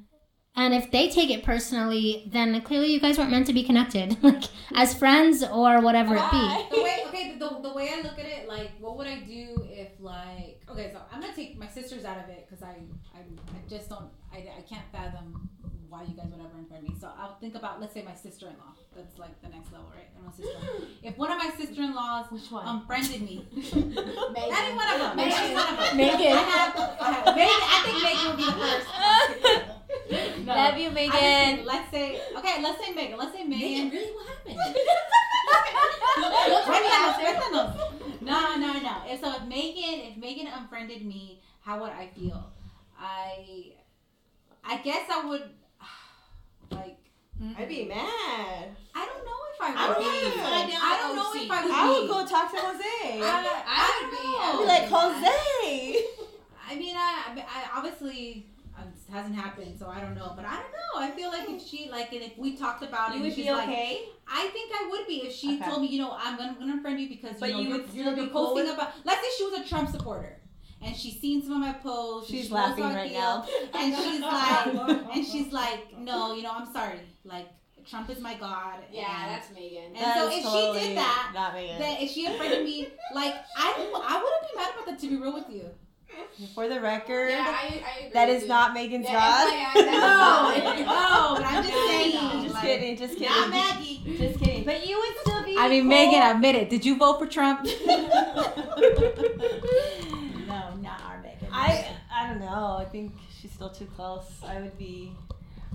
And 0.55 0.75
if 0.75 0.91
they 0.91 1.09
take 1.09 1.31
it 1.31 1.43
personally, 1.45 2.29
then 2.31 2.61
clearly 2.61 2.93
you 2.93 3.01
guys 3.01 3.17
weren't 3.17 3.31
meant 3.31 3.47
to 3.47 3.55
be 3.55 3.63
connected, 3.63 4.23
like 4.23 4.45
as 4.75 4.93
friends 4.95 5.43
or 5.43 5.81
whatever 5.81 6.15
it 6.15 6.31
be. 6.31 6.77
the 6.77 6.83
way 6.83 6.99
okay 7.09 7.37
the, 7.39 7.49
the 7.63 7.73
way 7.73 7.89
I 7.93 8.03
look 8.03 8.19
at 8.19 8.27
it 8.27 8.49
like 8.49 8.71
what 8.79 8.97
would 8.99 9.07
I 9.07 9.21
do 9.21 9.67
if 9.71 9.89
like 9.99 10.61
okay 10.69 10.91
so 10.93 11.01
I'm 11.11 11.21
gonna 11.23 11.35
take 11.35 11.59
my 11.59 11.67
sisters 11.67 12.05
out 12.05 12.19
of 12.19 12.29
it 12.29 12.47
because 12.49 12.63
I, 12.63 12.77
I 13.15 13.21
I 13.21 13.69
just 13.69 13.89
don't 13.89 14.11
I, 14.33 14.39
I 14.59 14.63
can't 14.69 14.85
fathom 14.93 15.49
why 15.89 16.03
you 16.03 16.15
guys 16.15 16.27
would 16.31 16.41
ever 16.41 16.51
unfriend 16.61 16.83
me 16.89 16.95
so 17.01 17.11
I'll 17.19 17.37
think 17.39 17.55
about 17.55 17.81
let's 17.81 17.93
say 17.95 18.03
my 18.03 18.15
sister-in-law 18.15 18.75
that's 18.97 19.19
like 19.19 19.41
the 19.43 19.49
next 19.49 19.73
level 19.73 19.89
right 19.95 20.09
I'm 20.19 20.29
a 20.29 20.33
sister 20.33 20.57
if 21.03 21.17
one 21.19 21.31
of 21.33 21.39
my 21.39 21.51
sister-in-laws 21.57 22.27
Which 22.31 22.51
one? 22.51 22.67
unfriended 22.67 23.23
me 23.23 23.47
any 23.57 24.75
one 24.77 24.89
of 24.93 24.99
them 25.01 25.19
any 25.19 25.55
one 25.55 25.69
of 25.69 25.77
them 25.79 25.97
Megan. 25.97 26.33
I 26.33 26.97
I 27.01 27.13
have 27.13 27.37
Megan 27.37 27.61
I 27.63 27.83
think 27.85 28.03
Megan 28.05 28.29
would 28.29 28.37
be 28.37 28.45
the 28.45 28.53
first 28.53 29.69
No. 30.45 30.55
Love 30.55 30.77
you, 30.77 30.89
I 30.89 30.91
just 30.91 30.92
Megan. 31.11 31.57
think- 31.57 31.67
let's 31.67 31.91
say 31.91 32.21
okay 32.37 32.63
let's 32.63 32.85
say 32.85 32.93
Megan 32.93 33.19
let's 33.19 33.33
say 33.37 33.45
Megan 33.45 33.91
really? 33.91 34.11
What 34.13 34.27
happened? 34.29 34.59
Cuéntanos, 36.67 37.17
cuéntanos. 37.17 37.71
No, 38.21 38.57
no, 38.57 38.73
no. 38.81 39.03
If 39.09 39.21
so, 39.21 39.33
if 39.35 39.43
Megan, 39.49 40.01
if 40.13 40.17
Megan 40.17 40.47
unfriended 40.47 41.05
me, 41.05 41.41
how 41.61 41.81
would 41.81 41.91
I 41.91 42.07
feel? 42.15 42.53
I, 42.99 43.73
I 44.65 44.77
guess 44.79 45.09
I 45.11 45.25
would, 45.27 45.43
like, 46.71 46.99
hmm? 47.39 47.53
I'd 47.59 47.69
be 47.69 47.85
mad. 47.87 48.69
I 48.95 49.07
don't 49.07 49.25
know 49.25 49.41
if 49.53 49.61
I 49.61 49.71
would 49.71 49.79
I 49.79 49.89
would 49.89 49.99
be. 49.99 50.05
have 50.39 50.49
find 50.49 50.73
out 50.73 50.83
I 50.83 50.97
don't 51.01 51.17
know 51.17 51.33
if 51.35 51.51
I 51.51 51.63
would 51.65 51.73
I 51.73 51.89
would 51.91 52.03
be. 52.03 52.09
go 52.09 52.25
talk 52.27 52.51
to 52.53 52.59
Jose. 52.59 53.21
I, 53.21 53.23
I, 53.67 54.01
don't 54.01 54.13
know. 54.13 54.39
I'd 54.45 54.59
be 54.59 54.65
like, 54.69 54.87
Jose. 54.89 56.05
I 56.71 56.73
mean, 56.77 56.95
I, 56.97 57.35
I, 57.37 57.39
obviously 57.79 58.47
it 58.52 58.52
hasn't 59.13 59.35
happened, 59.37 59.79
so 59.79 59.89
I 59.89 60.01
don't 60.01 60.15
know. 60.15 60.33
But 60.35 60.45
I 60.47 60.55
don't 60.55 60.73
know. 60.73 60.95
I 60.97 61.11
feel 61.11 61.29
like 61.31 61.49
if 61.49 61.63
she 61.67 61.89
like, 61.91 62.13
and 62.13 62.23
if 62.23 62.37
we 62.39 62.57
talked 62.57 62.83
about 62.83 63.11
it, 63.13 63.17
You 63.19 63.23
would 63.25 63.35
she's 63.35 63.45
be 63.47 63.53
like, 63.53 63.69
okay? 63.69 64.01
I 64.27 64.49
think 64.49 64.73
I 64.75 64.89
would 64.91 65.07
be 65.07 65.17
if 65.27 65.33
she 65.35 65.57
Okay. 65.57 65.65
told 65.69 65.83
me, 65.83 65.89
you 65.89 66.01
know, 66.01 66.17
I'm 66.19 66.37
gonna, 66.39 66.57
gonna 66.59 66.77
unfriend 66.83 66.99
you 67.01 67.09
because 67.09 67.39
But 67.39 67.51
you 67.51 67.55
know 67.57 67.61
you 67.61 67.69
you're, 67.69 67.79
would 67.79 67.87
you're, 67.95 68.05
still 68.07 68.17
you're 68.17 68.27
be 68.27 68.33
cool 68.33 68.47
posting 68.49 68.65
with- 68.67 68.75
about. 68.75 68.93
Let's 69.05 69.21
say 69.21 69.29
she 69.39 69.45
was 69.51 69.61
a 69.61 69.69
Trump 69.69 69.91
supporter 69.91 70.39
and 70.85 70.97
she's 70.97 71.21
seen 71.21 71.43
some 71.43 71.53
of 71.53 71.61
my 71.61 71.73
posts. 71.75 72.31
and 72.31 72.39
She's 72.39 72.49
she 72.49 72.53
laughing 72.55 72.85
how 72.85 72.91
I 72.91 72.95
right 72.95 73.11
feel, 73.11 73.21
now. 73.21 73.47
and 73.75 73.95
she's 73.95 74.21
like, 74.21 75.15
and 75.17 75.27
she's 75.27 75.53
like, 75.63 75.99
no, 75.99 76.35
you 76.35 76.43
know, 76.43 76.51
I'm 76.55 76.73
sorry, 76.73 76.99
like 77.25 77.47
Trump 77.89 78.09
is 78.11 78.21
my 78.21 78.35
god. 78.35 78.79
Yeah, 78.93 79.25
and, 79.25 79.33
that's 79.33 79.51
Megan. 79.53 79.95
and 79.95 80.15
so 80.15 80.29
if 80.29 80.43
she 80.43 80.87
did 80.89 80.97
that, 80.97 81.33
not 81.35 81.53
Megan. 81.55 81.79
then 81.81 81.97
if 82.01 82.11
she 82.11 82.27
unfriended 82.27 82.65
me, 82.65 82.89
like 83.15 83.35
I, 83.57 83.75
I 84.09 84.23
wouldn't 84.23 84.51
be 84.53 84.57
mad 84.57 84.71
about 84.75 84.87
that. 84.87 84.99
To 85.01 85.09
be 85.09 85.17
real 85.17 85.35
with 85.35 85.51
you, 85.51 85.67
For 86.55 86.69
the 86.69 86.81
record, 86.81 87.31
Yeah, 87.31 87.45
I, 87.47 87.83
I 88.07 88.11
that 88.15 88.29
you. 88.43 88.49
not 88.49 88.73
Megan's 88.75 89.07
Yeah, 89.09 89.71
that's 89.75 89.77
no, 89.77 90.85
no, 90.85 91.35
but 91.37 91.45
I'm 91.47 91.63
just 91.63 91.75
saying. 91.75 92.13
just 92.43 92.55
like, 92.55 92.63
kidding, 92.65 92.97
just 92.97 93.13
kidding. 93.15 93.29
Not 93.29 93.51
Maggie. 93.51 94.03
Just 94.19 94.39
kidding. 94.41 94.65
But 94.65 94.87
you 94.87 94.99
would 94.99 95.17
still 95.21 95.43
be. 95.45 95.57
I 95.59 95.69
mean, 95.69 95.83
cool. 95.83 95.91
Megan, 95.91 96.23
admit 96.23 96.55
it. 96.57 96.71
Did 96.71 96.85
you 96.85 96.97
vote 96.97 97.19
for 97.19 97.27
Trump? 97.27 97.67
No, 100.49 100.75
not 100.83 101.01
our 101.07 101.21
Megan. 101.23 101.49
I 101.53 101.87
I 102.15 102.29
don't 102.29 102.41
know. 102.41 102.77
I 102.79 102.85
think 102.85 103.13
she's 103.41 103.51
still 103.53 103.71
too 103.71 103.87
close. 103.97 104.25
I 104.47 104.61
would 104.61 104.77
be. 104.77 105.13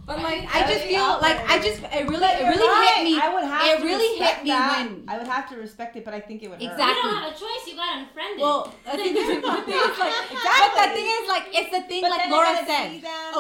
But 0.08 0.24
like, 0.24 0.48
I 0.56 0.64
I 0.64 0.68
just 0.72 0.86
feel 0.88 1.04
out 1.04 1.22
like. 1.22 1.36
I 1.50 1.60
just 1.60 1.84
it 1.84 2.08
really 2.08 2.32
it 2.32 2.48
really 2.48 2.64
right. 2.64 2.94
hit 2.96 3.04
me. 3.04 3.20
I 3.20 3.28
would 3.34 3.44
have 3.44 3.62
it 3.68 3.80
to 3.80 3.84
really 3.84 4.18
hit 4.18 4.42
me 4.42 4.50
that. 4.52 4.88
when- 4.88 5.04
I 5.06 5.18
would 5.18 5.28
have 5.28 5.50
to 5.50 5.58
respect 5.58 5.98
it, 5.98 6.06
but 6.06 6.14
I 6.14 6.22
think 6.22 6.44
it 6.44 6.50
would 6.50 6.62
hurt. 6.64 6.72
Exactly. 6.72 6.96
You 6.96 7.12
don't 7.12 7.24
have 7.28 7.36
a 7.36 7.40
choice. 7.44 7.64
You 7.68 7.76
got 7.76 7.98
unfriended. 8.00 8.40
Well, 8.40 8.74
I 8.88 8.96
think 8.96 9.14
the 9.20 9.26
thing 9.28 9.44
is 9.44 10.00
like, 10.00 10.16
but 10.32 10.88
the 10.88 10.94
thing 10.96 11.08
is 11.12 11.28
like, 11.28 11.46
it's 11.52 11.72
the 11.76 11.82
thing 11.90 12.02
But 12.02 12.12
like 12.12 12.30
Laura 12.32 12.46
gotta 12.56 12.66
said. 12.68 12.88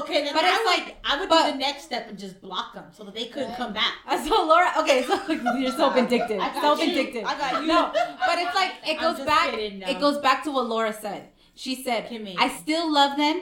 Okay, 0.03 0.29
But 0.33 0.43
I 0.43 0.49
it's 0.49 0.57
would, 0.59 0.65
like- 0.75 0.95
I 1.07 1.19
would 1.19 1.29
but- 1.29 1.45
do 1.45 1.51
the 1.53 1.57
next 1.57 1.83
step 1.83 2.09
and 2.09 2.19
just 2.19 2.41
block 2.41 2.73
them 2.73 2.85
so 2.91 3.05
that 3.05 3.15
they 3.15 3.27
couldn't 3.27 3.55
come 3.55 3.71
back. 3.71 3.93
Uh, 4.05 4.19
So 4.27 4.35
Laura, 4.45 4.69
okay, 4.79 5.03
so 5.07 5.15
you're 5.57 5.71
so 5.71 5.89
vindictive, 5.91 6.39
I 6.41 6.51
got 6.51 6.61
so 6.61 6.69
you. 6.83 6.91
vindictive. 6.91 7.23
I 7.25 7.37
got 7.37 7.61
you. 7.61 7.67
No, 7.67 7.91
but 7.93 8.39
it's 8.43 8.55
like 8.55 8.73
it 8.85 8.99
goes 8.99 9.19
back. 9.25 9.51
kidding, 9.51 9.79
no. 9.79 9.87
It 9.87 9.99
goes 10.01 10.17
back 10.19 10.43
to 10.43 10.51
what 10.51 10.67
Laura 10.67 10.91
said. 10.91 11.29
She 11.55 11.81
said, 11.81 12.07
Kimmy. 12.09 12.35
"I 12.37 12.49
still 12.49 12.91
love 12.91 13.15
them. 13.17 13.41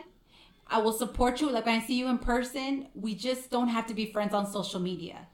I 0.68 0.80
will 0.80 0.93
support 0.93 1.41
you. 1.41 1.49
Like 1.51 1.66
when 1.66 1.80
I 1.82 1.84
see 1.86 1.97
you 1.97 2.07
in 2.07 2.18
person, 2.18 2.88
we 2.95 3.13
just 3.16 3.49
don't 3.51 3.68
have 3.70 3.86
to 3.88 3.93
be 3.93 4.11
friends 4.11 4.34
on 4.34 4.45
social 4.51 4.80
media." 4.80 5.28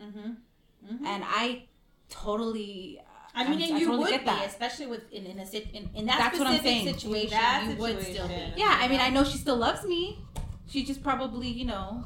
Mm-hmm. 0.00 1.06
And 1.06 1.24
I 1.26 1.64
totally. 2.08 3.00
I 3.34 3.44
mean, 3.48 3.52
I'm- 3.60 3.62
and 3.62 3.74
I 3.74 3.78
you 3.78 3.86
totally 3.86 4.02
would 4.04 4.10
get 4.10 4.20
be, 4.20 4.26
that. 4.26 4.46
especially 4.46 4.86
with 4.86 5.10
in, 5.12 5.24
in 5.26 5.38
a 5.38 5.46
sit 5.46 5.68
in, 5.72 5.88
in 5.94 6.06
that 6.06 6.18
That's 6.18 6.38
what 6.38 6.46
I'm 6.48 6.54
specific 6.58 6.82
saying. 6.84 6.94
situation. 6.98 7.30
That 7.30 7.66
you 7.68 7.76
would 7.76 8.02
still 8.02 8.28
be. 8.28 8.52
Yeah, 8.56 8.76
I 8.80 8.88
mean, 8.88 9.00
I 9.00 9.08
know 9.08 9.24
she 9.24 9.38
still 9.38 9.56
loves 9.56 9.84
me. 9.84 10.18
She 10.68 10.84
just 10.84 11.02
probably, 11.02 11.48
you 11.48 11.64
know, 11.64 12.04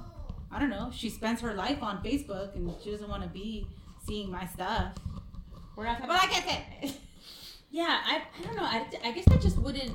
I 0.53 0.59
don't 0.61 0.71
know. 0.71 0.91
She 0.95 1.11
spends 1.11 1.41
her 1.41 1.55
life 1.55 1.83
on 1.83 2.03
Facebook 2.03 2.55
and 2.55 2.73
she 2.83 2.91
doesn't 2.93 3.09
want 3.09 3.23
to 3.25 3.29
be 3.29 3.67
seeing 4.07 4.31
my 4.31 4.47
stuff. 4.47 4.93
We're 5.75 5.85
not 5.85 6.01
But 6.01 6.07
talking 6.17 6.31
like 6.31 6.47
I 6.47 6.51
said, 6.83 6.95
Yeah, 7.71 8.01
I, 8.07 8.23
I 8.39 8.43
don't 8.47 8.57
know. 8.57 8.63
I, 8.63 8.87
I 9.05 9.11
guess 9.13 9.27
I 9.29 9.37
just 9.37 9.59
wouldn't. 9.59 9.93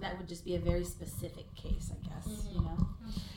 That 0.00 0.16
would 0.18 0.28
just 0.28 0.44
be 0.44 0.54
a 0.56 0.58
very 0.58 0.84
specific 0.84 1.54
case, 1.54 1.92
I 1.92 2.08
guess. 2.08 2.26
You 2.52 2.60
mm-hmm. 2.60 2.64
know. 2.64 2.86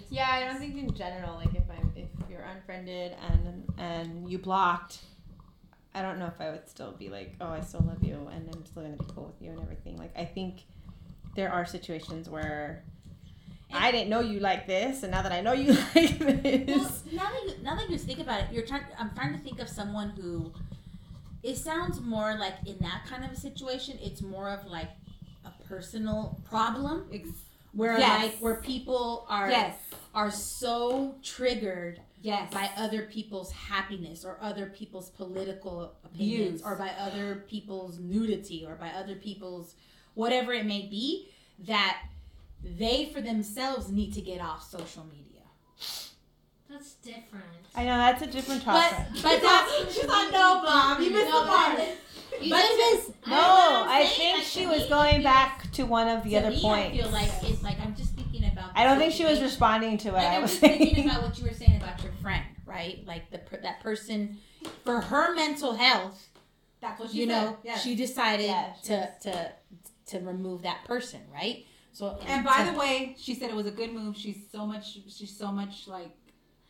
Yeah, 0.09 0.29
I 0.29 0.45
don't 0.45 0.59
think 0.59 0.77
in 0.77 0.93
general, 0.93 1.35
like 1.35 1.53
if 1.55 1.63
I'm 1.69 1.91
if 1.95 2.07
you're 2.29 2.41
unfriended 2.43 3.15
and 3.29 3.63
and 3.77 4.29
you 4.29 4.37
blocked, 4.37 4.99
I 5.95 6.01
don't 6.01 6.19
know 6.19 6.27
if 6.27 6.39
I 6.39 6.51
would 6.51 6.69
still 6.69 6.91
be 6.91 7.09
like, 7.09 7.35
oh, 7.41 7.47
I 7.47 7.61
still 7.61 7.83
love 7.85 8.03
you 8.03 8.29
and 8.31 8.49
I'm 8.53 8.65
still 8.65 8.83
gonna 8.83 8.95
be 8.95 9.05
cool 9.13 9.25
with 9.25 9.41
you 9.41 9.51
and 9.51 9.59
everything. 9.61 9.97
Like 9.97 10.15
I 10.17 10.25
think 10.25 10.65
there 11.35 11.51
are 11.51 11.65
situations 11.65 12.29
where 12.29 12.83
I 13.73 13.91
didn't 13.91 14.09
know 14.09 14.19
you 14.19 14.39
like 14.39 14.67
this, 14.67 15.03
and 15.03 15.11
now 15.11 15.23
that 15.23 15.31
I 15.31 15.41
know 15.41 15.53
you 15.53 15.73
like 15.95 16.19
this. 16.19 16.67
Well, 16.67 16.91
now 17.11 17.31
that 17.31 17.43
you 17.45 17.63
now 17.63 17.75
that 17.75 17.89
you 17.89 17.97
think 17.97 18.19
about 18.19 18.41
it, 18.41 18.47
you're 18.51 18.65
trying. 18.65 18.83
I'm 18.99 19.11
trying 19.15 19.33
to 19.33 19.39
think 19.39 19.59
of 19.59 19.69
someone 19.69 20.09
who. 20.09 20.53
It 21.41 21.57
sounds 21.57 21.99
more 21.99 22.37
like 22.39 22.53
in 22.65 22.77
that 22.79 23.01
kind 23.05 23.25
of 23.25 23.31
a 23.31 23.35
situation, 23.35 23.99
it's 24.01 24.21
more 24.21 24.47
of 24.49 24.65
like 24.65 24.87
personal 25.75 26.39
problem 26.49 27.09
where 27.73 27.97
Yes. 27.97 28.23
like 28.23 28.37
where 28.39 28.55
people 28.55 29.25
are 29.27 29.49
yes, 29.49 29.75
are 30.13 30.29
so 30.29 31.15
triggered 31.23 31.99
yes, 32.21 32.53
by 32.53 32.69
other 32.77 33.03
people's 33.03 33.51
happiness 33.51 34.23
or 34.23 34.37
other 34.41 34.67
people's 34.67 35.09
political 35.09 35.93
opinions 36.05 36.61
Views. 36.61 36.61
or 36.63 36.75
by 36.75 36.89
other 36.99 37.43
people's 37.47 37.97
nudity 37.97 38.63
or 38.67 38.75
by 38.75 38.89
other 38.89 39.15
people's 39.15 39.73
whatever 40.13 40.53
it 40.53 40.65
may 40.65 40.81
be 40.81 41.29
that 41.59 42.03
they 42.63 43.05
for 43.11 43.21
themselves 43.21 43.89
need 43.89 44.13
to 44.13 44.21
get 44.21 44.39
off 44.39 44.63
social 44.69 45.05
media. 45.05 45.41
That's 46.69 46.93
different. 46.95 47.45
I 47.75 47.83
know 47.85 47.97
that's 47.97 48.21
a 48.21 48.27
different 48.27 48.63
topic. 48.63 49.07
but 49.21 49.41
that's 49.41 49.93
She's 49.95 50.05
like, 50.07 50.31
no, 50.31 50.61
Bob, 50.63 50.99
you 51.01 51.09
missed 51.09 51.25
the 51.25 51.31
part. 51.31 51.79
You 52.41 52.49
But 52.49 52.61
just 52.61 53.07
to- 53.23 53.29
no, 53.29 53.35
I'm 53.85 53.89
I 53.89 54.05
think 54.05 54.37
Like, 54.39 54.47
she 54.47 54.65
was 54.67 54.81
me, 54.83 54.89
going 54.89 55.15
it 55.21 55.23
back 55.23 55.71
to 55.73 55.83
one 55.83 56.07
of 56.07 56.23
the 56.23 56.31
to 56.31 56.35
other 56.37 56.49
me, 56.51 56.61
points. 56.61 56.97
I 56.99 57.01
feel 57.01 57.11
like 57.11 57.31
it's 57.43 57.63
like 57.63 57.79
I'm 57.79 57.95
just 57.95 58.13
thinking 58.15 58.45
about. 58.51 58.71
I 58.75 58.83
don't 58.83 58.97
the 58.97 59.03
think 59.05 59.13
she 59.13 59.25
was 59.25 59.41
responding 59.41 59.97
to 59.99 60.09
it. 60.09 60.13
Like 60.13 60.27
I 60.27 60.39
was 60.39 60.57
thinking 60.57 61.05
about 61.09 61.23
what 61.23 61.37
you 61.37 61.45
were 61.45 61.53
saying 61.53 61.77
about 61.81 62.01
your 62.03 62.11
friend, 62.21 62.43
right? 62.65 63.03
Like 63.05 63.29
the 63.31 63.39
that 63.61 63.81
person, 63.81 64.37
for 64.83 64.99
her 65.01 65.33
mental 65.35 65.73
health, 65.73 66.29
That's 66.81 66.99
what 66.99 67.11
she 67.11 67.21
you 67.21 67.27
said. 67.27 67.43
know, 67.45 67.57
yes. 67.63 67.81
she 67.83 67.95
decided 67.95 68.47
Yeah, 68.47 68.73
she 68.81 68.87
to 68.89 69.09
to 69.23 69.51
to 70.07 70.19
remove 70.19 70.63
that 70.63 70.83
person, 70.85 71.21
right? 71.33 71.65
So 71.93 72.17
and 72.25 72.43
by 72.43 72.65
to- 72.65 72.71
the 72.71 72.77
way, 72.77 73.15
she 73.19 73.35
said 73.35 73.49
it 73.49 73.55
was 73.55 73.67
a 73.67 73.71
good 73.71 73.93
move. 73.93 74.17
She's 74.17 74.39
so 74.51 74.65
much. 74.65 74.97
She's 75.15 75.35
so 75.37 75.51
much 75.51 75.87
like. 75.87 76.09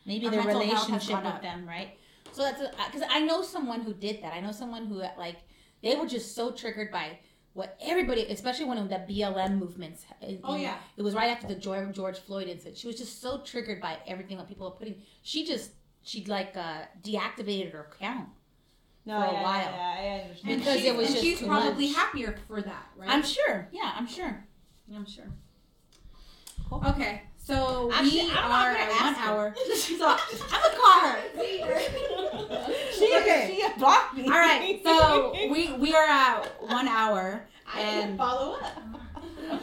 maybe 0.05 0.25
her 0.25 0.31
their 0.31 0.43
mental 0.43 0.61
health 0.61 0.89
has 0.89 1.07
relationship 1.07 1.23
with 1.23 1.33
up. 1.35 1.41
them, 1.41 1.65
right? 1.67 1.97
So 2.31 2.41
that's 2.43 2.61
uh, 2.61 2.71
because 2.91 3.07
I 3.09 3.21
know 3.21 3.41
someone 3.41 3.81
who 3.81 3.93
did 3.93 4.21
that. 4.23 4.33
I 4.33 4.39
know 4.41 4.51
someone 4.51 4.85
who 4.87 4.95
like 5.17 5.37
they 5.83 5.95
were 5.95 6.07
just 6.07 6.33
so 6.35 6.51
triggered 6.51 6.91
by 6.91 7.19
what 7.53 7.77
everybody, 7.81 8.23
especially 8.23 8.65
when 8.65 8.87
the 8.87 8.95
BLM 8.95 9.59
movements. 9.59 10.05
in- 10.21 10.39
Oh, 10.43 10.55
yeah. 10.55 10.77
it 10.97 11.03
was 11.03 11.13
right 11.13 11.29
after 11.29 11.45
the 11.47 11.53
George, 11.55 11.93
George 11.95 12.17
Floyd 12.17 12.47
incident. 12.47 12.77
She 12.77 12.87
was 12.87 12.95
just 12.97 13.21
so 13.21 13.41
triggered 13.41 13.79
by 13.79 13.97
everything 14.07 14.37
that 14.37 14.47
people 14.47 14.67
were 14.67 14.75
putting. 14.75 15.01
She 15.21 15.45
just 15.45 15.71
she 16.01 16.25
like 16.25 16.57
uh, 16.57 16.81
deactivated 17.03 17.71
her 17.73 17.89
account. 17.93 18.29
No, 19.05 19.19
for 19.19 19.25
a 19.27 19.33
yeah, 19.33 19.43
while. 19.43 19.59
Yeah, 19.59 20.01
yeah, 20.03 20.13
I 20.17 20.21
understand. 20.23 20.59
Because 20.59 20.79
she's- 20.79 20.85
it 20.93 20.97
was 20.97 21.05
and 21.07 21.15
just 21.15 21.25
she's 21.25 21.39
too 21.39 21.45
probably 21.47 21.87
much. 21.87 21.95
happier 21.95 22.35
for 22.47 22.61
that, 22.61 22.87
right? 22.97 23.09
I'm 23.09 23.21
sure. 23.23 23.67
Yeah, 23.71 23.91
I'm 23.95 24.07
sure. 24.07 24.45
I'm 24.95 25.05
sure. 25.05 25.25
okay. 26.71 27.21
So 27.45 27.91
Actually, 27.93 28.21
we 28.21 28.31
I'm 28.31 28.49
not 28.49 28.67
are 28.67 28.73
gonna 28.73 28.83
at 28.85 29.01
one 29.01 29.13
her. 29.15 29.29
hour. 29.29 29.55
so 29.75 30.07
I'm 30.07 30.61
gonna 30.61 30.75
call 30.81 30.99
her. 31.01 31.17
she, 32.93 33.15
Okay. 33.17 33.59
she 33.59 33.79
blocked 33.79 34.15
me. 34.15 34.23
All 34.25 34.29
right. 34.31 34.79
So 34.83 35.33
we 35.51 35.73
we 35.73 35.93
are 35.93 36.05
at 36.05 36.45
one 36.61 36.87
hour. 36.87 37.45
And 37.77 38.17
follow 38.17 38.53
up. 38.55 38.77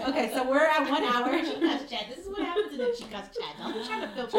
okay, 0.08 0.30
so 0.34 0.42
we're 0.48 0.58
at 0.66 0.88
one 0.90 1.04
hour. 1.04 1.28
Chicas 1.38 1.88
chat. 1.88 2.06
This 2.14 2.18
is 2.26 2.28
what 2.28 2.40
happens 2.42 2.72
in 2.72 2.78
the 2.78 2.84
chicas 2.86 3.30
chat. 3.32 3.56
Don't 3.58 3.72
be 3.72 3.84
trying 3.86 4.02
to 4.02 4.08
filter 4.08 4.38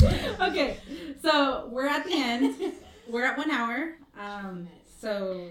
me. 0.00 0.36
okay, 0.40 0.78
so 1.22 1.68
we're 1.70 1.86
at 1.86 2.04
the 2.04 2.12
end. 2.14 2.54
We're 3.08 3.24
at 3.24 3.36
one 3.36 3.50
hour. 3.50 3.96
Um, 4.18 4.68
so 5.00 5.48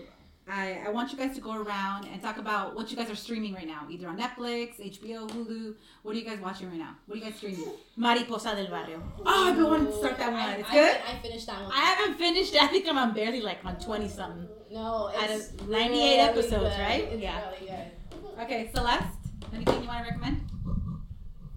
I, 0.47 0.79
I 0.85 0.89
want 0.89 1.11
you 1.11 1.17
guys 1.17 1.33
to 1.35 1.41
go 1.41 1.55
around 1.59 2.05
and 2.05 2.21
talk 2.21 2.37
about 2.37 2.75
what 2.75 2.91
you 2.91 2.97
guys 2.97 3.09
are 3.09 3.15
streaming 3.15 3.55
right 3.55 3.65
now, 3.67 3.87
either 3.89 4.07
on 4.07 4.17
Netflix, 4.19 4.79
HBO, 4.79 5.27
Hulu. 5.27 5.73
What 6.03 6.15
are 6.15 6.19
you 6.19 6.23
guys 6.25 6.39
watching 6.39 6.69
right 6.69 6.77
now? 6.77 6.95
What 7.07 7.15
are 7.15 7.17
you 7.19 7.25
guys 7.25 7.35
streaming? 7.35 7.65
Mariposa 7.97 8.55
del 8.55 8.67
barrio. 8.67 9.01
Oh, 9.25 9.49
I've 9.49 9.55
been 9.55 9.65
wanting 9.65 9.87
to 9.87 9.97
start 9.97 10.17
that 10.19 10.31
one. 10.31 10.59
It's 10.59 10.69
I, 10.69 10.73
good. 10.73 10.97
I, 11.07 11.13
I 11.17 11.19
finished 11.19 11.47
that 11.47 11.63
one. 11.63 11.71
I 11.73 11.79
haven't 11.79 12.17
finished. 12.19 12.53
it. 12.53 12.61
I 12.61 12.67
think 12.67 12.87
I'm 12.87 12.97
on 12.97 13.13
barely 13.15 13.41
like 13.41 13.57
on 13.65 13.79
20 13.79 14.07
something. 14.07 14.47
no, 14.71 15.09
Out 15.17 15.31
of 15.31 15.67
98 15.67 15.89
really 15.89 16.13
episodes, 16.19 16.51
good. 16.75 16.79
right? 16.79 17.03
It's 17.11 17.21
Yeah. 17.23 17.41
really 17.49 17.67
good. 17.71 18.41
Okay, 18.43 18.69
Celeste, 18.73 19.07
anything 19.53 19.81
you 19.81 19.87
want 19.87 20.05
to 20.05 20.11
recommend? 20.11 20.41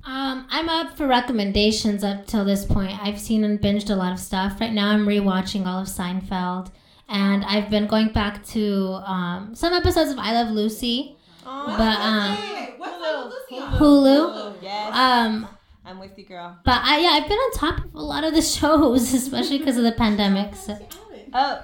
Um, 0.04 0.46
I'm 0.48 0.70
up 0.70 0.96
for 0.96 1.06
recommendations 1.06 2.02
up 2.02 2.26
till 2.26 2.44
this 2.46 2.64
point. 2.64 2.98
I've 3.02 3.20
seen 3.20 3.44
and 3.44 3.60
binged 3.60 3.90
a 3.90 3.96
lot 3.96 4.12
of 4.12 4.18
stuff. 4.18 4.58
Right 4.60 4.72
now, 4.72 4.88
I'm 4.88 5.04
rewatching 5.06 5.66
all 5.66 5.80
of 5.82 5.88
Seinfeld, 5.88 6.70
and 7.08 7.44
I've 7.44 7.70
been 7.70 7.86
going 7.86 8.12
back 8.12 8.44
to 8.48 9.00
um, 9.04 9.54
some 9.54 9.72
episodes 9.72 10.10
of 10.10 10.18
I 10.18 10.32
Love 10.32 10.50
Lucy, 10.52 11.16
Oh, 11.46 11.74
but 11.78 11.98
um, 12.00 12.36
Hey, 12.36 12.74
what's 12.76 13.02
up 13.02 13.24
with 13.24 13.34
Lucy 13.50 13.62
on? 13.62 13.72
Hulu. 13.78 14.54
Yes. 14.62 14.94
Um, 14.94 15.48
I'm 15.84 15.98
with 15.98 16.18
you, 16.18 16.24
girl. 16.26 16.58
but 16.64 16.80
I 16.84 16.98
yeah, 17.00 17.08
I've 17.10 17.28
been 17.28 17.38
on 17.38 17.52
top 17.52 17.84
of 17.84 17.94
a 17.94 18.00
lot 18.02 18.24
of 18.24 18.34
the 18.34 18.42
shows, 18.56 19.14
especially 19.14 19.58
because 19.58 19.76
of 19.78 19.84
the 19.84 19.92
pandemic. 19.92 20.54
So 20.54 20.78
Oh, 21.32 21.62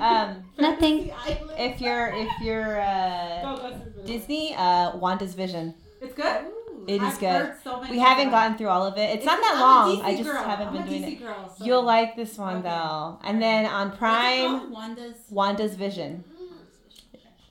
um, 0.00 0.44
nothing. 0.58 1.10
if 1.58 1.80
you're 1.80 2.12
if 2.14 2.30
you're 2.42 2.80
uh, 2.80 3.78
Disney, 4.06 4.54
uh, 4.54 4.96
Wanda's 4.96 5.34
Vision. 5.34 5.74
It's 6.00 6.14
good. 6.14 6.44
It 6.88 7.02
is 7.02 7.14
I've 7.14 7.20
good. 7.20 7.28
heard 7.30 7.54
so 7.62 7.80
many 7.80 7.92
We 7.92 7.98
haven't 7.98 8.24
people- 8.26 8.38
gotten 8.38 8.56
through 8.58 8.68
all 8.68 8.86
of 8.86 8.96
it. 8.96 9.10
It's, 9.16 9.24
not 9.26 9.38
that 9.40 9.52
I'm 9.54 9.58
a 9.60 9.62
long. 9.62 9.96
DC 9.96 10.04
I 10.04 10.16
just 10.16 10.24
girl. 10.30 10.42
haven't 10.42 10.66
I'm 10.68 10.72
been 10.72 10.82
a 10.82 10.86
doing 10.88 11.02
DC 11.02 11.12
it. 11.12 11.22
Girl, 11.22 11.54
so- 11.58 11.64
You'll 11.64 11.82
like 11.82 12.16
this 12.16 12.38
one 12.38 12.56
Okay. 12.58 12.68
though. 12.68 13.18
And 13.24 13.42
then 13.42 13.66
on 13.66 13.96
Prime. 13.96 14.72
Wanda's. 14.72 15.16
Wanda's 15.30 15.74
Vision. 15.76 16.24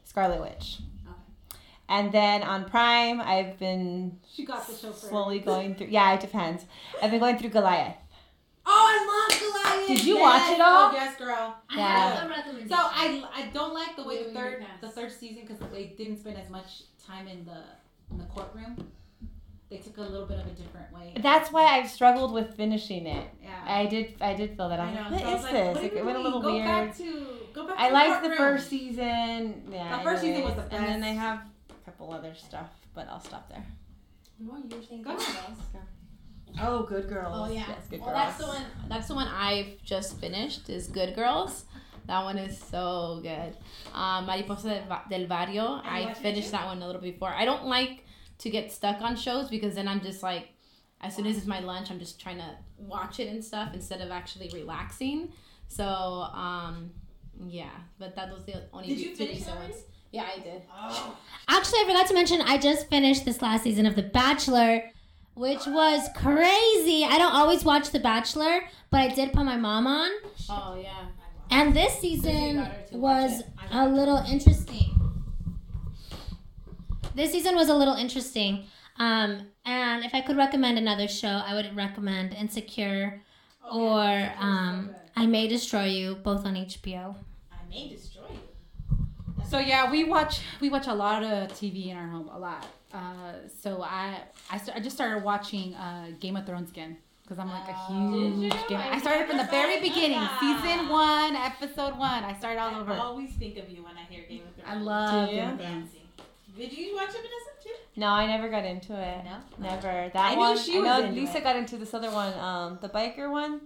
Scarlet 0.03 0.41
Witch. 0.41 0.79
And 1.89 2.11
then 2.11 2.43
on 2.43 2.65
Prime, 2.65 3.21
I've 3.21 3.57
been 3.59 4.19
She 4.29 4.43
got 4.43 4.67
the 4.67 4.75
show 4.75 4.91
slowly 4.91 5.39
going 5.39 5.75
through. 5.75 5.87
Yeah, 5.87 6.13
it 6.15 6.19
depends. 6.19 6.65
I've 7.01 7.11
been 7.11 7.19
going 7.19 7.37
through 7.37 7.49
Goliath. 7.51 7.95
Oh, 8.65 8.69
I 8.69 9.29
love 9.29 9.39
Goliath. 9.39 9.87
Did 9.87 10.03
you 10.05 10.15
Yes. 10.15 10.21
watch 10.21 10.57
it 10.57 10.61
all? 10.61 10.89
Oh, 10.89 10.91
yes, 10.93 11.15
girl. 11.17 11.55
Yeah. 11.73 12.27
have 12.27 12.29
a. 12.31 12.67
So 12.67 12.75
I 12.75 13.23
I 13.33 13.43
don't 13.53 13.73
like 13.73 13.95
the 13.95 14.03
way 14.03 14.23
the 14.23 14.29
Wait, 14.29 14.35
third 14.35 14.65
the 14.81 14.89
third 14.89 15.11
season 15.13 15.43
because 15.47 15.59
they 15.71 15.85
didn't 15.97 16.17
spend 16.19 16.37
as 16.37 16.49
much 16.49 16.83
time 17.05 17.27
in 17.29 17.45
the 17.45 17.63
in 18.11 18.17
the 18.17 18.25
courtroom. 18.25 18.75
They 19.69 19.77
took 19.77 19.97
a 19.97 20.01
little 20.01 20.25
bit 20.25 20.39
of 20.39 20.47
a 20.47 20.51
different 20.51 20.93
way. 20.93 21.13
That's 21.21 21.51
why 21.51 21.63
I've 21.65 21.89
struggled 21.89 22.31
with 22.33 22.55
finishing 22.55 23.05
it. 23.05 23.27
Yeah. 23.43 23.49
I 23.65 23.85
did. 23.85 24.13
I 24.21 24.33
did 24.33 24.55
feel 24.55 24.69
that. 24.69 24.79
I 24.79 24.83
I'm 24.85 24.95
know. 24.95 25.01
like, 25.11 25.19
So 25.19 25.25
what 25.25 25.25
I 25.25 25.33
was 25.33 25.39
is 25.39 25.43
like, 25.43 25.53
this? 25.53 25.67
what 25.67 25.77
are 25.77 25.81
Like, 25.83 25.91
we 25.93 25.99
it 25.99 26.05
went 26.05 26.17
a 26.17 26.21
little 26.21 26.41
go 26.41 26.53
weird. 26.53 26.65
Back 26.65 26.97
to, 26.97 27.27
go 27.53 27.67
back 27.67 27.75
I 27.77 27.87
to 27.89 27.93
liked 27.93 28.23
the 28.23 28.29
courtroom. 28.29 28.55
first 28.57 28.69
season. 28.69 29.63
Yeah, 29.71 29.97
The 29.97 30.03
first 30.03 30.21
season 30.21 30.43
was 30.43 30.51
anyways. 30.53 30.69
the 30.69 30.75
And 30.77 30.85
then 30.87 31.01
they 31.01 31.13
have 31.15 31.41
a 31.69 31.73
couple 31.85 32.13
other 32.13 32.33
stuff, 32.33 32.69
but 32.95 33.09
I'll 33.09 33.19
stop 33.19 33.49
there. 33.49 33.65
No, 34.39 34.55
you 34.57 34.77
were 34.77 34.83
saying 34.83 35.01
Go 35.01 35.15
ahead. 35.17 35.35
Oh, 36.61 36.83
Good 36.83 37.09
Girls. 37.09 37.33
Oh 37.37 37.51
yeah. 37.53 37.65
Yes, 37.67 37.87
Good 37.89 37.99
well, 37.99 38.09
Girls. 38.09 38.19
that's 38.19 38.37
the 38.37 38.47
one. 38.47 38.61
That's 38.87 39.07
the 39.09 39.15
one 39.15 39.27
I've 39.27 39.81
just 39.83 40.17
finished. 40.19 40.69
Is 40.69 40.87
Good 40.87 41.13
Girls. 41.15 41.65
That 42.07 42.23
one 42.23 42.37
is 42.37 42.57
so 42.57 43.19
good. 43.21 43.57
Um, 43.93 44.25
Mariposa 44.27 44.69
del, 44.69 44.85
Va- 44.87 45.03
del 45.09 45.27
Barrio. 45.27 45.81
I 45.83 46.13
finished 46.13 46.51
that 46.51 46.65
one 46.65 46.81
a 46.81 46.85
little 46.87 47.01
before. 47.01 47.29
I 47.33 47.43
don't 47.43 47.65
like 47.65 48.05
to 48.39 48.49
get 48.49 48.71
stuck 48.71 49.01
on 49.01 49.15
shows 49.15 49.49
because 49.49 49.75
then 49.75 49.87
I'm 49.87 50.01
just 50.01 50.21
like, 50.23 50.49
as 51.01 51.15
soon 51.15 51.25
as 51.27 51.37
it's 51.37 51.45
my 51.47 51.59
lunch, 51.59 51.91
I'm 51.91 51.99
just 51.99 52.19
trying 52.19 52.37
to 52.37 52.55
watch 52.77 53.19
it 53.19 53.27
and 53.29 53.43
stuff 53.43 53.69
instead 53.73 54.01
of 54.01 54.09
actually 54.11 54.49
relaxing. 54.53 55.31
So, 55.67 55.83
um, 55.85 56.91
yeah. 57.45 57.69
But 57.99 58.15
that 58.15 58.31
was 58.33 58.45
the 58.45 58.63
only 58.73 58.87
Did 58.89 58.99
you 58.99 59.09
two 59.09 59.15
finish 59.15 59.35
recent 59.39 59.55
that 59.55 59.57
already? 59.63 59.73
Yeah, 60.11 60.25
I 60.35 60.39
did. 60.39 60.61
Actually, 61.49 61.79
I 61.81 61.83
forgot 61.85 62.07
to 62.07 62.13
mention 62.13 62.41
I 62.41 62.57
just 62.57 62.87
finished 62.89 63.25
this 63.25 63.41
last 63.41 63.63
season 63.63 63.85
of 63.85 63.95
The 63.95 64.03
Bachelor, 64.03 64.83
which 65.35 65.65
was 65.67 66.07
crazy. 66.15 67.03
I 67.03 67.17
don't 67.17 67.33
always 67.35 67.63
watch 67.65 67.91
The 67.91 67.99
Bachelor, 67.99 68.61
but 68.89 69.01
I 69.01 69.09
did 69.13 69.33
put 69.33 69.43
my 69.45 69.57
mom 69.57 69.85
on, 69.85 70.09
Oh 70.49 70.79
yeah. 70.81 71.07
and 71.51 71.75
this 71.75 71.99
season 71.99 72.57
her 72.57 72.85
to 72.89 72.97
watch 72.97 73.31
was 73.31 73.43
a 73.71 73.87
little 73.87 74.17
interesting. 74.29 74.96
This 77.17 77.31
season 77.31 77.55
was 77.55 77.67
a 77.69 77.73
little 77.73 77.95
interesting. 77.95 78.65
Um, 78.99 79.47
and 79.65 80.05
if 80.05 80.13
I 80.13 80.21
could 80.21 80.37
recommend 80.37 80.77
another 80.77 81.07
show, 81.07 81.41
I 81.43 81.55
would 81.55 81.75
recommend 81.75 82.35
Insecure 82.35 83.21
or 83.71 84.31
um, 84.39 84.91
I 85.15 85.25
May 85.25 85.47
Destroy 85.47 85.85
You, 85.85 86.15
both 86.15 86.45
on 86.45 86.53
HBO. 86.53 87.15
I 87.51 87.55
may 87.69 87.89
destroy 87.89 88.29
you. 88.31 89.05
So 89.49 89.57
yeah, 89.57 89.89
we 89.89 90.03
watch 90.03 90.41
we 90.61 90.69
watch 90.69 90.85
a 90.85 90.93
lot 90.93 91.23
of 91.23 91.49
TV 91.53 91.87
in 91.87 91.97
our 91.97 92.07
home, 92.07 92.29
a 92.31 92.37
lot. 92.37 92.67
Uh, 92.93 93.33
so 93.63 93.81
I 93.81 94.19
I, 94.51 94.57
st- 94.59 94.77
I 94.77 94.79
just 94.79 94.95
started 94.95 95.23
watching 95.23 95.73
uh, 95.73 96.11
Game 96.19 96.35
of 96.37 96.45
Thrones 96.45 96.69
again 96.69 96.97
because 97.23 97.39
I'm 97.39 97.49
like 97.49 97.67
a 97.67 97.73
huge 97.91 98.53
Game. 98.67 98.79
I 98.79 98.99
started 98.99 99.27
from 99.27 99.37
the 99.37 99.45
very 99.45 99.79
beginning, 99.81 100.21
season 100.39 100.87
one, 100.89 101.35
episode 101.35 101.97
one. 101.97 102.23
I 102.23 102.35
started 102.37 102.59
all 102.61 102.75
I 102.75 102.79
over. 102.79 102.93
I 102.93 102.97
always 102.99 103.31
think 103.31 103.57
of 103.57 103.69
you 103.69 103.83
when 103.83 103.97
I 103.97 104.03
hear 104.07 104.23
Game 104.29 104.43
of 104.47 104.53
Thrones. 104.55 104.69
I 104.69 104.75
love 104.79 105.29
Do 105.29 105.35
Game 105.35 105.45
you? 105.47 105.53
of 105.53 105.59
Thrones. 105.59 105.89
Fancy. 106.57 106.69
Did 106.69 106.77
you 106.77 106.95
watch 106.95 107.09
it, 107.09 107.13
Vanessa? 107.13 107.63
Too? 107.63 107.69
No, 107.95 108.07
I 108.07 108.25
never 108.27 108.49
got 108.49 108.65
into 108.65 108.93
it. 108.93 109.23
No? 109.25 109.37
Never. 109.69 110.09
That 110.13 110.15
I 110.15 110.35
one. 110.35 110.57
she 110.57 110.77
I 110.77 110.81
know 110.81 111.07
was 111.07 111.15
Lisa 111.15 111.37
it. 111.37 111.43
got 111.43 111.55
into 111.55 111.77
this 111.77 111.93
other 111.93 112.11
one, 112.11 112.33
um, 112.39 112.79
the 112.81 112.89
biker 112.89 113.29
one. 113.31 113.61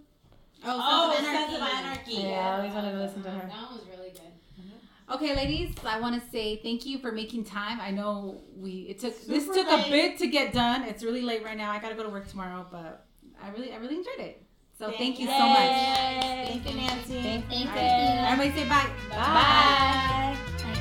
Oh, 0.63 1.13
Sons 1.15 1.19
of 1.19 1.25
Sons 1.25 1.53
of 1.55 1.61
Anarchy. 1.61 1.85
Anarchy. 1.85 2.13
Yeah, 2.29 2.49
I 2.49 2.57
always 2.57 2.73
wanted 2.73 2.91
to 2.91 2.97
listen 2.99 3.23
to 3.23 3.31
her. 3.31 3.47
That 3.47 3.61
one 3.61 3.73
was 3.73 3.85
really 3.89 4.09
good. 4.11 4.21
Okay, 5.13 5.35
ladies, 5.35 5.75
I 5.85 5.99
want 5.99 6.23
to 6.23 6.29
say 6.29 6.55
thank 6.57 6.85
you 6.85 6.99
for 6.99 7.11
making 7.11 7.43
time. 7.43 7.81
I 7.81 7.91
know 7.91 8.39
we 8.57 8.85
it 8.89 8.99
took 8.99 9.13
this 9.25 9.45
Super 9.45 9.55
took 9.55 9.67
a 9.87 9.89
bit 9.89 10.17
to 10.19 10.27
get 10.27 10.53
done. 10.53 10.83
It's 10.83 11.03
really 11.03 11.21
late 11.21 11.43
right 11.43 11.57
now. 11.57 11.71
I 11.71 11.79
gotta 11.79 11.95
go 11.95 12.03
to 12.03 12.09
work 12.09 12.29
tomorrow, 12.29 12.65
but 12.71 13.05
I 13.43 13.49
really 13.49 13.73
I 13.73 13.77
really 13.77 13.97
enjoyed 13.97 14.19
it. 14.19 14.41
So 14.79 14.89
thank 14.91 15.19
you 15.19 15.27
so 15.27 15.37
much. 15.37 15.57
Thank 15.57 16.69
you, 16.69 16.75
Nancy. 16.75 17.21
Thank 17.21 17.45
Thank 17.47 17.65
you. 17.65 17.71
Everybody 17.75 18.61
say 18.61 18.69
bye. 18.69 18.89
Bye. 19.09 20.77